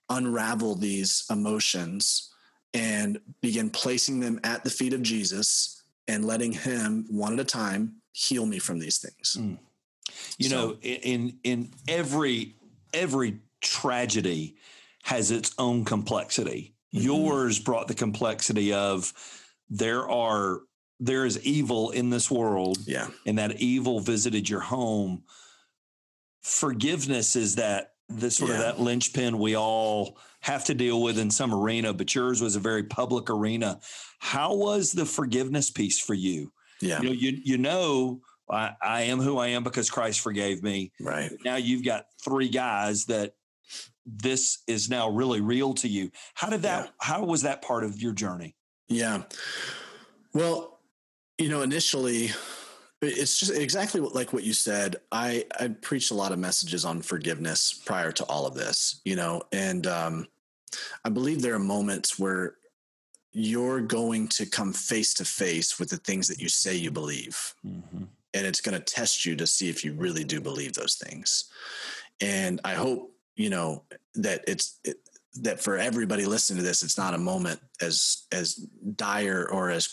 unravel 0.10 0.76
these 0.76 1.26
emotions 1.30 2.32
and 2.74 3.20
begin 3.42 3.70
placing 3.70 4.20
them 4.20 4.40
at 4.44 4.64
the 4.64 4.70
feet 4.70 4.94
of 4.94 5.02
jesus 5.02 5.84
and 6.08 6.26
letting 6.26 6.52
him 6.52 7.06
one 7.10 7.34
at 7.34 7.40
a 7.40 7.44
time 7.44 7.96
heal 8.12 8.46
me 8.46 8.60
from 8.60 8.78
these 8.78 9.00
things 9.00 9.38
mm. 9.40 9.58
you 10.38 10.50
so, 10.50 10.56
know 10.56 10.78
in 10.82 11.38
in 11.44 11.72
every 11.88 12.56
every 12.94 13.40
tragedy 13.62 14.56
has 15.04 15.32
its 15.32 15.56
own 15.58 15.84
complexity 15.84 16.76
mm-hmm. 16.94 17.04
yours 17.04 17.58
brought 17.58 17.88
the 17.88 17.96
complexity 17.96 18.74
of 18.74 19.12
there 19.72 20.08
are 20.10 20.62
there 21.00 21.26
is 21.26 21.40
evil 21.46 21.92
in 21.92 22.10
this 22.10 22.30
world 22.30 22.78
yeah. 22.86 23.08
and 23.26 23.38
that 23.38 23.62
evil 23.62 24.00
visited 24.00 24.50
your 24.50 24.60
home. 24.60 25.24
Forgiveness 26.42 27.36
is 27.36 27.56
that 27.56 27.94
the 28.10 28.30
sort 28.30 28.50
yeah. 28.50 28.58
of 28.58 28.62
that 28.62 28.80
linchpin 28.80 29.38
we 29.38 29.56
all 29.56 30.18
have 30.42 30.66
to 30.66 30.74
deal 30.74 31.02
with 31.02 31.20
in 31.20 31.30
some 31.30 31.54
arena 31.54 31.94
but 31.94 32.14
yours 32.16 32.42
was 32.42 32.56
a 32.56 32.60
very 32.60 32.84
public 32.84 33.30
arena. 33.30 33.80
How 34.20 34.56
was 34.56 34.92
the 34.92 35.06
forgiveness 35.06 35.70
piece 35.70 36.00
for 36.00 36.16
you? 36.16 36.52
Yeah. 36.82 37.02
You 37.02 37.08
know 37.08 37.14
you, 37.14 37.42
you 37.44 37.58
know 37.58 38.22
I, 38.50 38.72
I 38.82 39.02
am 39.04 39.20
who 39.20 39.38
i 39.38 39.48
am 39.48 39.64
because 39.64 39.90
christ 39.90 40.22
forgave 40.22 40.64
me. 40.64 40.92
Right. 41.00 41.32
Now 41.46 41.58
you've 41.58 41.86
got 41.86 42.06
three 42.24 42.50
guys 42.50 43.06
that 43.06 43.36
this 44.06 44.64
is 44.68 44.90
now 44.90 45.10
really 45.10 45.40
real 45.40 45.76
to 45.76 45.88
you. 45.88 46.10
How 46.34 46.50
did 46.50 46.64
that 46.64 46.86
yeah. 46.86 46.92
how 47.00 47.24
was 47.26 47.44
that 47.44 47.62
part 47.62 47.84
of 47.84 48.02
your 48.02 48.14
journey? 48.14 48.56
Yeah. 48.88 49.24
Well 50.34 50.79
you 51.40 51.50
know, 51.50 51.62
initially, 51.62 52.32
it's 53.02 53.40
just 53.40 53.54
exactly 53.54 54.02
like 54.02 54.34
what 54.34 54.44
you 54.44 54.54
said. 54.54 54.98
I 55.12 55.46
I 55.60 55.70
preached 55.70 56.12
a 56.12 56.16
lot 56.16 56.34
of 56.34 56.40
messages 56.40 56.86
on 56.86 57.02
forgiveness 57.02 57.74
prior 57.74 58.12
to 58.12 58.26
all 58.26 58.46
of 58.46 58.56
this, 58.56 59.02
you 59.06 59.16
know, 59.16 59.42
and 59.52 59.88
um, 59.88 60.28
I 61.06 61.10
believe 61.10 61.42
there 61.42 61.56
are 61.56 61.60
moments 61.60 62.20
where 62.20 62.56
you're 63.32 63.82
going 63.82 64.28
to 64.28 64.46
come 64.46 64.74
face 64.74 65.14
to 65.16 65.26
face 65.26 65.80
with 65.80 65.90
the 65.90 65.98
things 65.98 66.28
that 66.28 66.40
you 66.40 66.50
say 66.50 66.76
you 66.76 66.92
believe. 66.92 67.54
Mm-hmm. 67.66 68.04
And 68.34 68.46
it's 68.46 68.62
going 68.62 68.78
to 68.78 68.84
test 68.84 69.26
you 69.26 69.36
to 69.38 69.48
see 69.48 69.70
if 69.70 69.84
you 69.84 69.94
really 69.94 70.24
do 70.24 70.42
believe 70.42 70.74
those 70.74 70.96
things. 70.96 71.46
And 72.22 72.60
I 72.64 72.74
hope, 72.74 73.12
you 73.36 73.50
know, 73.50 73.84
that 74.16 74.44
it's, 74.48 74.80
it, 74.84 74.98
that 75.42 75.60
for 75.60 75.78
everybody 75.78 76.26
listening 76.26 76.58
to 76.58 76.66
this, 76.66 76.84
it's 76.84 76.98
not 76.98 77.14
a 77.14 77.20
moment 77.20 77.60
as, 77.82 78.24
as 78.32 78.56
dire 78.56 79.48
or 79.50 79.70
as 79.70 79.90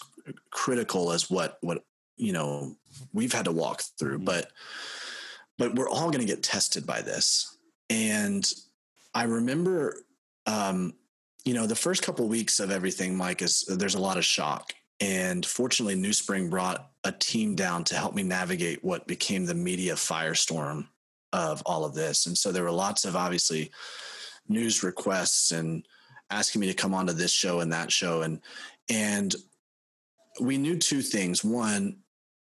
critical 0.50 1.12
as 1.12 1.30
what 1.30 1.58
what 1.60 1.84
you 2.16 2.32
know 2.32 2.74
we've 3.12 3.32
had 3.32 3.44
to 3.44 3.52
walk 3.52 3.82
through 3.98 4.16
mm-hmm. 4.16 4.24
but 4.24 4.52
but 5.58 5.74
we're 5.74 5.88
all 5.88 6.10
going 6.10 6.20
to 6.20 6.32
get 6.32 6.42
tested 6.42 6.86
by 6.86 7.02
this. 7.02 7.56
And 7.88 8.50
i 9.14 9.24
remember 9.24 9.96
um 10.46 10.94
you 11.44 11.54
know 11.54 11.66
the 11.66 11.76
first 11.76 12.02
couple 12.02 12.28
weeks 12.28 12.60
of 12.60 12.70
everything 12.70 13.16
mike 13.16 13.40
is 13.42 13.64
there's 13.68 13.94
a 13.94 14.00
lot 14.00 14.18
of 14.18 14.24
shock. 14.24 14.74
And 14.98 15.44
fortunately 15.44 15.94
new 15.94 16.12
spring 16.12 16.48
brought 16.48 16.90
a 17.04 17.12
team 17.12 17.54
down 17.54 17.84
to 17.84 17.94
help 17.96 18.14
me 18.14 18.22
navigate 18.22 18.82
what 18.82 19.06
became 19.06 19.44
the 19.44 19.54
media 19.54 19.94
firestorm 19.94 20.88
of 21.32 21.62
all 21.66 21.84
of 21.84 21.94
this. 21.94 22.26
And 22.26 22.36
so 22.36 22.50
there 22.50 22.62
were 22.62 22.70
lots 22.70 23.04
of 23.04 23.14
obviously 23.14 23.70
news 24.48 24.82
requests 24.82 25.50
and 25.52 25.86
asking 26.30 26.60
me 26.60 26.66
to 26.68 26.74
come 26.74 26.94
onto 26.94 27.12
this 27.12 27.30
show 27.30 27.60
and 27.60 27.72
that 27.72 27.92
show. 27.92 28.22
And 28.22 28.40
and 28.88 29.34
we 30.41 30.59
knew 30.59 30.78
two 30.78 31.03
things. 31.03 31.45
One, 31.45 31.99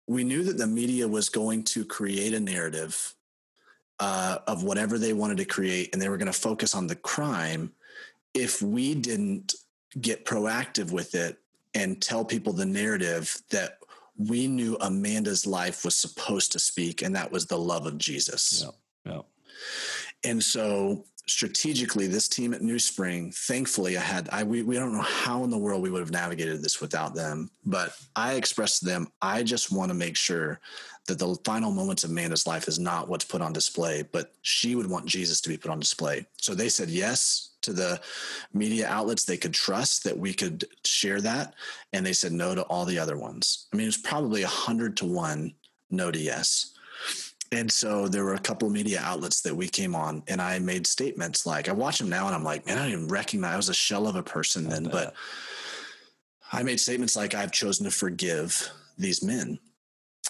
we 0.06 0.24
knew 0.24 0.42
that 0.44 0.58
the 0.58 0.66
media 0.66 1.06
was 1.06 1.28
going 1.28 1.64
to 1.64 1.84
create 1.84 2.34
a 2.34 2.40
narrative 2.40 3.14
uh, 4.00 4.38
of 4.46 4.64
whatever 4.64 4.98
they 4.98 5.12
wanted 5.12 5.38
to 5.38 5.44
create, 5.44 5.90
and 5.92 6.02
they 6.02 6.08
were 6.08 6.16
going 6.16 6.32
to 6.32 6.32
focus 6.32 6.74
on 6.74 6.86
the 6.86 6.96
crime. 6.96 7.72
If 8.34 8.62
we 8.62 8.94
didn't 8.94 9.54
get 10.00 10.24
proactive 10.24 10.90
with 10.90 11.14
it 11.14 11.38
and 11.74 12.00
tell 12.00 12.24
people 12.24 12.52
the 12.52 12.66
narrative 12.66 13.36
that 13.50 13.78
we 14.16 14.46
knew 14.46 14.76
Amanda's 14.80 15.46
life 15.46 15.84
was 15.84 15.96
supposed 15.96 16.52
to 16.52 16.58
speak, 16.58 17.02
and 17.02 17.14
that 17.14 17.30
was 17.30 17.46
the 17.46 17.58
love 17.58 17.86
of 17.86 17.98
Jesus. 17.98 18.64
Yeah. 19.04 19.12
yeah. 19.12 19.22
And 20.24 20.42
so 20.42 21.04
strategically 21.26 22.06
this 22.06 22.28
team 22.28 22.52
at 22.52 22.62
New 22.62 22.78
Spring, 22.78 23.32
thankfully 23.32 23.96
I 23.96 24.00
had 24.00 24.28
I 24.32 24.42
we, 24.42 24.62
we 24.62 24.76
don't 24.76 24.92
know 24.92 25.02
how 25.02 25.44
in 25.44 25.50
the 25.50 25.58
world 25.58 25.82
we 25.82 25.90
would 25.90 26.00
have 26.00 26.10
navigated 26.10 26.62
this 26.62 26.80
without 26.80 27.14
them, 27.14 27.50
but 27.64 27.96
I 28.16 28.34
expressed 28.34 28.80
to 28.80 28.86
them, 28.86 29.08
I 29.20 29.42
just 29.42 29.72
want 29.72 29.90
to 29.90 29.94
make 29.94 30.16
sure 30.16 30.60
that 31.08 31.18
the 31.18 31.36
final 31.44 31.72
moments 31.72 32.04
of 32.04 32.10
Amanda's 32.10 32.46
life 32.46 32.68
is 32.68 32.78
not 32.78 33.08
what's 33.08 33.24
put 33.24 33.42
on 33.42 33.52
display, 33.52 34.02
but 34.12 34.32
she 34.42 34.74
would 34.74 34.88
want 34.88 35.06
Jesus 35.06 35.40
to 35.40 35.48
be 35.48 35.56
put 35.56 35.70
on 35.70 35.80
display. 35.80 36.26
So 36.38 36.54
they 36.54 36.68
said 36.68 36.90
yes 36.90 37.50
to 37.62 37.72
the 37.72 38.00
media 38.52 38.86
outlets 38.86 39.24
they 39.24 39.36
could 39.36 39.54
trust 39.54 40.04
that 40.04 40.18
we 40.18 40.32
could 40.32 40.64
share 40.84 41.20
that. 41.20 41.54
And 41.92 42.04
they 42.06 42.12
said 42.12 42.32
no 42.32 42.54
to 42.54 42.62
all 42.62 42.84
the 42.84 42.98
other 42.98 43.16
ones. 43.16 43.66
I 43.72 43.76
mean, 43.76 43.84
it 43.84 43.88
was 43.88 43.96
probably 43.96 44.42
a 44.42 44.48
hundred 44.48 44.96
to 44.98 45.06
one 45.06 45.54
no 45.90 46.10
to 46.10 46.18
yes. 46.18 46.74
And 47.52 47.70
so 47.70 48.08
there 48.08 48.24
were 48.24 48.34
a 48.34 48.40
couple 48.40 48.66
of 48.66 48.72
media 48.72 49.00
outlets 49.04 49.42
that 49.42 49.54
we 49.54 49.68
came 49.68 49.94
on, 49.94 50.22
and 50.26 50.40
I 50.40 50.58
made 50.58 50.86
statements 50.86 51.44
like, 51.44 51.68
I 51.68 51.72
watch 51.72 51.98
them 51.98 52.08
now 52.08 52.26
and 52.26 52.34
I'm 52.34 52.42
like, 52.42 52.64
man, 52.66 52.78
I 52.78 52.82
don't 52.82 52.92
even 52.92 53.08
recognize 53.08 53.52
I 53.52 53.56
was 53.58 53.68
a 53.68 53.74
shell 53.74 54.08
of 54.08 54.16
a 54.16 54.22
person 54.22 54.68
then. 54.68 54.84
But 54.84 55.14
I 56.50 56.62
made 56.62 56.80
statements 56.80 57.14
like, 57.14 57.34
I've 57.34 57.52
chosen 57.52 57.84
to 57.84 57.90
forgive 57.90 58.70
these 58.96 59.22
men. 59.22 59.58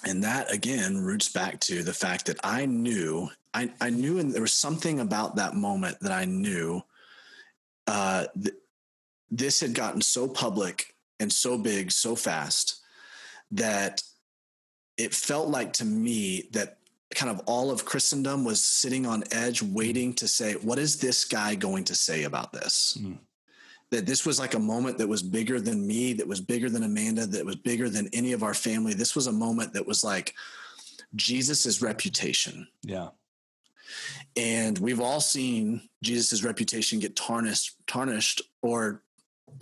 And 0.04 0.24
that 0.24 0.52
again 0.52 0.98
roots 0.98 1.28
back 1.28 1.60
to 1.60 1.84
the 1.84 1.92
fact 1.92 2.26
that 2.26 2.40
I 2.42 2.66
knew, 2.66 3.30
I, 3.54 3.70
I 3.80 3.90
knew, 3.90 4.18
and 4.18 4.32
there 4.32 4.42
was 4.42 4.52
something 4.52 4.98
about 4.98 5.36
that 5.36 5.54
moment 5.54 6.00
that 6.00 6.10
I 6.10 6.24
knew 6.24 6.82
uh, 7.86 8.26
th- 8.34 8.56
this 9.30 9.60
had 9.60 9.74
gotten 9.74 10.00
so 10.00 10.26
public 10.26 10.96
and 11.20 11.32
so 11.32 11.56
big 11.56 11.92
so 11.92 12.16
fast 12.16 12.80
that 13.52 14.02
it 14.96 15.14
felt 15.14 15.48
like 15.48 15.72
to 15.74 15.84
me 15.84 16.48
that 16.52 16.78
kind 17.14 17.30
of 17.30 17.40
all 17.46 17.70
of 17.70 17.84
Christendom 17.84 18.44
was 18.44 18.62
sitting 18.62 19.06
on 19.06 19.24
edge, 19.32 19.62
waiting 19.62 20.12
to 20.14 20.28
say, 20.28 20.54
what 20.54 20.78
is 20.78 20.98
this 20.98 21.24
guy 21.24 21.54
going 21.54 21.84
to 21.84 21.94
say 21.94 22.24
about 22.24 22.52
this? 22.52 22.98
Mm. 23.00 23.18
That 23.90 24.06
this 24.06 24.24
was 24.24 24.38
like 24.38 24.54
a 24.54 24.58
moment 24.58 24.98
that 24.98 25.08
was 25.08 25.22
bigger 25.22 25.60
than 25.60 25.86
me, 25.86 26.14
that 26.14 26.26
was 26.26 26.40
bigger 26.40 26.70
than 26.70 26.82
Amanda, 26.82 27.26
that 27.26 27.44
was 27.44 27.56
bigger 27.56 27.88
than 27.88 28.08
any 28.12 28.32
of 28.32 28.42
our 28.42 28.54
family. 28.54 28.94
This 28.94 29.14
was 29.14 29.26
a 29.26 29.32
moment 29.32 29.74
that 29.74 29.86
was 29.86 30.02
like 30.02 30.34
Jesus's 31.14 31.82
reputation. 31.82 32.66
Yeah. 32.82 33.08
And 34.36 34.78
we've 34.78 35.00
all 35.00 35.20
seen 35.20 35.82
Jesus's 36.02 36.42
reputation 36.42 37.00
get 37.00 37.16
tarnished, 37.16 37.76
tarnished 37.86 38.40
or 38.62 39.02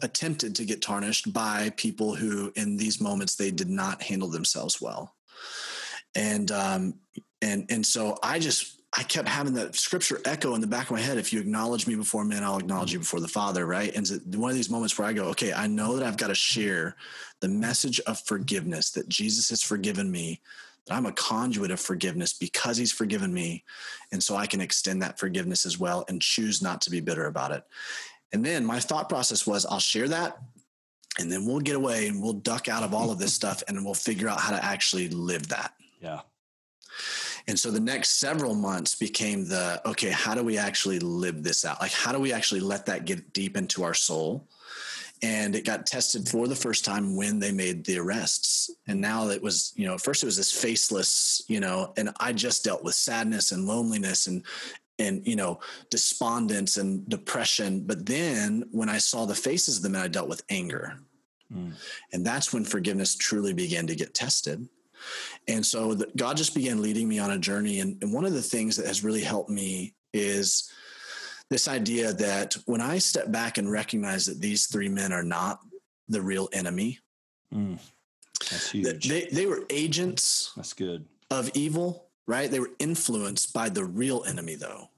attempted 0.03 0.55
to 0.55 0.65
get 0.65 0.81
tarnished 0.81 1.33
by 1.33 1.73
people 1.77 2.15
who 2.15 2.53
in 2.55 2.77
these 2.77 3.01
moments 3.01 3.35
they 3.35 3.51
did 3.51 3.69
not 3.69 4.03
handle 4.03 4.29
themselves 4.29 4.81
well 4.81 5.17
and 6.15 6.51
um, 6.51 6.95
and 7.43 7.67
and 7.71 7.85
so 7.85 8.19
I 8.23 8.39
just 8.39 8.81
I 8.93 9.05
kept 9.05 9.29
having 9.29 9.55
that 9.55 9.77
scripture 9.77 10.21
echo 10.25 10.55
in 10.55 10.61
the 10.61 10.67
back 10.67 10.87
of 10.87 10.93
my 10.93 11.01
head. 11.01 11.17
If 11.17 11.33
you 11.33 11.41
acknowledge 11.41 11.87
me 11.87 11.95
before 11.95 12.25
men, 12.25 12.43
I'll 12.43 12.59
acknowledge 12.59 12.93
you 12.93 12.99
before 12.99 13.21
the 13.21 13.29
Father, 13.29 13.65
right? 13.65 13.95
And 13.95 14.09
one 14.35 14.51
of 14.51 14.57
these 14.57 14.71
moments 14.71 14.99
where 14.99 15.07
I 15.07 15.13
go, 15.13 15.27
okay, 15.27 15.53
I 15.53 15.69
know 15.69 15.97
that 15.97 16.07
I've 16.07 16.17
got 16.17 16.29
to 16.29 16.35
share 16.35 16.97
the 17.39 17.49
message 17.49 18.01
of 18.01 18.21
forgiveness 18.21 18.91
that 18.91 19.09
Jesus 19.09 19.49
has 19.51 19.63
forgiven 19.63 20.11
me, 20.11 20.41
that 20.87 20.95
I'm 20.95 21.07
a 21.07 21.13
conduit 21.13 21.71
of 21.71 21.79
forgiveness 21.79 22.33
because 22.33 22.77
he's 22.77 22.91
forgiven 22.91 23.33
me. 23.33 23.63
And 24.11 24.21
so 24.21 24.35
I 24.35 24.47
can 24.47 24.61
extend 24.61 25.03
that 25.03 25.21
forgiveness 25.21 25.65
as 25.67 25.79
well 25.79 26.05
and 26.09 26.21
choose 26.21 26.61
not 26.61 26.81
to 26.83 26.91
be 26.91 27.01
bitter 27.01 27.27
about 27.27 27.53
it. 27.53 27.63
And 28.33 28.45
then 28.45 28.65
my 28.65 28.81
thought 28.81 29.09
process 29.09 29.47
was 29.47 29.67
I'll 29.67 29.79
share 29.79 30.09
that 30.09 30.39
and 31.21 31.31
then 31.31 31.47
we'll 31.47 31.61
get 31.61 31.77
away 31.77 32.09
and 32.09 32.21
we'll 32.21 32.33
duck 32.33 32.69
out 32.69 32.83
of 32.83 32.93
all 32.93 33.13
of 33.13 33.19
this 33.19 33.35
stuff 33.41 33.63
and 33.69 33.85
we'll 33.85 33.95
figure 33.95 34.29
out 34.29 34.41
how 34.41 34.51
to 34.51 34.65
actually 34.65 35.09
live 35.11 35.49
that. 35.49 35.75
Yeah. 36.01 36.21
And 37.47 37.59
so 37.59 37.71
the 37.71 37.81
next 37.81 38.21
several 38.21 38.55
months 38.55 38.95
became 38.95 39.47
the 39.49 39.81
okay, 39.87 40.11
how 40.11 40.35
do 40.35 40.43
we 40.43 40.59
actually 40.59 40.99
live 40.99 41.43
this 41.43 41.65
out? 41.65 41.81
Like, 41.81 41.93
how 41.93 42.13
do 42.13 42.19
we 42.19 42.33
actually 42.33 42.61
let 42.61 42.87
that 42.87 43.05
get 43.05 43.33
deep 43.33 43.57
into 43.57 43.83
our 43.83 43.95
soul? 43.95 44.49
And 45.23 45.55
it 45.55 45.67
got 45.67 45.87
tested 45.87 46.29
for 46.29 46.49
the 46.49 46.57
first 46.57 46.85
time 46.85 47.15
when 47.15 47.39
they 47.39 47.53
made 47.53 47.85
the 47.85 47.99
arrests. 47.99 48.71
And 48.87 49.01
now 49.03 49.29
it 49.29 49.43
was, 49.43 49.73
you 49.77 49.87
know, 49.87 49.99
first 49.99 50.23
it 50.23 50.27
was 50.27 50.37
this 50.37 50.53
faceless, 50.53 51.43
you 51.47 51.61
know, 51.61 51.93
and 51.99 52.11
I 52.19 52.33
just 52.33 52.65
dealt 52.65 52.83
with 52.83 52.95
sadness 52.95 53.53
and 53.53 53.67
loneliness 53.67 54.29
and, 54.29 54.43
and 55.01 55.27
you 55.27 55.35
know 55.35 55.59
despondence 55.89 56.77
and 56.77 57.09
depression 57.09 57.81
but 57.81 58.05
then 58.05 58.63
when 58.71 58.91
i 58.91 58.99
saw 58.99 59.25
the 59.25 59.35
faces 59.35 59.79
of 59.79 59.83
them 59.83 59.97
i 59.97 60.07
dealt 60.07 60.29
with 60.29 60.43
anger 60.51 60.99
mm. 61.53 61.73
and 62.13 62.25
that's 62.25 62.53
when 62.53 62.65
forgiveness 62.65 63.17
truly 63.17 63.55
began 63.55 63.87
to 63.87 63.97
get 63.97 64.13
tested 64.13 64.69
and 65.49 65.65
so 65.65 65.95
the, 65.95 66.09
God 66.17 66.37
just 66.37 66.55
began 66.55 66.83
leading 66.83 67.09
me 67.09 67.19
on 67.19 67.31
a 67.31 67.39
journey. 67.39 67.81
And, 67.81 68.03
and 68.03 68.13
one 68.13 68.25
of 68.25 68.33
the 68.33 68.43
things 68.43 68.77
that 68.77 68.87
has 68.87 69.05
really 69.05 69.23
helped 69.23 69.51
me 69.51 69.95
is 70.13 70.71
this 71.49 71.69
idea 71.69 72.13
that 72.13 72.57
when 72.67 72.81
I 72.81 72.99
step 72.99 73.31
back 73.33 73.59
and 73.59 73.71
recognize 73.71 74.27
that 74.27 74.41
these 74.41 74.67
three 74.67 74.89
men 74.89 75.13
are 75.13 75.23
not 75.23 75.61
the 76.09 76.23
real 76.23 76.49
enemy, 76.53 76.99
mm, 77.53 77.79
that's 78.51 78.71
huge. 78.71 79.09
They, 79.09 79.29
they 79.33 79.47
were 79.47 79.65
agents. 79.71 80.53
That's 80.57 80.73
good. 80.73 81.07
Of 81.31 81.51
evil, 81.55 82.07
right? 82.27 82.51
They 82.51 82.61
were 82.61 82.71
influenced 82.79 83.53
by 83.53 83.69
the 83.69 83.85
real 83.85 84.25
enemy, 84.27 84.57
though. 84.57 84.89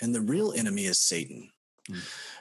And 0.00 0.14
the 0.14 0.20
real 0.20 0.52
enemy 0.52 0.84
is 0.84 1.00
Satan, 1.00 1.50
mm. 1.90 1.98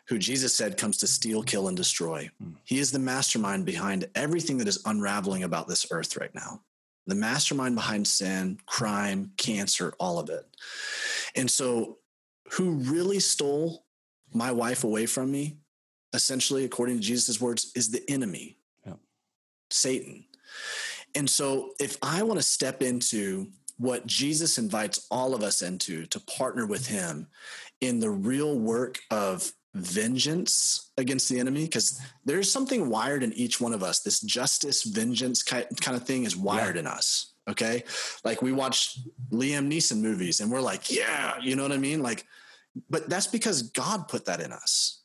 who 0.07 0.17
Jesus 0.17 0.53
said 0.53 0.77
comes 0.77 0.97
to 0.97 1.07
steal, 1.07 1.43
kill, 1.43 1.67
and 1.67 1.77
destroy. 1.77 2.29
Mm. 2.43 2.55
He 2.63 2.79
is 2.79 2.91
the 2.91 2.99
mastermind 2.99 3.65
behind 3.65 4.07
everything 4.15 4.57
that 4.59 4.67
is 4.67 4.81
unraveling 4.85 5.43
about 5.43 5.67
this 5.67 5.87
earth 5.91 6.17
right 6.17 6.33
now 6.35 6.61
the 7.07 7.15
mastermind 7.15 7.75
behind 7.75 8.05
sin, 8.05 8.59
crime, 8.65 9.31
cancer, 9.37 9.93
all 9.99 10.19
of 10.19 10.29
it. 10.29 10.45
And 11.35 11.49
so, 11.49 11.97
who 12.51 12.71
really 12.71 13.19
stole 13.19 13.85
my 14.33 14.51
wife 14.51 14.83
away 14.83 15.05
from 15.05 15.31
me, 15.31 15.57
essentially, 16.13 16.65
according 16.65 16.97
to 16.97 17.01
Jesus' 17.01 17.41
words, 17.41 17.71
is 17.75 17.89
the 17.89 18.03
enemy, 18.09 18.57
Satan. 19.69 20.25
And 21.15 21.29
so, 21.29 21.71
if 21.79 21.97
I 22.01 22.23
want 22.23 22.39
to 22.39 22.43
step 22.43 22.81
into 22.81 23.47
what 23.77 24.07
Jesus 24.07 24.57
invites 24.57 25.07
all 25.11 25.33
of 25.33 25.43
us 25.43 25.61
into 25.61 26.05
to 26.07 26.19
partner 26.21 26.65
with 26.65 26.87
him 26.87 27.27
in 27.79 27.99
the 27.99 28.09
real 28.09 28.57
work 28.57 28.99
of 29.11 29.51
vengeance 29.79 30.91
against 30.97 31.29
the 31.29 31.39
enemy 31.39 31.65
because 31.65 32.01
there's 32.25 32.51
something 32.51 32.89
wired 32.89 33.23
in 33.23 33.33
each 33.33 33.59
one 33.61 33.73
of 33.73 33.83
us. 33.83 33.99
This 33.99 34.19
justice 34.21 34.83
vengeance 34.83 35.43
kind 35.43 35.65
of 35.87 36.03
thing 36.03 36.23
is 36.23 36.35
wired 36.35 36.75
yeah. 36.75 36.81
in 36.81 36.87
us 36.87 37.33
okay? 37.47 37.83
Like 38.23 38.41
we 38.41 38.51
watch 38.51 38.99
liam 39.31 39.71
neeson 39.71 40.01
movies 40.01 40.39
and 40.39 40.51
we're 40.51 40.61
like 40.61 40.91
yeah 40.91 41.35
you 41.41 41.55
know 41.55 41.63
what 41.63 41.71
i 41.71 41.77
mean? 41.77 42.03
Like 42.03 42.25
but 42.89 43.09
that's 43.09 43.27
because 43.27 43.63
god 43.63 44.07
put 44.07 44.25
that 44.25 44.41
in 44.41 44.51
us. 44.51 45.01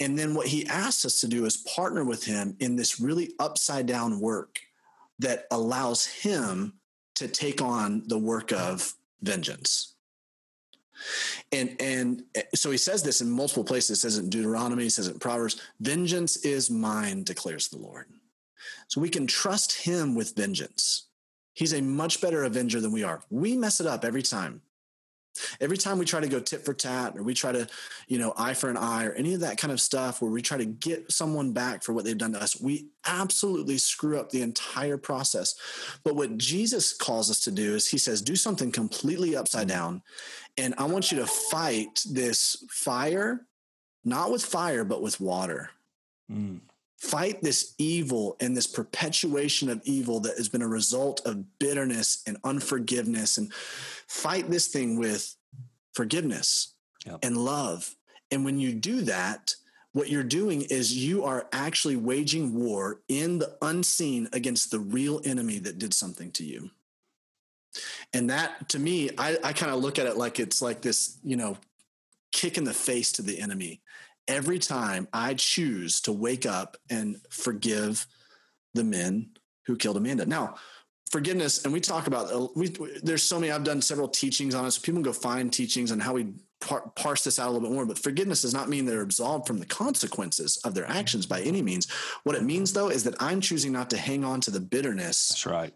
And 0.00 0.18
then 0.18 0.34
what 0.34 0.48
he 0.48 0.66
asks 0.66 1.04
us 1.04 1.20
to 1.20 1.28
do 1.28 1.44
is 1.44 1.56
partner 1.56 2.04
with 2.04 2.24
him 2.24 2.56
in 2.58 2.76
this 2.76 3.00
really 3.00 3.32
upside 3.38 3.86
down 3.86 4.20
work 4.20 4.58
that 5.20 5.46
allows 5.52 6.04
him 6.04 6.74
to 7.14 7.28
take 7.28 7.62
on 7.62 8.02
the 8.06 8.18
work 8.18 8.52
of 8.52 8.92
vengeance 9.22 9.93
and 11.52 11.76
and 11.80 12.24
eh, 12.34 12.42
so 12.54 12.70
he 12.70 12.78
says 12.78 13.02
this 13.02 13.20
in 13.20 13.30
multiple 13.30 13.64
places. 13.64 13.98
He 13.98 14.00
says 14.02 14.18
it 14.18 14.24
in 14.24 14.30
Deuteronomy, 14.30 14.84
he 14.84 14.90
says 14.90 15.08
it 15.08 15.14
in 15.14 15.18
Proverbs. 15.18 15.60
Vengeance 15.80 16.36
is 16.38 16.70
mine, 16.70 17.24
declares 17.24 17.68
the 17.68 17.78
Lord. 17.78 18.06
So 18.88 19.00
we 19.00 19.08
can 19.08 19.26
trust 19.26 19.72
him 19.72 20.14
with 20.14 20.36
vengeance. 20.36 21.08
He's 21.54 21.72
a 21.72 21.80
much 21.80 22.20
better 22.20 22.44
avenger 22.44 22.80
than 22.80 22.92
we 22.92 23.04
are. 23.04 23.22
We 23.30 23.56
mess 23.56 23.80
it 23.80 23.86
up 23.86 24.04
every 24.04 24.22
time. 24.22 24.62
Every 25.60 25.76
time 25.76 25.98
we 25.98 26.04
try 26.04 26.20
to 26.20 26.28
go 26.28 26.40
tit 26.40 26.64
for 26.64 26.74
tat 26.74 27.16
or 27.16 27.22
we 27.22 27.34
try 27.34 27.52
to, 27.52 27.66
you 28.08 28.18
know, 28.18 28.32
eye 28.36 28.54
for 28.54 28.70
an 28.70 28.76
eye 28.76 29.04
or 29.04 29.12
any 29.12 29.34
of 29.34 29.40
that 29.40 29.58
kind 29.58 29.72
of 29.72 29.80
stuff 29.80 30.20
where 30.20 30.30
we 30.30 30.42
try 30.42 30.58
to 30.58 30.64
get 30.64 31.10
someone 31.10 31.52
back 31.52 31.82
for 31.82 31.92
what 31.92 32.04
they've 32.04 32.18
done 32.18 32.32
to 32.32 32.42
us, 32.42 32.60
we 32.60 32.88
absolutely 33.06 33.78
screw 33.78 34.18
up 34.18 34.30
the 34.30 34.42
entire 34.42 34.98
process. 34.98 35.54
But 36.04 36.16
what 36.16 36.38
Jesus 36.38 36.92
calls 36.92 37.30
us 37.30 37.40
to 37.40 37.50
do 37.50 37.74
is 37.74 37.88
he 37.88 37.98
says, 37.98 38.22
do 38.22 38.36
something 38.36 38.70
completely 38.72 39.36
upside 39.36 39.68
down. 39.68 40.02
And 40.56 40.74
I 40.78 40.84
want 40.84 41.10
you 41.10 41.18
to 41.18 41.26
fight 41.26 42.02
this 42.08 42.64
fire, 42.70 43.46
not 44.04 44.30
with 44.30 44.44
fire, 44.44 44.84
but 44.84 45.02
with 45.02 45.20
water. 45.20 45.70
Mm 46.30 46.60
fight 47.04 47.42
this 47.42 47.74
evil 47.78 48.36
and 48.40 48.56
this 48.56 48.66
perpetuation 48.66 49.68
of 49.68 49.80
evil 49.84 50.20
that 50.20 50.36
has 50.36 50.48
been 50.48 50.62
a 50.62 50.68
result 50.68 51.20
of 51.26 51.58
bitterness 51.58 52.22
and 52.26 52.36
unforgiveness 52.44 53.38
and 53.38 53.52
fight 53.52 54.50
this 54.50 54.68
thing 54.68 54.98
with 54.98 55.36
forgiveness 55.92 56.74
yep. 57.04 57.18
and 57.22 57.36
love. 57.36 57.94
And 58.30 58.44
when 58.44 58.58
you 58.58 58.72
do 58.72 59.02
that 59.02 59.54
what 59.94 60.10
you're 60.10 60.24
doing 60.24 60.62
is 60.62 60.92
you 60.92 61.22
are 61.22 61.46
actually 61.52 61.94
waging 61.94 62.52
war 62.52 63.00
in 63.06 63.38
the 63.38 63.56
unseen 63.62 64.28
against 64.32 64.72
the 64.72 64.80
real 64.80 65.20
enemy 65.24 65.60
that 65.60 65.78
did 65.78 65.94
something 65.94 66.32
to 66.32 66.44
you. 66.44 66.68
And 68.12 68.28
that 68.30 68.68
to 68.70 68.78
me 68.78 69.10
i, 69.18 69.36
I 69.42 69.52
kind 69.52 69.72
of 69.72 69.80
look 69.80 69.98
at 69.98 70.06
it 70.06 70.16
like 70.16 70.38
it's 70.38 70.62
like 70.62 70.80
this 70.80 71.18
you 71.24 71.36
know 71.36 71.56
kick 72.30 72.56
in 72.56 72.64
the 72.64 72.74
face 72.74 73.10
to 73.12 73.22
the 73.22 73.40
enemy 73.40 73.80
every 74.28 74.58
time 74.58 75.08
I 75.12 75.34
choose 75.34 76.00
to 76.02 76.12
wake 76.12 76.46
up 76.46 76.76
and 76.90 77.20
forgive 77.30 78.06
the 78.74 78.84
men 78.84 79.30
who 79.66 79.76
killed 79.76 79.96
Amanda. 79.96 80.26
Now, 80.26 80.56
forgiveness, 81.10 81.64
and 81.64 81.72
we 81.72 81.80
talk 81.80 82.06
about 82.06 82.32
uh, 82.32 82.48
we, 82.54 82.68
there's 83.02 83.22
so 83.22 83.38
many. 83.38 83.52
I've 83.52 83.64
done 83.64 83.80
several 83.80 84.08
teachings 84.08 84.54
on 84.54 84.66
it, 84.66 84.72
so 84.72 84.80
people 84.80 84.96
can 84.96 85.02
go 85.02 85.12
find 85.12 85.52
teachings 85.52 85.92
on 85.92 86.00
how 86.00 86.14
we 86.14 86.34
par- 86.60 86.90
parse 86.96 87.24
this 87.24 87.38
out 87.38 87.48
a 87.48 87.50
little 87.50 87.68
bit 87.68 87.74
more. 87.74 87.86
But 87.86 87.98
forgiveness 87.98 88.42
does 88.42 88.54
not 88.54 88.68
mean 88.68 88.84
they're 88.84 89.02
absolved 89.02 89.46
from 89.46 89.58
the 89.58 89.66
consequences 89.66 90.58
of 90.64 90.74
their 90.74 90.88
actions 90.88 91.26
by 91.26 91.40
any 91.42 91.62
means. 91.62 91.90
What 92.24 92.36
it 92.36 92.42
means, 92.42 92.72
though, 92.72 92.88
is 92.88 93.04
that 93.04 93.14
I'm 93.20 93.40
choosing 93.40 93.72
not 93.72 93.90
to 93.90 93.96
hang 93.96 94.24
on 94.24 94.40
to 94.42 94.50
the 94.50 94.60
bitterness. 94.60 95.28
That's 95.28 95.46
right. 95.46 95.74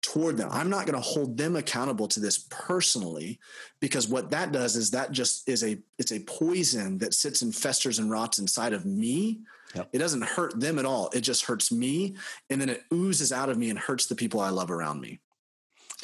Toward 0.00 0.36
them. 0.36 0.48
I'm 0.52 0.70
not 0.70 0.86
going 0.86 0.94
to 1.00 1.06
hold 1.06 1.36
them 1.36 1.56
accountable 1.56 2.08
to 2.08 2.20
this 2.20 2.46
personally 2.50 3.38
because 3.80 4.08
what 4.08 4.30
that 4.30 4.52
does 4.52 4.76
is 4.76 4.90
that 4.92 5.10
just 5.12 5.48
is 5.48 5.64
a 5.64 5.78
it's 5.98 6.12
a 6.12 6.20
poison 6.20 6.98
that 6.98 7.14
sits 7.14 7.42
and 7.42 7.54
festers 7.54 7.98
and 7.98 8.10
rots 8.10 8.38
inside 8.38 8.72
of 8.72 8.86
me. 8.86 9.40
Yep. 9.74 9.88
It 9.92 9.98
doesn't 9.98 10.22
hurt 10.22 10.58
them 10.58 10.78
at 10.78 10.86
all. 10.86 11.10
It 11.12 11.22
just 11.22 11.44
hurts 11.44 11.72
me 11.72 12.16
and 12.48 12.60
then 12.60 12.68
it 12.68 12.84
oozes 12.92 13.32
out 13.32 13.50
of 13.50 13.58
me 13.58 13.70
and 13.70 13.78
hurts 13.78 14.06
the 14.06 14.14
people 14.14 14.40
I 14.40 14.50
love 14.50 14.70
around 14.70 15.00
me 15.00 15.18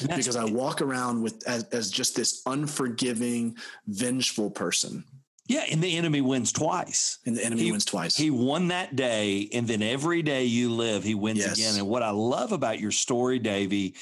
because 0.01 0.35
I 0.35 0.43
walk 0.43 0.81
around 0.81 1.21
with 1.21 1.47
as, 1.47 1.63
as 1.69 1.89
just 1.89 2.15
this 2.15 2.41
unforgiving, 2.45 3.55
vengeful 3.87 4.51
person. 4.51 5.03
Yeah, 5.47 5.63
and 5.71 5.81
the 5.81 5.95
enemy 5.95 6.21
wins 6.21 6.51
twice. 6.51 7.19
And 7.25 7.37
the 7.37 7.45
enemy 7.45 7.63
he, 7.63 7.71
wins 7.71 7.85
twice. 7.85 8.17
He 8.17 8.31
won 8.31 8.69
that 8.69 8.95
day, 8.95 9.47
and 9.53 9.67
then 9.67 9.83
every 9.83 10.23
day 10.23 10.45
you 10.45 10.71
live, 10.71 11.03
he 11.03 11.13
wins 11.13 11.39
yes. 11.39 11.57
again. 11.57 11.75
And 11.77 11.87
what 11.87 12.01
I 12.01 12.09
love 12.09 12.51
about 12.51 12.79
your 12.79 12.91
story, 12.91 13.37
Davey, 13.37 13.95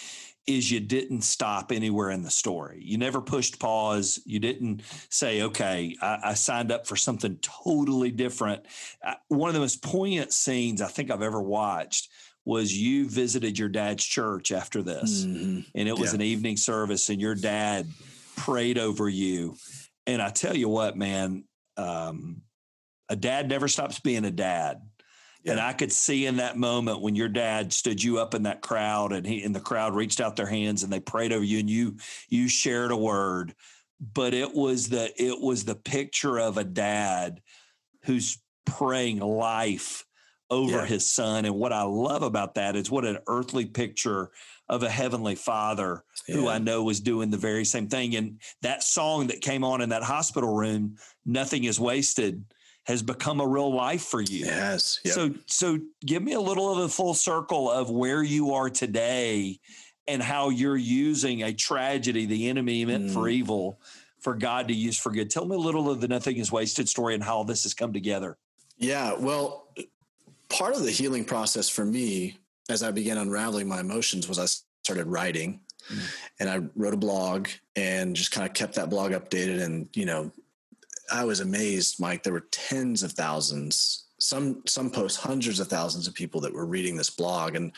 is 0.45 0.69
you 0.71 0.79
didn't 0.79 1.21
stop 1.21 1.71
anywhere 1.71 2.11
in 2.11 2.21
the 2.21 2.29
story. 2.29 2.81
You 2.83 2.97
never 2.97 3.21
pushed 3.21 3.59
pause. 3.59 4.19
You 4.25 4.39
didn't 4.39 4.81
say, 5.09 5.41
okay, 5.43 5.95
I, 6.01 6.19
I 6.23 6.33
signed 6.33 6.71
up 6.71 6.85
for 6.85 6.95
something 6.95 7.37
totally 7.41 8.11
different. 8.11 8.65
Uh, 9.05 9.15
one 9.27 9.49
of 9.49 9.53
the 9.53 9.61
most 9.61 9.81
poignant 9.81 10.33
scenes 10.33 10.81
I 10.81 10.87
think 10.87 11.11
I've 11.11 11.21
ever 11.21 11.41
watched 11.41 12.09
was 12.45 12.77
you 12.77 13.09
visited 13.09 13.57
your 13.57 13.69
dad's 13.69 14.03
church 14.03 14.51
after 14.51 14.81
this, 14.81 15.23
mm-hmm. 15.25 15.61
and 15.75 15.87
it 15.87 15.97
was 15.97 16.11
yeah. 16.11 16.15
an 16.15 16.21
evening 16.21 16.57
service, 16.57 17.09
and 17.09 17.21
your 17.21 17.35
dad 17.35 17.87
prayed 18.35 18.77
over 18.77 19.07
you. 19.07 19.55
And 20.05 20.21
I 20.21 20.29
tell 20.29 20.55
you 20.55 20.69
what, 20.69 20.97
man, 20.97 21.45
um, 21.77 22.41
a 23.09 23.15
dad 23.15 23.47
never 23.49 23.67
stops 23.67 23.99
being 23.99 24.25
a 24.25 24.31
dad. 24.31 24.81
Yeah. 25.43 25.53
And 25.53 25.61
I 25.61 25.73
could 25.73 25.91
see 25.91 26.25
in 26.25 26.37
that 26.37 26.57
moment 26.57 27.01
when 27.01 27.15
your 27.15 27.27
dad 27.27 27.73
stood 27.73 28.01
you 28.01 28.19
up 28.19 28.33
in 28.33 28.43
that 28.43 28.61
crowd 28.61 29.11
and 29.11 29.25
he 29.25 29.43
and 29.43 29.53
the 29.53 29.59
crowd 29.59 29.93
reached 29.93 30.21
out 30.21 30.35
their 30.35 30.47
hands 30.47 30.83
and 30.83 30.91
they 30.91 31.01
prayed 31.01 31.33
over 31.33 31.43
you 31.43 31.59
and 31.59 31.69
you 31.69 31.97
you 32.29 32.47
shared 32.47 32.91
a 32.91 32.97
word. 32.97 33.53
But 33.99 34.33
it 34.33 34.53
was 34.53 34.89
the 34.89 35.11
it 35.21 35.39
was 35.39 35.65
the 35.65 35.75
picture 35.75 36.39
of 36.39 36.57
a 36.57 36.63
dad 36.63 37.41
who's 38.05 38.41
praying 38.65 39.19
life 39.19 40.05
over 40.53 40.77
yeah. 40.77 40.85
his 40.85 41.09
son. 41.09 41.45
And 41.45 41.55
what 41.55 41.73
I 41.73 41.83
love 41.83 42.21
about 42.21 42.55
that 42.55 42.75
is 42.75 42.91
what 42.91 43.05
an 43.05 43.17
earthly 43.27 43.65
picture 43.65 44.31
of 44.69 44.83
a 44.83 44.89
heavenly 44.89 45.35
father 45.35 46.03
yeah. 46.27 46.35
who 46.35 46.47
I 46.47 46.59
know 46.59 46.83
was 46.83 46.99
doing 46.99 47.31
the 47.31 47.37
very 47.37 47.65
same 47.65 47.87
thing. 47.87 48.15
And 48.15 48.39
that 48.61 48.83
song 48.83 49.27
that 49.27 49.41
came 49.41 49.63
on 49.63 49.81
in 49.81 49.89
that 49.89 50.03
hospital 50.03 50.53
room, 50.53 50.97
Nothing 51.25 51.65
is 51.65 51.79
Wasted, 51.79 52.45
has 52.85 53.01
become 53.01 53.39
a 53.39 53.47
real 53.47 53.73
life 53.73 54.03
for 54.03 54.21
you. 54.21 54.45
Yes. 54.45 54.99
Yep. 55.03 55.13
So 55.13 55.33
so 55.47 55.79
give 56.05 56.21
me 56.21 56.33
a 56.33 56.41
little 56.41 56.71
of 56.71 56.79
a 56.79 56.89
full 56.89 57.13
circle 57.13 57.71
of 57.71 57.89
where 57.89 58.23
you 58.23 58.53
are 58.53 58.69
today 58.69 59.59
and 60.07 60.21
how 60.21 60.49
you're 60.49 60.77
using 60.77 61.43
a 61.43 61.53
tragedy 61.53 62.25
the 62.25 62.49
enemy 62.49 62.83
meant 62.85 63.09
mm. 63.09 63.13
for 63.13 63.29
evil 63.29 63.79
for 64.19 64.33
God 64.33 64.69
to 64.69 64.73
use 64.73 64.97
for 64.97 65.11
good. 65.11 65.29
Tell 65.29 65.45
me 65.45 65.55
a 65.55 65.59
little 65.59 65.89
of 65.89 66.01
the 66.01 66.07
nothing 66.07 66.37
is 66.37 66.51
wasted 66.51 66.87
story 66.87 67.13
and 67.13 67.23
how 67.23 67.43
this 67.43 67.63
has 67.63 67.73
come 67.73 67.93
together. 67.93 68.37
Yeah, 68.77 69.13
well, 69.13 69.67
part 70.53 70.75
of 70.75 70.83
the 70.83 70.91
healing 70.91 71.25
process 71.25 71.67
for 71.67 71.83
me 71.83 72.37
as 72.69 72.83
I 72.83 72.91
began 72.91 73.17
unraveling 73.17 73.67
my 73.67 73.79
emotions 73.79 74.29
was 74.29 74.39
I 74.39 74.45
started 74.83 75.07
writing 75.07 75.59
mm. 75.91 75.99
and 76.39 76.49
I 76.49 76.61
wrote 76.75 76.93
a 76.93 76.97
blog 76.97 77.49
and 77.75 78.15
just 78.15 78.31
kind 78.31 78.47
of 78.47 78.53
kept 78.53 78.75
that 78.75 78.89
blog 78.89 79.11
updated. 79.11 79.61
And, 79.61 79.89
you 79.93 80.05
know, 80.05 80.31
I 81.11 81.25
was 81.25 81.39
amazed, 81.39 81.99
Mike, 81.99 82.23
there 82.23 82.33
were 82.33 82.47
tens 82.51 83.01
of 83.03 83.13
thousands, 83.13 84.05
some, 84.19 84.61
some 84.67 84.89
posts, 84.91 85.17
hundreds 85.17 85.59
of 85.59 85.67
thousands 85.67 86.07
of 86.07 86.13
people 86.13 86.39
that 86.41 86.53
were 86.53 86.65
reading 86.65 86.95
this 86.95 87.09
blog 87.09 87.55
and 87.55 87.73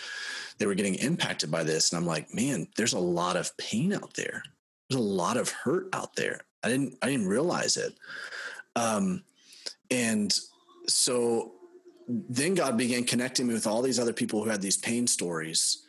they 0.57 0.65
were 0.65 0.75
getting 0.75 0.95
impacted 0.95 1.49
by 1.49 1.63
this. 1.63 1.91
And 1.91 1.97
I'm 1.97 2.05
like, 2.05 2.33
man, 2.33 2.67
there's 2.75 2.93
a 2.93 2.99
lot 2.99 3.37
of 3.37 3.55
pain 3.57 3.93
out 3.93 4.13
there. 4.15 4.43
There's 4.89 4.99
a 4.99 5.03
lot 5.03 5.37
of 5.37 5.49
hurt 5.49 5.87
out 5.93 6.15
there. 6.15 6.41
I 6.61 6.69
didn't, 6.69 6.97
I 7.01 7.09
didn't 7.09 7.27
realize 7.27 7.77
it. 7.77 7.93
Um, 8.75 9.23
and 9.89 10.37
so 10.87 11.54
then 12.07 12.55
God 12.55 12.77
began 12.77 13.03
connecting 13.03 13.47
me 13.47 13.53
with 13.53 13.67
all 13.67 13.81
these 13.81 13.99
other 13.99 14.13
people 14.13 14.43
who 14.43 14.49
had 14.49 14.61
these 14.61 14.77
pain 14.77 15.07
stories, 15.07 15.85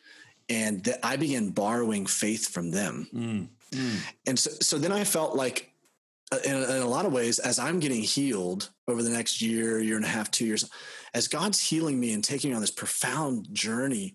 and 0.49 0.83
that 0.85 1.01
I 1.05 1.17
began 1.17 1.51
borrowing 1.51 2.07
faith 2.07 2.49
from 2.49 2.71
them. 2.71 3.09
Mm, 3.13 3.49
mm. 3.73 3.99
And 4.27 4.39
so, 4.39 4.51
so 4.61 4.79
then 4.79 4.93
I 4.93 5.05
felt 5.05 5.35
like, 5.35 5.73
uh, 6.33 6.39
in, 6.45 6.55
in 6.57 6.83
a 6.83 6.89
lot 6.89 7.07
of 7.07 7.13
ways, 7.13 7.39
as 7.39 7.59
I'm 7.59 7.81
getting 7.81 8.03
healed 8.03 8.71
over 8.89 9.03
the 9.03 9.11
next 9.11 9.43
year, 9.43 9.81
year 9.81 9.97
and 9.97 10.05
a 10.05 10.09
half, 10.09 10.31
two 10.31 10.47
years, 10.47 10.71
as 11.15 11.29
God's 11.29 11.61
healing 11.61 11.99
me 11.99 12.13
and 12.13 12.23
taking 12.23 12.51
me 12.51 12.55
on 12.57 12.61
this 12.61 12.71
profound 12.71 13.49
journey 13.53 14.15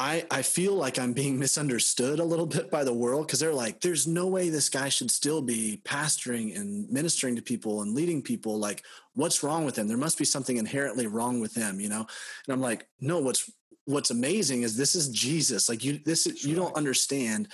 I, 0.00 0.24
I 0.30 0.40
feel 0.40 0.74
like 0.74 0.98
I'm 0.98 1.12
being 1.12 1.38
misunderstood 1.38 2.20
a 2.20 2.24
little 2.24 2.46
bit 2.46 2.70
by 2.70 2.84
the 2.84 2.92
world 2.92 3.26
because 3.26 3.38
they're 3.38 3.52
like, 3.52 3.82
there's 3.82 4.06
no 4.06 4.28
way 4.28 4.48
this 4.48 4.70
guy 4.70 4.88
should 4.88 5.10
still 5.10 5.42
be 5.42 5.82
pastoring 5.84 6.58
and 6.58 6.88
ministering 6.88 7.36
to 7.36 7.42
people 7.42 7.82
and 7.82 7.94
leading 7.94 8.22
people. 8.22 8.58
Like, 8.58 8.82
what's 9.12 9.42
wrong 9.42 9.66
with 9.66 9.76
him? 9.76 9.88
There 9.88 9.98
must 9.98 10.16
be 10.16 10.24
something 10.24 10.56
inherently 10.56 11.06
wrong 11.06 11.38
with 11.38 11.54
him, 11.54 11.80
you 11.80 11.90
know? 11.90 11.98
And 11.98 12.54
I'm 12.54 12.62
like, 12.62 12.86
no, 12.98 13.18
what's 13.18 13.50
what's 13.84 14.10
amazing 14.10 14.62
is 14.62 14.74
this 14.74 14.94
is 14.94 15.10
Jesus. 15.10 15.68
Like 15.68 15.84
you 15.84 16.00
this 16.02 16.24
you 16.46 16.56
don't 16.56 16.76
understand 16.76 17.48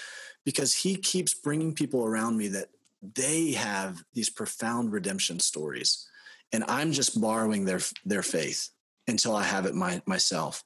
because 0.44 0.72
he 0.72 0.94
keeps 0.94 1.34
bringing 1.34 1.74
people 1.74 2.04
around 2.04 2.36
me 2.38 2.46
that 2.48 2.68
they 3.02 3.52
have 3.52 4.04
these 4.14 4.30
profound 4.30 4.92
redemption 4.92 5.40
stories 5.40 6.08
and 6.52 6.62
I'm 6.68 6.92
just 6.92 7.20
borrowing 7.20 7.64
their 7.64 7.80
their 8.04 8.22
faith 8.22 8.68
until 9.08 9.34
I 9.34 9.42
have 9.42 9.66
it 9.66 9.74
my, 9.74 10.02
myself. 10.06 10.62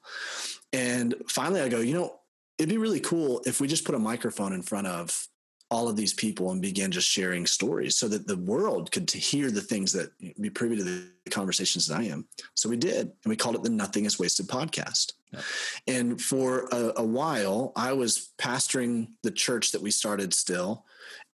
And 0.73 1.15
finally, 1.29 1.61
I 1.61 1.69
go, 1.69 1.81
you 1.81 1.95
know, 1.95 2.21
it'd 2.59 2.69
be 2.69 2.79
really 2.79 3.01
cool 3.01 3.43
if 3.47 3.61
we 3.61 3.69
just 3.69 3.85
put 3.85 3.95
a 3.95 3.99
microphone 3.99 4.53
in 4.53 4.63
front 4.63 4.87
of 4.87 5.29
all 5.71 5.89
of 5.89 5.97
these 5.97 6.13
people 6.13 6.51
and 6.51 6.61
began 6.61 6.91
just 6.91 7.09
sharing 7.09 7.47
stories 7.47 7.95
so 7.95 8.09
that 8.09 8.27
the 8.27 8.37
world 8.37 8.91
could 8.91 9.09
hear 9.09 9.53
the 9.53 9.61
things 9.61 9.93
that 9.93 10.11
be 10.41 10.51
privy 10.51 10.77
to 10.77 10.83
the 10.83 11.09
conversations 11.31 11.87
that 11.87 11.99
I 11.99 12.05
am. 12.05 12.27
So 12.55 12.69
we 12.69 12.77
did, 12.77 13.03
and 13.03 13.15
we 13.27 13.37
called 13.37 13.55
it 13.55 13.63
the 13.63 13.71
Nothing 13.71 14.05
is 14.05 14.19
Wasted 14.19 14.49
podcast. 14.49 15.13
Yeah. 15.33 15.41
And 15.87 16.21
for 16.21 16.67
a, 16.73 16.95
a, 16.97 17.05
while, 17.05 17.73
I 17.77 17.93
was 17.93 18.31
pastoring 18.37 19.11
the 19.23 19.31
church 19.31 19.71
that 19.71 19.81
we 19.81 19.93
started 19.93 20.35
still, 20.35 20.85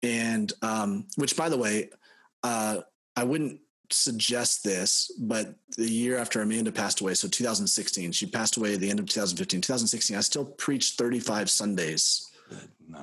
and 0.02 0.52
um, 0.62 1.06
which, 1.14 1.36
by 1.36 1.48
the 1.48 1.56
way, 1.56 1.90
uh, 2.42 2.78
I 3.14 3.22
wouldn't 3.22 3.60
suggest 3.90 4.64
this, 4.64 5.10
but 5.18 5.54
the 5.76 5.90
year 5.90 6.18
after 6.18 6.42
Amanda 6.42 6.72
passed 6.72 7.00
away, 7.00 7.14
so 7.14 7.28
2016, 7.28 8.12
she 8.12 8.26
passed 8.26 8.56
away 8.56 8.74
at 8.74 8.80
the 8.80 8.90
end 8.90 8.98
of 8.98 9.06
2015. 9.06 9.60
2016, 9.60 10.16
I 10.16 10.20
still 10.20 10.44
preached 10.44 10.98
35 10.98 11.50
Sundays 11.50 12.30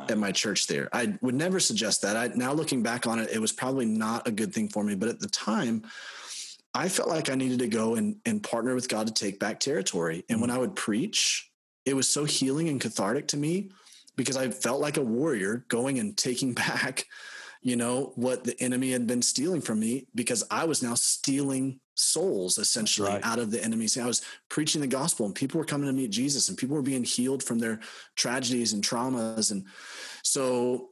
at 0.10 0.18
my 0.18 0.32
church 0.32 0.68
there. 0.68 0.90
I 0.94 1.18
would 1.22 1.36
never 1.36 1.60
suggest 1.60 2.02
that. 2.04 2.16
I 2.16 2.28
now 2.36 2.54
looking 2.54 2.84
back 2.84 3.08
on 3.08 3.20
it, 3.20 3.30
it 3.32 3.40
was 3.40 3.52
probably 3.52 3.86
not 3.86 4.28
a 4.28 4.32
good 4.32 4.54
thing 4.54 4.70
for 4.70 4.84
me, 4.84 4.96
but 4.96 5.10
at 5.10 5.20
the 5.20 5.28
time, 5.28 5.84
I 6.74 6.88
felt 6.88 7.10
like 7.10 7.30
I 7.30 7.36
needed 7.36 7.60
to 7.60 7.68
go 7.68 7.96
and, 7.96 8.18
and 8.26 8.42
partner 8.42 8.76
with 8.76 8.88
God 8.88 9.08
to 9.08 9.14
take 9.14 9.40
back 9.40 9.60
territory. 9.60 10.24
And 10.30 10.36
mm-hmm. 10.36 10.42
when 10.42 10.52
I 10.52 10.58
would 10.58 10.76
preach, 10.76 11.52
it 11.86 11.96
was 11.96 12.08
so 12.08 12.24
healing 12.26 12.70
and 12.70 12.80
cathartic 12.80 13.28
to 13.30 13.38
me 13.38 13.72
because 14.16 14.38
I 14.38 14.50
felt 14.50 14.82
like 14.82 14.98
a 14.98 15.02
warrior 15.02 15.66
going 15.68 16.00
and 16.00 16.16
taking 16.16 16.54
back 16.54 17.06
you 17.62 17.76
know, 17.76 18.12
what 18.16 18.44
the 18.44 18.60
enemy 18.62 18.92
had 18.92 19.06
been 19.06 19.22
stealing 19.22 19.62
from 19.62 19.80
me 19.80 20.08
because 20.16 20.44
I 20.50 20.66
was 20.66 20.82
now 20.82 20.96
stealing 20.96 21.80
souls 21.96 22.58
essentially 22.58 23.10
right. 23.10 23.24
out 23.24 23.38
of 23.38 23.52
the 23.52 23.64
enemy's. 23.64 23.98
I 23.98 24.08
was 24.08 24.24
preaching 24.50 24.82
the 24.82 24.88
gospel 24.88 25.26
and 25.28 25.36
people 25.36 25.60
were 25.60 25.66
coming 25.66 25.88
to 25.88 25.94
meet 25.94 26.10
Jesus 26.10 26.50
and 26.50 26.58
people 26.58 26.76
were 26.76 26.82
being 26.82 27.04
healed 27.04 27.44
from 27.44 27.60
their 27.60 27.80
tragedies 28.16 28.74
and 28.74 28.84
traumas. 28.84 29.52
And 29.52 29.66
so 30.24 30.90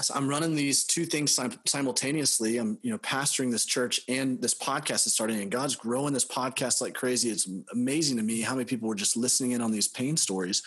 so 0.00 0.14
I'm 0.14 0.28
running 0.28 0.54
these 0.54 0.84
two 0.84 1.04
things 1.04 1.38
simultaneously. 1.66 2.58
I'm, 2.58 2.78
you 2.82 2.90
know, 2.90 2.98
pastoring 2.98 3.50
this 3.50 3.64
church 3.64 4.00
and 4.08 4.40
this 4.40 4.54
podcast 4.54 5.06
is 5.06 5.14
starting, 5.14 5.40
and 5.40 5.50
God's 5.50 5.76
growing 5.76 6.12
this 6.12 6.24
podcast 6.24 6.80
like 6.80 6.94
crazy. 6.94 7.30
It's 7.30 7.48
amazing 7.72 8.16
to 8.18 8.22
me 8.22 8.40
how 8.40 8.54
many 8.54 8.64
people 8.64 8.88
were 8.88 8.94
just 8.94 9.16
listening 9.16 9.52
in 9.52 9.60
on 9.60 9.72
these 9.72 9.88
pain 9.88 10.16
stories. 10.16 10.62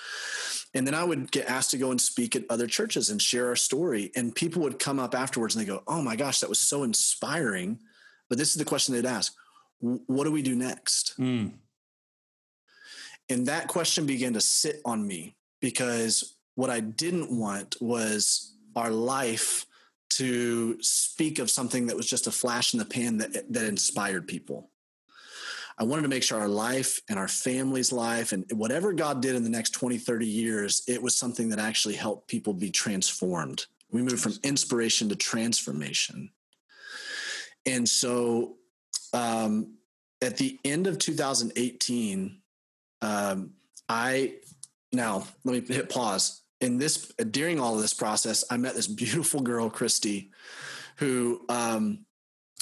And 0.73 0.85
then 0.85 0.93
I 0.93 1.03
would 1.03 1.31
get 1.31 1.49
asked 1.49 1.71
to 1.71 1.77
go 1.77 1.91
and 1.91 2.01
speak 2.01 2.35
at 2.35 2.43
other 2.49 2.67
churches 2.67 3.09
and 3.09 3.21
share 3.21 3.47
our 3.47 3.55
story, 3.55 4.11
and 4.15 4.35
people 4.35 4.63
would 4.63 4.79
come 4.79 4.99
up 4.99 5.15
afterwards 5.15 5.55
and 5.55 5.63
they 5.63 5.69
go, 5.69 5.83
"Oh 5.87 6.01
my 6.01 6.15
gosh, 6.15 6.39
that 6.39 6.49
was 6.49 6.59
so 6.59 6.83
inspiring." 6.83 7.79
But 8.27 8.37
this 8.37 8.49
is 8.49 8.55
the 8.55 8.65
question 8.65 8.93
they'd 8.93 9.05
ask: 9.05 9.33
What 9.79 10.25
do 10.25 10.31
we 10.31 10.41
do 10.41 10.55
next? 10.55 11.13
Mm. 11.19 11.53
And 13.29 13.47
that 13.47 13.69
question 13.69 14.05
began 14.05 14.33
to 14.33 14.41
sit 14.41 14.81
on 14.83 15.07
me 15.07 15.37
because 15.61 16.35
what 16.55 16.69
I 16.69 16.81
didn't 16.81 17.31
want 17.31 17.77
was 17.79 18.50
our 18.75 18.91
life 18.91 19.65
to 20.11 20.81
speak 20.81 21.39
of 21.39 21.49
something 21.49 21.87
that 21.87 21.95
was 21.95 22.09
just 22.09 22.27
a 22.27 22.31
flash 22.31 22.73
in 22.73 22.79
the 22.79 22.85
pan 22.85 23.17
that, 23.17 23.51
that 23.53 23.65
inspired 23.65 24.27
people. 24.27 24.69
I 25.77 25.83
wanted 25.83 26.03
to 26.03 26.09
make 26.09 26.21
sure 26.21 26.39
our 26.39 26.47
life 26.47 26.99
and 27.09 27.17
our 27.17 27.27
family's 27.27 27.91
life 27.91 28.33
and 28.33 28.45
whatever 28.51 28.93
God 28.93 29.21
did 29.21 29.35
in 29.35 29.43
the 29.43 29.49
next 29.49 29.71
20, 29.71 29.97
30 29.97 30.27
years, 30.27 30.83
it 30.87 31.01
was 31.01 31.15
something 31.15 31.49
that 31.49 31.59
actually 31.59 31.95
helped 31.95 32.27
people 32.27 32.53
be 32.53 32.69
transformed. 32.69 33.65
We 33.89 34.01
moved 34.01 34.19
from 34.19 34.33
inspiration 34.43 35.09
to 35.09 35.15
transformation. 35.15 36.29
And 37.65 37.87
so 37.87 38.57
um, 39.13 39.75
at 40.21 40.37
the 40.37 40.59
end 40.63 40.87
of 40.87 40.99
2018, 40.99 42.41
um, 43.01 43.51
I 43.89 44.35
now 44.91 45.27
let 45.43 45.67
me 45.67 45.73
hit 45.75 45.89
pause. 45.89 46.40
In 46.61 46.77
this 46.77 47.07
during 47.31 47.59
all 47.59 47.75
of 47.75 47.81
this 47.81 47.93
process, 47.93 48.43
I 48.49 48.57
met 48.57 48.75
this 48.75 48.87
beautiful 48.87 49.41
girl, 49.41 49.69
Christy, 49.69 50.31
who 50.97 51.43
um, 51.49 52.05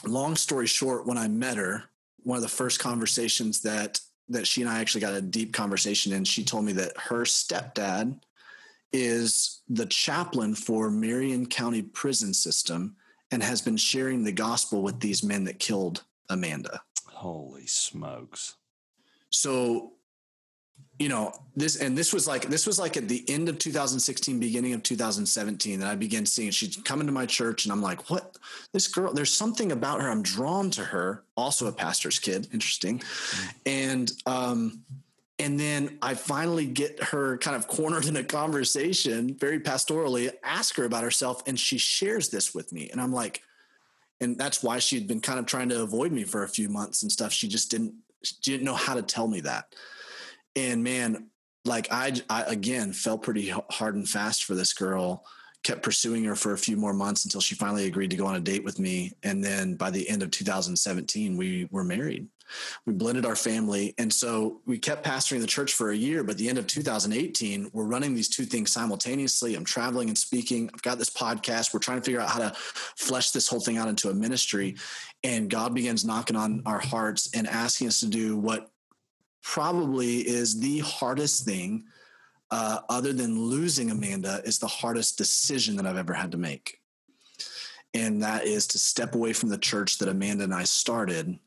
long 0.06 0.36
story 0.36 0.68
short, 0.68 1.06
when 1.06 1.18
I 1.18 1.28
met 1.28 1.58
her, 1.58 1.84
one 2.24 2.38
of 2.38 2.42
the 2.42 2.50
first 2.50 2.80
conversations 2.80 3.62
that 3.62 4.00
that 4.30 4.48
she 4.48 4.62
and 4.62 4.70
I 4.70 4.80
actually 4.80 5.02
got 5.02 5.16
a 5.16 5.22
deep 5.22 5.54
conversation 5.54 6.14
in, 6.14 6.24
she 6.24 6.44
told 6.44 6.64
me 6.64 6.74
that 6.74 6.96
her 6.98 7.24
stepdad 7.24 8.20
is 8.92 9.62
the 9.68 9.88
chaplain 9.88 10.56
for 10.56 10.90
Marion 10.90 11.46
County 11.46 11.82
Prison 11.82 12.34
System 12.34 12.96
and 13.32 13.42
has 13.44 13.62
been 13.62 13.78
sharing 13.78 14.24
the 14.24 14.32
gospel 14.32 14.82
with 14.82 15.00
these 15.00 15.24
men 15.24 15.44
that 15.46 15.60
killed 15.60 16.04
Amanda. 16.30 16.82
Holy 17.08 17.66
smokes. 17.66 18.56
So 19.30 19.94
you 21.00 21.08
know 21.08 21.32
this 21.56 21.78
and 21.78 21.98
this 21.98 22.14
was 22.14 22.28
like 22.28 22.44
this 22.44 22.68
was 22.68 22.78
like 22.78 22.98
at 22.98 23.08
the 23.08 23.28
end 23.30 23.48
of 23.48 23.58
2016 23.58 24.38
beginning 24.38 24.74
of 24.74 24.84
2017 24.84 25.80
that 25.80 25.88
i 25.88 25.96
began 25.96 26.26
seeing 26.26 26.52
she'd 26.52 26.84
come 26.84 27.00
into 27.00 27.14
my 27.14 27.26
church 27.26 27.66
and 27.66 27.72
i'm 27.72 27.82
like 27.82 28.10
what? 28.10 28.38
This 28.74 28.88
girl 28.88 29.14
there's 29.14 29.34
something 29.34 29.72
about 29.72 30.02
her. 30.02 30.10
I'm 30.10 30.22
drawn 30.22 30.70
to 30.72 30.84
her. 30.84 31.24
Also 31.36 31.68
a 31.68 31.72
pastor's 31.72 32.20
kid 32.20 32.48
interesting. 32.54 33.00
Mm-hmm. 33.00 33.50
and 33.66 34.12
um 34.26 34.82
and 35.40 35.58
then 35.58 35.98
i 36.02 36.14
finally 36.14 36.66
get 36.66 37.02
her 37.02 37.38
kind 37.38 37.56
of 37.56 37.68
cornered 37.68 38.06
in 38.06 38.18
a 38.18 38.24
conversation 38.24 39.34
very 39.36 39.60
pastorally 39.60 40.32
ask 40.44 40.76
her 40.76 40.84
about 40.84 41.04
herself 41.04 41.42
and 41.48 41.58
she 41.58 41.78
shares 41.78 42.30
this 42.30 42.54
with 42.54 42.74
me. 42.74 42.90
And 42.92 43.00
i'm 43.00 43.14
like 43.14 43.42
and 44.22 44.38
that's 44.38 44.62
why 44.62 44.80
she'd 44.80 45.08
been 45.08 45.22
kind 45.22 45.40
of 45.40 45.46
trying 45.46 45.70
to 45.70 45.82
avoid 45.82 46.12
me 46.12 46.26
for 46.26 46.44
a 46.44 46.50
few 46.50 46.68
months 46.68 47.04
and 47.04 47.10
stuff. 47.12 47.32
She 47.32 47.48
just 47.48 47.72
didn't 47.72 47.94
she 48.22 48.36
didn't 48.42 48.64
know 48.64 48.76
how 48.76 48.96
to 48.96 49.02
tell 49.02 49.30
me 49.30 49.40
that 49.42 49.74
and 50.60 50.84
man, 50.84 51.30
like 51.66 51.88
I, 51.92 52.14
I 52.30 52.44
again 52.44 52.94
fell 52.94 53.18
pretty 53.18 53.50
hard 53.70 53.96
and 53.96 54.08
fast 54.08 54.44
for 54.44 54.56
this 54.56 54.74
girl. 54.74 55.24
Kept 55.64 55.84
pursuing 55.84 56.24
her 56.24 56.36
for 56.36 56.54
a 56.54 56.58
few 56.58 56.78
more 56.78 56.94
months 56.94 57.26
until 57.26 57.42
she 57.42 57.54
finally 57.54 57.86
agreed 57.86 58.12
to 58.12 58.18
go 58.18 58.26
on 58.26 58.36
a 58.36 58.40
date 58.40 58.64
with 58.64 58.80
me. 58.80 59.12
And 59.24 59.44
then 59.44 59.76
by 59.76 59.90
the 59.90 60.08
end 60.10 60.24
of 60.24 60.32
2017, 60.32 61.36
we 61.36 61.68
were 61.70 61.84
married. 61.84 62.28
We 62.86 62.94
blended 62.94 63.26
our 63.26 63.36
family. 63.36 63.94
And 63.98 64.12
so 64.12 64.62
we 64.66 64.78
kept 64.78 65.06
pastoring 65.06 65.42
the 65.42 65.48
church 65.48 65.74
for 65.74 65.92
a 65.92 65.96
year. 65.96 66.24
But 66.24 66.38
the 66.38 66.48
end 66.48 66.58
of 66.58 66.66
2018, 66.66 67.72
we're 67.74 67.84
running 67.84 68.16
these 68.16 68.30
two 68.30 68.46
things 68.46 68.72
simultaneously. 68.72 69.56
I'm 69.56 69.66
traveling 69.66 70.08
and 70.08 70.18
speaking. 70.18 70.70
I've 70.74 70.82
got 70.82 70.98
this 70.98 71.10
podcast. 71.10 71.74
We're 71.74 71.82
trying 71.82 72.00
to 72.00 72.06
figure 72.06 72.22
out 72.22 72.30
how 72.30 72.40
to 72.40 72.54
flesh 72.56 73.32
this 73.32 73.48
whole 73.48 73.60
thing 73.60 73.78
out 73.78 73.90
into 73.90 74.10
a 74.10 74.14
ministry. 74.14 74.78
And 75.26 75.50
God 75.50 75.76
begins 75.76 76.06
knocking 76.06 76.38
on 76.38 76.64
our 76.66 76.80
hearts 76.80 77.30
and 77.36 77.48
asking 77.48 77.88
us 77.88 78.00
to 78.00 78.08
do 78.08 78.38
what 78.38 78.72
probably 79.42 80.18
is 80.18 80.60
the 80.60 80.80
hardest 80.80 81.46
thing, 81.46 81.86
uh, 82.52 82.80
other 82.90 83.14
than 83.14 83.40
losing 83.40 83.92
Amanda, 83.92 84.42
is 84.44 84.60
the 84.60 84.68
hardest 84.68 85.18
decision 85.18 85.76
that 85.76 85.86
I've 85.86 85.98
ever 85.98 86.14
had 86.14 86.32
to 86.32 86.38
make. 86.38 86.80
And 87.94 88.22
that 88.22 88.46
is 88.46 88.68
to 88.68 88.80
step 88.80 89.16
away 89.16 89.34
from 89.34 89.50
the 89.50 89.58
church 89.58 89.98
that 89.98 90.10
Amanda 90.10 90.44
and 90.44 90.54
I 90.54 90.64
started 90.64 91.40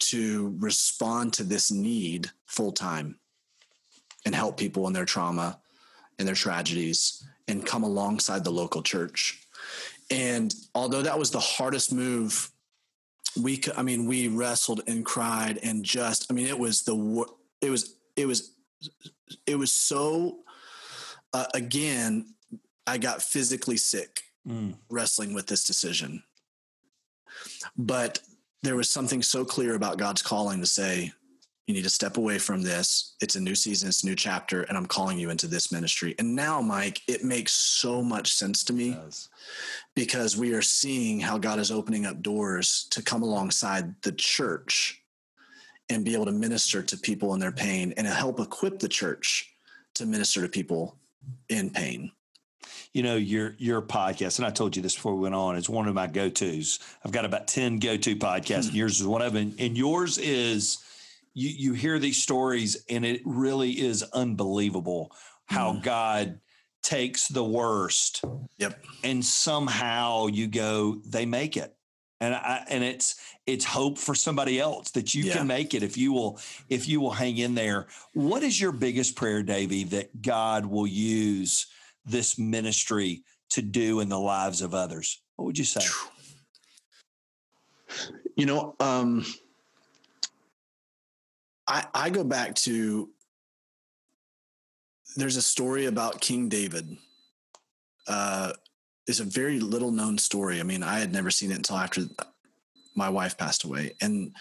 to 0.00 0.56
respond 0.58 1.32
to 1.34 1.44
this 1.44 1.70
need 1.70 2.28
full 2.46 2.72
time 2.72 3.18
and 4.24 4.34
help 4.34 4.56
people 4.56 4.86
in 4.86 4.92
their 4.92 5.04
trauma 5.04 5.60
and 6.18 6.26
their 6.26 6.34
tragedies 6.34 7.24
and 7.48 7.66
come 7.66 7.82
alongside 7.82 8.44
the 8.44 8.50
local 8.50 8.82
church. 8.82 9.46
And 10.10 10.54
although 10.74 11.02
that 11.02 11.18
was 11.18 11.30
the 11.30 11.40
hardest 11.40 11.92
move 11.92 12.51
we 13.40 13.60
i 13.76 13.82
mean 13.82 14.06
we 14.06 14.28
wrestled 14.28 14.82
and 14.86 15.04
cried 15.04 15.58
and 15.62 15.84
just 15.84 16.26
i 16.30 16.34
mean 16.34 16.46
it 16.46 16.58
was 16.58 16.82
the 16.82 17.24
it 17.60 17.70
was 17.70 17.96
it 18.16 18.26
was 18.26 18.52
it 19.46 19.56
was 19.56 19.72
so 19.72 20.38
uh, 21.32 21.46
again 21.54 22.34
i 22.86 22.98
got 22.98 23.22
physically 23.22 23.76
sick 23.76 24.22
mm. 24.46 24.74
wrestling 24.90 25.34
with 25.34 25.46
this 25.46 25.64
decision 25.64 26.22
but 27.76 28.20
there 28.62 28.76
was 28.76 28.88
something 28.88 29.22
so 29.22 29.44
clear 29.44 29.74
about 29.74 29.98
god's 29.98 30.22
calling 30.22 30.60
to 30.60 30.66
say 30.66 31.12
you 31.66 31.74
need 31.74 31.84
to 31.84 31.90
step 31.90 32.16
away 32.16 32.38
from 32.38 32.62
this. 32.62 33.14
It's 33.20 33.36
a 33.36 33.40
new 33.40 33.54
season, 33.54 33.88
it's 33.88 34.02
a 34.02 34.06
new 34.06 34.16
chapter, 34.16 34.62
and 34.62 34.76
I'm 34.76 34.86
calling 34.86 35.18
you 35.18 35.30
into 35.30 35.46
this 35.46 35.70
ministry. 35.70 36.14
And 36.18 36.34
now, 36.34 36.60
Mike, 36.60 37.00
it 37.06 37.24
makes 37.24 37.52
so 37.52 38.02
much 38.02 38.32
sense 38.32 38.64
to 38.64 38.72
me 38.72 38.96
because 39.94 40.36
we 40.36 40.54
are 40.54 40.62
seeing 40.62 41.20
how 41.20 41.38
God 41.38 41.58
is 41.58 41.70
opening 41.70 42.04
up 42.04 42.20
doors 42.20 42.86
to 42.90 43.02
come 43.02 43.22
alongside 43.22 43.94
the 44.02 44.12
church 44.12 45.02
and 45.88 46.04
be 46.04 46.14
able 46.14 46.26
to 46.26 46.32
minister 46.32 46.82
to 46.82 46.96
people 46.96 47.34
in 47.34 47.40
their 47.40 47.52
pain 47.52 47.94
and 47.96 48.06
help 48.06 48.40
equip 48.40 48.78
the 48.78 48.88
church 48.88 49.54
to 49.94 50.06
minister 50.06 50.42
to 50.42 50.48
people 50.48 50.96
in 51.48 51.70
pain 51.70 52.10
you 52.92 53.02
know 53.02 53.16
your 53.16 53.54
your 53.58 53.82
podcast 53.82 54.38
and 54.38 54.46
i 54.46 54.50
told 54.50 54.76
you 54.76 54.82
this 54.82 54.94
before 54.94 55.14
we 55.14 55.22
went 55.22 55.34
on 55.34 55.56
is 55.56 55.68
one 55.68 55.88
of 55.88 55.94
my 55.94 56.06
go-to's 56.06 56.78
i've 57.04 57.12
got 57.12 57.24
about 57.24 57.46
10 57.46 57.78
go-to 57.78 58.16
podcasts 58.16 58.64
and 58.64 58.70
hmm. 58.70 58.76
yours 58.76 59.00
is 59.00 59.06
one 59.06 59.22
of 59.22 59.32
them 59.32 59.54
and 59.58 59.76
yours 59.76 60.18
is 60.18 60.78
you 61.34 61.48
you 61.48 61.72
hear 61.72 61.98
these 61.98 62.22
stories 62.22 62.84
and 62.88 63.04
it 63.04 63.20
really 63.24 63.70
is 63.70 64.02
unbelievable 64.12 65.12
how 65.46 65.72
mm. 65.72 65.82
God 65.82 66.40
takes 66.82 67.28
the 67.28 67.44
worst 67.44 68.24
yep. 68.58 68.82
and 69.04 69.24
somehow 69.24 70.26
you 70.26 70.48
go 70.48 71.00
they 71.06 71.26
make 71.26 71.56
it. 71.56 71.74
And 72.20 72.34
I, 72.34 72.64
and 72.68 72.84
it's 72.84 73.16
it's 73.46 73.64
hope 73.64 73.98
for 73.98 74.14
somebody 74.14 74.60
else 74.60 74.92
that 74.92 75.12
you 75.12 75.24
yeah. 75.24 75.38
can 75.38 75.46
make 75.46 75.74
it 75.74 75.82
if 75.82 75.96
you 75.96 76.12
will 76.12 76.38
if 76.68 76.88
you 76.88 77.00
will 77.00 77.10
hang 77.10 77.38
in 77.38 77.54
there. 77.54 77.88
What 78.14 78.44
is 78.44 78.60
your 78.60 78.70
biggest 78.70 79.16
prayer 79.16 79.42
Davey, 79.42 79.84
that 79.84 80.22
god 80.22 80.64
will 80.64 80.86
use 80.86 81.66
this 82.04 82.38
ministry 82.38 83.24
to 83.50 83.62
do 83.62 84.00
in 84.00 84.08
the 84.08 84.18
lives 84.18 84.62
of 84.62 84.72
others? 84.72 85.20
What 85.36 85.46
would 85.46 85.58
you 85.58 85.64
say? 85.64 85.80
You 88.36 88.46
know 88.46 88.76
um 88.78 89.24
I, 91.66 91.86
I 91.94 92.10
go 92.10 92.24
back 92.24 92.54
to 92.56 93.10
there's 95.16 95.36
a 95.36 95.42
story 95.42 95.86
about 95.86 96.20
King 96.20 96.48
David. 96.48 96.96
Uh, 98.08 98.52
it's 99.06 99.20
a 99.20 99.24
very 99.24 99.60
little 99.60 99.90
known 99.90 100.18
story. 100.18 100.60
I 100.60 100.62
mean, 100.62 100.82
I 100.82 100.98
had 100.98 101.12
never 101.12 101.30
seen 101.30 101.50
it 101.50 101.56
until 101.56 101.76
after 101.76 102.02
my 102.94 103.08
wife 103.08 103.36
passed 103.36 103.64
away. 103.64 103.92
And 104.00 104.34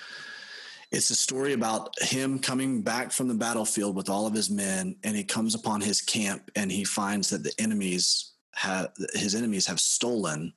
it's 0.92 1.10
a 1.10 1.16
story 1.16 1.54
about 1.54 1.94
him 2.02 2.40
coming 2.40 2.82
back 2.82 3.12
from 3.12 3.28
the 3.28 3.34
battlefield 3.34 3.96
with 3.96 4.10
all 4.10 4.28
of 4.28 4.34
his 4.34 4.50
men, 4.50 4.96
and 5.04 5.16
he 5.16 5.24
comes 5.24 5.56
upon 5.56 5.82
his 5.82 6.02
camp 6.02 6.52
and 6.56 6.72
he 6.72 6.84
finds 6.84 7.30
that 7.30 7.44
the 7.44 7.54
enemies 7.60 8.32
have 8.56 8.92
his 9.14 9.34
enemies 9.34 9.66
have 9.68 9.80
stolen, 9.80 10.54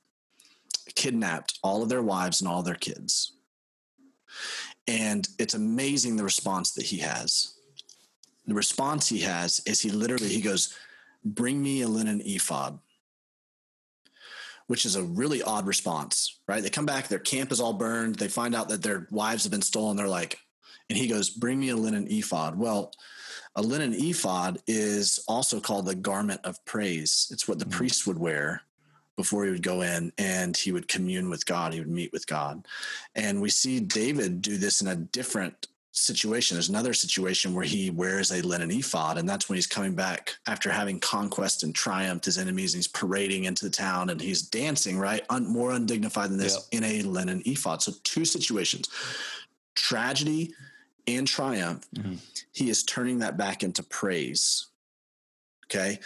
kidnapped 0.95 1.59
all 1.63 1.81
of 1.81 1.89
their 1.89 2.01
wives 2.01 2.41
and 2.41 2.49
all 2.49 2.61
their 2.61 2.75
kids. 2.75 3.31
And 4.87 5.27
it's 5.39 5.53
amazing 5.53 6.15
the 6.15 6.23
response 6.23 6.71
that 6.73 6.85
he 6.85 6.97
has. 6.97 7.55
The 8.45 8.53
response 8.53 9.07
he 9.07 9.19
has 9.19 9.59
is 9.65 9.81
he 9.81 9.89
literally 9.89 10.29
he 10.29 10.41
goes, 10.41 10.75
"Bring 11.23 11.61
me 11.61 11.81
a 11.81 11.87
linen 11.87 12.21
ephod." 12.23 12.79
Which 14.67 14.85
is 14.85 14.95
a 14.95 15.03
really 15.03 15.41
odd 15.43 15.65
response, 15.67 16.39
right? 16.47 16.61
They 16.61 16.69
come 16.69 16.85
back, 16.85 17.07
their 17.07 17.19
camp 17.19 17.51
is 17.51 17.59
all 17.59 17.73
burned, 17.73 18.15
they 18.15 18.27
find 18.27 18.55
out 18.55 18.69
that 18.69 18.81
their 18.81 19.07
wives 19.11 19.43
have 19.43 19.51
been 19.51 19.61
stolen, 19.61 19.95
they're 19.95 20.07
like, 20.07 20.39
and 20.89 20.97
he 20.97 21.07
goes, 21.07 21.29
"Bring 21.29 21.59
me 21.59 21.69
a 21.69 21.75
linen 21.75 22.07
ephod." 22.07 22.57
Well, 22.57 22.91
a 23.55 23.61
linen 23.61 23.93
ephod 23.93 24.61
is 24.67 25.19
also 25.27 25.59
called 25.59 25.85
the 25.85 25.95
garment 25.95 26.41
of 26.43 26.63
praise. 26.65 27.27
It's 27.31 27.47
what 27.47 27.57
the 27.57 27.65
mm-hmm. 27.65 27.77
priest 27.77 28.05
would 28.05 28.19
wear 28.19 28.61
before 29.15 29.45
he 29.45 29.51
would 29.51 29.63
go 29.63 29.81
in 29.81 30.11
and 30.17 30.55
he 30.55 30.71
would 30.71 30.87
commune 30.87 31.29
with 31.29 31.45
God, 31.45 31.73
he 31.73 31.79
would 31.79 31.89
meet 31.89 32.11
with 32.11 32.27
God. 32.27 32.67
And 33.15 33.41
we 33.41 33.49
see 33.49 33.79
David 33.79 34.41
do 34.41 34.57
this 34.57 34.81
in 34.81 34.87
a 34.87 34.95
different 34.95 35.67
situation. 35.95 36.55
There's 36.55 36.69
another 36.69 36.93
situation 36.93 37.53
where 37.53 37.63
he 37.63 37.89
wears 37.89 38.31
a 38.31 38.41
linen 38.41 38.71
ephod, 38.71 39.17
and 39.17 39.27
that's 39.27 39.47
when 39.47 39.55
he's 39.55 39.67
coming 39.67 39.95
back 39.95 40.35
after 40.47 40.69
having 40.69 40.99
conquest 40.99 41.63
and 41.63 41.73
triumphed 41.73 42.25
his 42.25 42.37
enemies, 42.37 42.73
and 42.73 42.79
he's 42.79 42.87
parading 42.87 43.45
into 43.45 43.65
the 43.65 43.71
town 43.71 44.09
and 44.09 44.19
he's 44.19 44.41
dancing, 44.41 44.97
right? 44.97 45.23
Un- 45.29 45.47
more 45.47 45.71
undignified 45.71 46.29
than 46.29 46.37
this 46.37 46.67
yep. 46.71 46.83
in 46.83 46.89
a 46.89 47.01
linen 47.03 47.41
ephod. 47.45 47.81
So, 47.81 47.93
two 48.03 48.25
situations 48.25 48.89
tragedy 49.75 50.53
and 51.07 51.27
triumph. 51.27 51.85
Mm-hmm. 51.95 52.15
He 52.51 52.69
is 52.69 52.83
turning 52.83 53.19
that 53.19 53.37
back 53.37 53.63
into 53.63 53.83
praise. 53.83 54.67
Okay. 55.65 55.99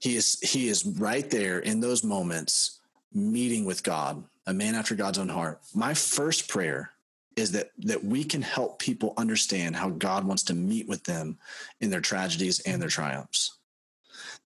He 0.00 0.16
is 0.16 0.40
he 0.40 0.68
is 0.68 0.84
right 0.86 1.28
there 1.30 1.60
in 1.60 1.80
those 1.80 2.02
moments 2.02 2.80
meeting 3.12 3.64
with 3.64 3.82
God, 3.82 4.24
a 4.46 4.52
man 4.52 4.74
after 4.74 4.94
God's 4.94 5.18
own 5.18 5.28
heart. 5.28 5.60
My 5.74 5.94
first 5.94 6.48
prayer 6.48 6.90
is 7.36 7.52
that 7.52 7.70
that 7.78 8.02
we 8.04 8.24
can 8.24 8.42
help 8.42 8.78
people 8.78 9.14
understand 9.16 9.76
how 9.76 9.90
God 9.90 10.24
wants 10.24 10.42
to 10.44 10.54
meet 10.54 10.88
with 10.88 11.04
them 11.04 11.38
in 11.80 11.90
their 11.90 12.00
tragedies 12.00 12.60
and 12.60 12.80
their 12.80 12.88
triumphs. 12.88 13.58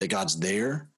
that 0.01 0.09
God's 0.09 0.39
there, 0.39 0.89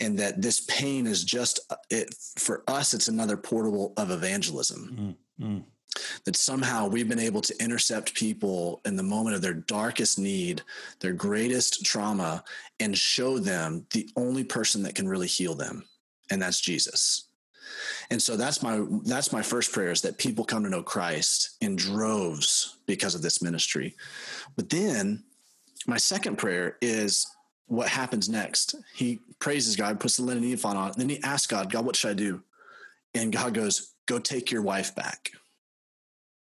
and 0.00 0.18
that 0.18 0.40
this 0.42 0.60
pain 0.62 1.06
is 1.06 1.24
just 1.24 1.60
it 1.90 2.14
for 2.36 2.62
us. 2.66 2.94
It's 2.94 3.08
another 3.08 3.36
portal 3.36 3.92
of 3.96 4.10
evangelism. 4.10 5.16
Mm-hmm. 5.40 5.58
That 6.24 6.36
somehow 6.36 6.86
we've 6.86 7.08
been 7.08 7.18
able 7.18 7.40
to 7.40 7.62
intercept 7.62 8.14
people 8.14 8.80
in 8.84 8.96
the 8.96 9.02
moment 9.02 9.34
of 9.34 9.42
their 9.42 9.54
darkest 9.54 10.18
need, 10.18 10.62
their 11.00 11.12
greatest 11.12 11.84
trauma, 11.84 12.44
and 12.78 12.96
show 12.96 13.38
them 13.38 13.86
the 13.92 14.08
only 14.16 14.44
person 14.44 14.82
that 14.84 14.94
can 14.94 15.08
really 15.08 15.26
heal 15.26 15.54
them, 15.54 15.84
and 16.30 16.40
that's 16.40 16.60
Jesus. 16.60 17.26
And 18.10 18.20
so 18.20 18.36
that's 18.36 18.62
my 18.62 18.84
that's 19.04 19.32
my 19.32 19.42
first 19.42 19.72
prayer 19.72 19.90
is 19.90 20.02
that 20.02 20.18
people 20.18 20.44
come 20.44 20.64
to 20.64 20.70
know 20.70 20.82
Christ 20.82 21.56
in 21.60 21.76
droves 21.76 22.78
because 22.86 23.14
of 23.14 23.22
this 23.22 23.42
ministry. 23.42 23.96
But 24.56 24.68
then 24.68 25.24
my 25.86 25.96
second 25.96 26.36
prayer 26.36 26.76
is 26.80 27.26
what 27.66 27.88
happens 27.88 28.28
next. 28.28 28.74
He 28.94 29.20
praises 29.38 29.76
God, 29.76 30.00
puts 30.00 30.16
the 30.16 30.24
linen 30.24 30.44
ephod 30.44 30.76
on, 30.76 30.92
then 30.96 31.08
he 31.08 31.22
asks 31.22 31.46
God, 31.46 31.70
God, 31.70 31.86
what 31.86 31.96
should 31.96 32.10
I 32.10 32.14
do? 32.14 32.42
And 33.14 33.32
God 33.32 33.54
goes, 33.54 33.94
Go 34.06 34.18
take 34.18 34.50
your 34.50 34.62
wife 34.62 34.94
back. 34.96 35.30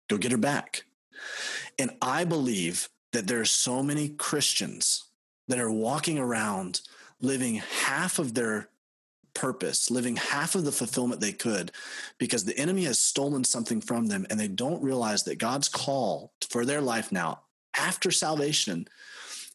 Go 0.07 0.17
get 0.17 0.31
her 0.31 0.37
back. 0.37 0.83
And 1.79 1.91
I 2.01 2.23
believe 2.23 2.89
that 3.13 3.27
there 3.27 3.39
are 3.39 3.45
so 3.45 3.83
many 3.83 4.09
Christians 4.09 5.05
that 5.47 5.59
are 5.59 5.71
walking 5.71 6.19
around 6.19 6.81
living 7.21 7.55
half 7.55 8.19
of 8.19 8.33
their 8.33 8.69
purpose, 9.33 9.91
living 9.91 10.15
half 10.15 10.55
of 10.55 10.65
the 10.65 10.71
fulfillment 10.71 11.21
they 11.21 11.31
could, 11.31 11.71
because 12.17 12.43
the 12.43 12.57
enemy 12.57 12.83
has 12.85 12.99
stolen 12.99 13.43
something 13.43 13.81
from 13.81 14.07
them 14.07 14.25
and 14.29 14.39
they 14.39 14.47
don't 14.47 14.83
realize 14.83 15.23
that 15.23 15.37
God's 15.37 15.69
call 15.69 16.33
for 16.49 16.65
their 16.65 16.81
life 16.81 17.11
now 17.11 17.41
after 17.77 18.11
salvation 18.11 18.87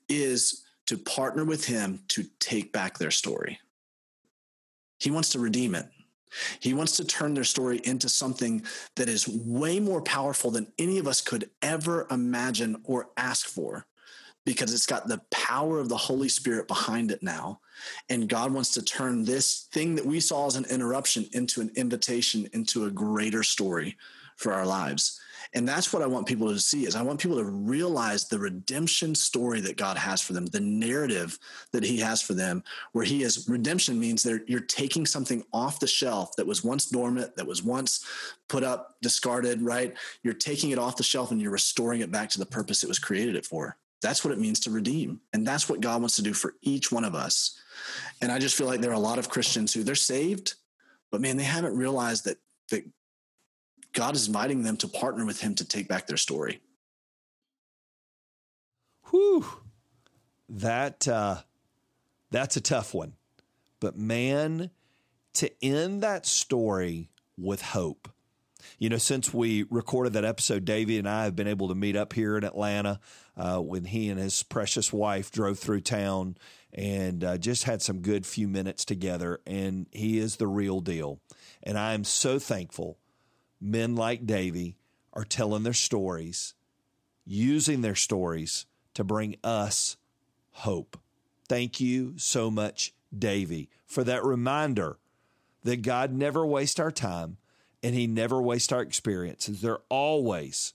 is 0.09 0.63
to 0.87 0.97
partner 0.97 1.45
with 1.45 1.67
Him 1.67 2.01
to 2.09 2.25
take 2.39 2.73
back 2.73 2.99
their 2.99 3.11
story. 3.11 3.59
He 4.99 5.11
wants 5.11 5.31
to 5.31 5.39
redeem 5.39 5.75
it. 5.75 5.87
He 6.61 6.75
wants 6.75 6.97
to 6.97 7.05
turn 7.05 7.35
their 7.35 7.45
story 7.45 7.81
into 7.85 8.09
something 8.09 8.65
that 8.97 9.09
is 9.09 9.29
way 9.29 9.81
more 9.81 10.03
powerful 10.03 10.51
than 10.51 10.73
any 10.79 10.99
of 10.99 11.07
us 11.07 11.21
could 11.21 11.51
ever 11.61 12.07
imagine 12.11 12.81
or 12.85 13.11
ask 13.17 13.47
for 13.47 13.87
because 14.45 14.75
it's 14.75 14.87
got 14.87 15.07
the 15.07 15.21
power 15.31 15.79
of 15.79 15.89
the 15.89 15.97
Holy 15.97 16.29
Spirit 16.29 16.67
behind 16.67 17.11
it 17.11 17.23
now. 17.23 17.61
And 18.09 18.29
God 18.29 18.53
wants 18.53 18.73
to 18.75 18.83
turn 18.83 19.25
this 19.25 19.69
thing 19.73 19.95
that 19.95 20.07
we 20.07 20.21
saw 20.21 20.47
as 20.47 20.57
an 20.57 20.65
interruption 20.65 21.27
into 21.33 21.61
an 21.61 21.71
invitation 21.77 22.49
into 22.53 22.87
a 22.87 22.91
greater 22.91 23.43
story 23.43 23.97
for 24.37 24.53
our 24.53 24.67
lives. 24.67 25.21
And 25.55 25.69
that's 25.69 25.93
what 25.93 26.03
I 26.03 26.07
want 26.07 26.27
people 26.27 26.49
to 26.49 26.59
see 26.59 26.87
is 26.87 26.97
I 26.97 27.03
want 27.03 27.21
people 27.21 27.37
to 27.37 27.45
realize 27.45 28.27
the 28.27 28.39
redemption 28.39 29.15
story 29.15 29.61
that 29.61 29.77
God 29.77 29.99
has 29.99 30.23
for 30.23 30.33
them, 30.33 30.47
the 30.47 30.61
narrative 30.61 31.39
that 31.73 31.85
he 31.85 31.99
has 31.99 32.23
for 32.23 32.33
them, 32.33 32.65
where 32.93 33.05
he 33.05 33.23
is 33.23 33.49
redemption 33.49 34.01
means 34.01 34.23
that 34.23 34.49
you're 34.49 34.61
taking 34.61 35.05
something 35.05 35.45
off 35.53 35.79
the 35.79 35.87
shelf 35.87 36.35
that 36.37 36.47
was 36.47 36.65
once 36.65 36.87
dormant, 36.87 37.37
that 37.37 37.47
was 37.47 37.63
once 37.63 38.07
put 38.49 38.65
up, 38.65 38.97
discarded, 39.03 39.61
right? 39.61 39.95
You're 40.23 40.35
taking 40.35 40.71
it 40.71 40.79
off 40.79 40.97
the 40.97 41.03
shelf 41.03 41.31
and 41.31 41.41
you're 41.41 41.51
restoring 41.51 42.01
it 42.01 42.11
back 42.11 42.31
to 42.31 42.39
the 42.39 42.47
purpose 42.47 42.83
it 42.83 42.89
was 42.89 42.99
created 42.99 43.37
it 43.37 43.45
for. 43.45 43.77
That's 44.01 44.25
what 44.25 44.33
it 44.33 44.41
means 44.41 44.59
to 44.61 44.71
redeem. 44.71 45.21
And 45.33 45.47
that's 45.47 45.69
what 45.69 45.81
God 45.81 46.01
wants 46.01 46.17
to 46.17 46.23
do 46.23 46.33
for 46.33 46.55
each 46.63 46.91
one 46.91 47.05
of 47.05 47.15
us. 47.15 47.59
And 48.21 48.33
I 48.33 48.39
just 48.39 48.57
feel 48.57 48.67
like 48.67 48.81
there 48.81 48.91
are 48.91 48.95
a 48.95 48.99
lot 48.99 49.19
of 49.19 49.29
Christians 49.29 49.73
who 49.73 49.85
they're 49.85 49.95
saved, 49.95 50.55
but 51.11 51.21
man, 51.21 51.37
they 51.37 51.45
haven't 51.45 51.77
realized 51.77 52.25
that 52.25 52.39
that 52.71 52.85
God 53.93 54.17
is 54.17 54.27
inviting 54.27 54.63
them 54.63 54.77
to 54.79 54.89
partner 54.89 55.25
with 55.25 55.41
him 55.41 55.55
to 55.57 55.65
take 55.65 55.89
back 55.89 56.07
their 56.07 56.17
story. 56.17 56.61
Whew. 59.11 59.45
That 60.49 61.07
uh 61.07 61.43
that's 62.31 62.57
a 62.57 62.61
tough 62.61 62.95
one. 62.95 63.15
But 63.81 63.97
man, 63.97 64.71
to 65.35 65.51
end 65.63 66.03
that 66.03 66.27
story 66.27 67.11
with 67.37 67.63
hope. 67.63 68.09
You 68.79 68.89
know, 68.89 68.99
since 68.99 69.35
we 69.35 69.65
recorded 69.71 70.13
that 70.15 70.25
episode, 70.25 70.65
Davey 70.65 70.99
and 70.99 71.09
I 71.09 71.25
have 71.25 71.37
been 71.37 71.49
able 71.49 71.69
to 71.69 71.75
meet 71.75 71.97
up 71.97 72.13
here 72.13 72.37
in 72.37 72.45
Atlanta 72.45 73.01
uh, 73.37 73.59
when 73.59 73.85
he 73.85 74.09
and 74.09 74.21
his 74.21 74.43
precious 74.43 74.93
wife 74.93 75.31
drove 75.31 75.59
through 75.59 75.81
town 75.81 76.37
and 76.73 77.25
uh, 77.25 77.39
just 77.39 77.65
had 77.65 77.83
some 77.83 78.01
good 78.01 78.25
few 78.25 78.49
minutes 78.49 78.85
together. 78.85 79.41
And 79.47 79.87
he 79.91 80.19
is 80.19 80.37
the 80.37 80.47
real 80.47 80.81
deal. 80.81 81.21
And 81.63 81.77
I 81.77 81.95
am 81.95 82.05
so 82.05 82.39
thankful 82.39 82.99
men 83.63 83.95
like 83.95 84.27
Davey 84.27 84.77
are 85.13 85.25
telling 85.25 85.63
their 85.63 85.73
stories, 85.73 86.55
using 87.25 87.81
their 87.81 87.95
stories 87.95 88.67
to 88.95 89.05
bring 89.05 89.37
us 89.45 89.97
hope. 90.51 90.99
Thank 91.49 91.81
you 91.81 92.15
so 92.17 92.51
much, 92.51 92.93
Davey, 93.17 93.69
for 93.87 94.05
that 94.05 94.25
reminder 94.25 94.99
that 95.63 95.83
God 95.83 96.13
never 96.13 96.45
wastes 96.45 96.81
our 96.81 96.91
time 96.91 97.37
and 97.83 97.95
he 97.95 98.07
never 98.07 98.41
wastes 98.41 98.73
our 98.73 98.83
experiences. 98.83 99.61
They're 99.61 99.79
always 99.89 100.75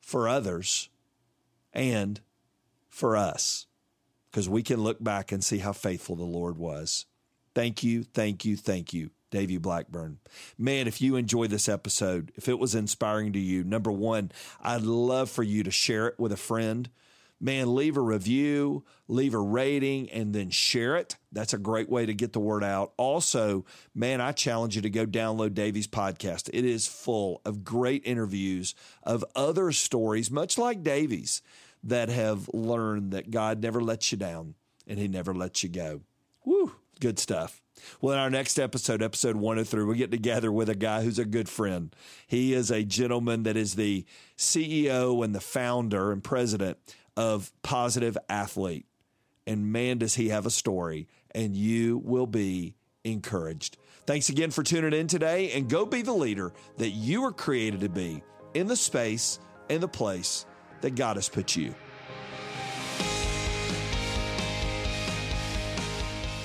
for 0.00 0.28
others 0.28 0.88
and 1.72 2.20
for 2.88 3.16
us 3.16 3.66
because 4.30 4.48
we 4.48 4.62
can 4.62 4.80
look 4.80 5.02
back 5.02 5.32
and 5.32 5.42
see 5.42 5.58
how 5.58 5.72
faithful 5.72 6.16
the 6.16 6.24
Lord 6.24 6.56
was. 6.56 7.06
Thank 7.54 7.82
you, 7.82 8.04
thank 8.04 8.44
you, 8.44 8.56
thank 8.56 8.92
you, 8.92 9.10
Davey 9.30 9.58
Blackburn. 9.58 10.18
Man, 10.58 10.86
if 10.86 11.00
you 11.00 11.16
enjoyed 11.16 11.50
this 11.50 11.68
episode, 11.68 12.32
if 12.36 12.48
it 12.48 12.58
was 12.58 12.74
inspiring 12.74 13.32
to 13.32 13.38
you, 13.38 13.64
number 13.64 13.92
one, 13.92 14.32
I'd 14.60 14.82
love 14.82 15.30
for 15.30 15.42
you 15.42 15.62
to 15.62 15.70
share 15.70 16.08
it 16.08 16.18
with 16.18 16.32
a 16.32 16.36
friend 16.36 16.88
man, 17.40 17.74
leave 17.74 17.96
a 17.96 18.00
review, 18.00 18.84
leave 19.08 19.34
a 19.34 19.38
rating, 19.38 20.10
and 20.10 20.34
then 20.34 20.50
share 20.50 20.96
it. 20.96 21.16
That's 21.32 21.54
a 21.54 21.58
great 21.58 21.88
way 21.88 22.06
to 22.06 22.14
get 22.14 22.32
the 22.32 22.40
word 22.40 22.62
out. 22.62 22.92
Also, 22.96 23.64
man, 23.94 24.20
I 24.20 24.32
challenge 24.32 24.76
you 24.76 24.82
to 24.82 24.90
go 24.90 25.06
download 25.06 25.54
Davey's 25.54 25.88
podcast. 25.88 26.50
It 26.52 26.64
is 26.64 26.86
full 26.86 27.40
of 27.44 27.64
great 27.64 28.02
interviews 28.04 28.74
of 29.02 29.24
other 29.34 29.72
stories, 29.72 30.30
much 30.30 30.58
like 30.58 30.82
Davey's, 30.82 31.40
that 31.82 32.10
have 32.10 32.48
learned 32.52 33.12
that 33.12 33.30
God 33.30 33.62
never 33.62 33.80
lets 33.80 34.12
you 34.12 34.18
down 34.18 34.54
and 34.86 34.98
he 34.98 35.08
never 35.08 35.34
lets 35.34 35.62
you 35.62 35.70
go. 35.70 36.02
Woo, 36.44 36.72
good 37.00 37.18
stuff. 37.18 37.62
Well, 38.00 38.14
in 38.14 38.20
our 38.20 38.30
next 38.30 38.58
episode, 38.58 39.02
episode 39.02 39.36
103, 39.36 39.84
we 39.84 39.96
get 39.96 40.10
together 40.10 40.50
with 40.50 40.68
a 40.68 40.74
guy 40.74 41.02
who's 41.02 41.18
a 41.18 41.24
good 41.24 41.48
friend. 41.48 41.94
He 42.26 42.54
is 42.54 42.70
a 42.70 42.84
gentleman 42.84 43.44
that 43.44 43.56
is 43.56 43.74
the 43.74 44.04
CEO 44.36 45.24
and 45.24 45.34
the 45.34 45.40
founder 45.40 46.12
and 46.12 46.22
president 46.22 46.78
of 47.16 47.52
Positive 47.62 48.16
Athlete. 48.28 48.86
And 49.46 49.72
man, 49.72 49.98
does 49.98 50.14
he 50.14 50.28
have 50.28 50.46
a 50.46 50.50
story, 50.50 51.08
and 51.32 51.56
you 51.56 51.98
will 51.98 52.26
be 52.26 52.74
encouraged. 53.04 53.76
Thanks 54.06 54.28
again 54.28 54.50
for 54.50 54.62
tuning 54.62 54.92
in 54.92 55.06
today, 55.06 55.52
and 55.52 55.68
go 55.68 55.86
be 55.86 56.02
the 56.02 56.12
leader 56.12 56.52
that 56.78 56.90
you 56.90 57.22
were 57.22 57.32
created 57.32 57.80
to 57.80 57.88
be 57.88 58.22
in 58.54 58.66
the 58.66 58.76
space 58.76 59.38
and 59.68 59.82
the 59.82 59.88
place 59.88 60.46
that 60.80 60.94
God 60.94 61.16
has 61.16 61.28
put 61.28 61.56
you. 61.56 61.74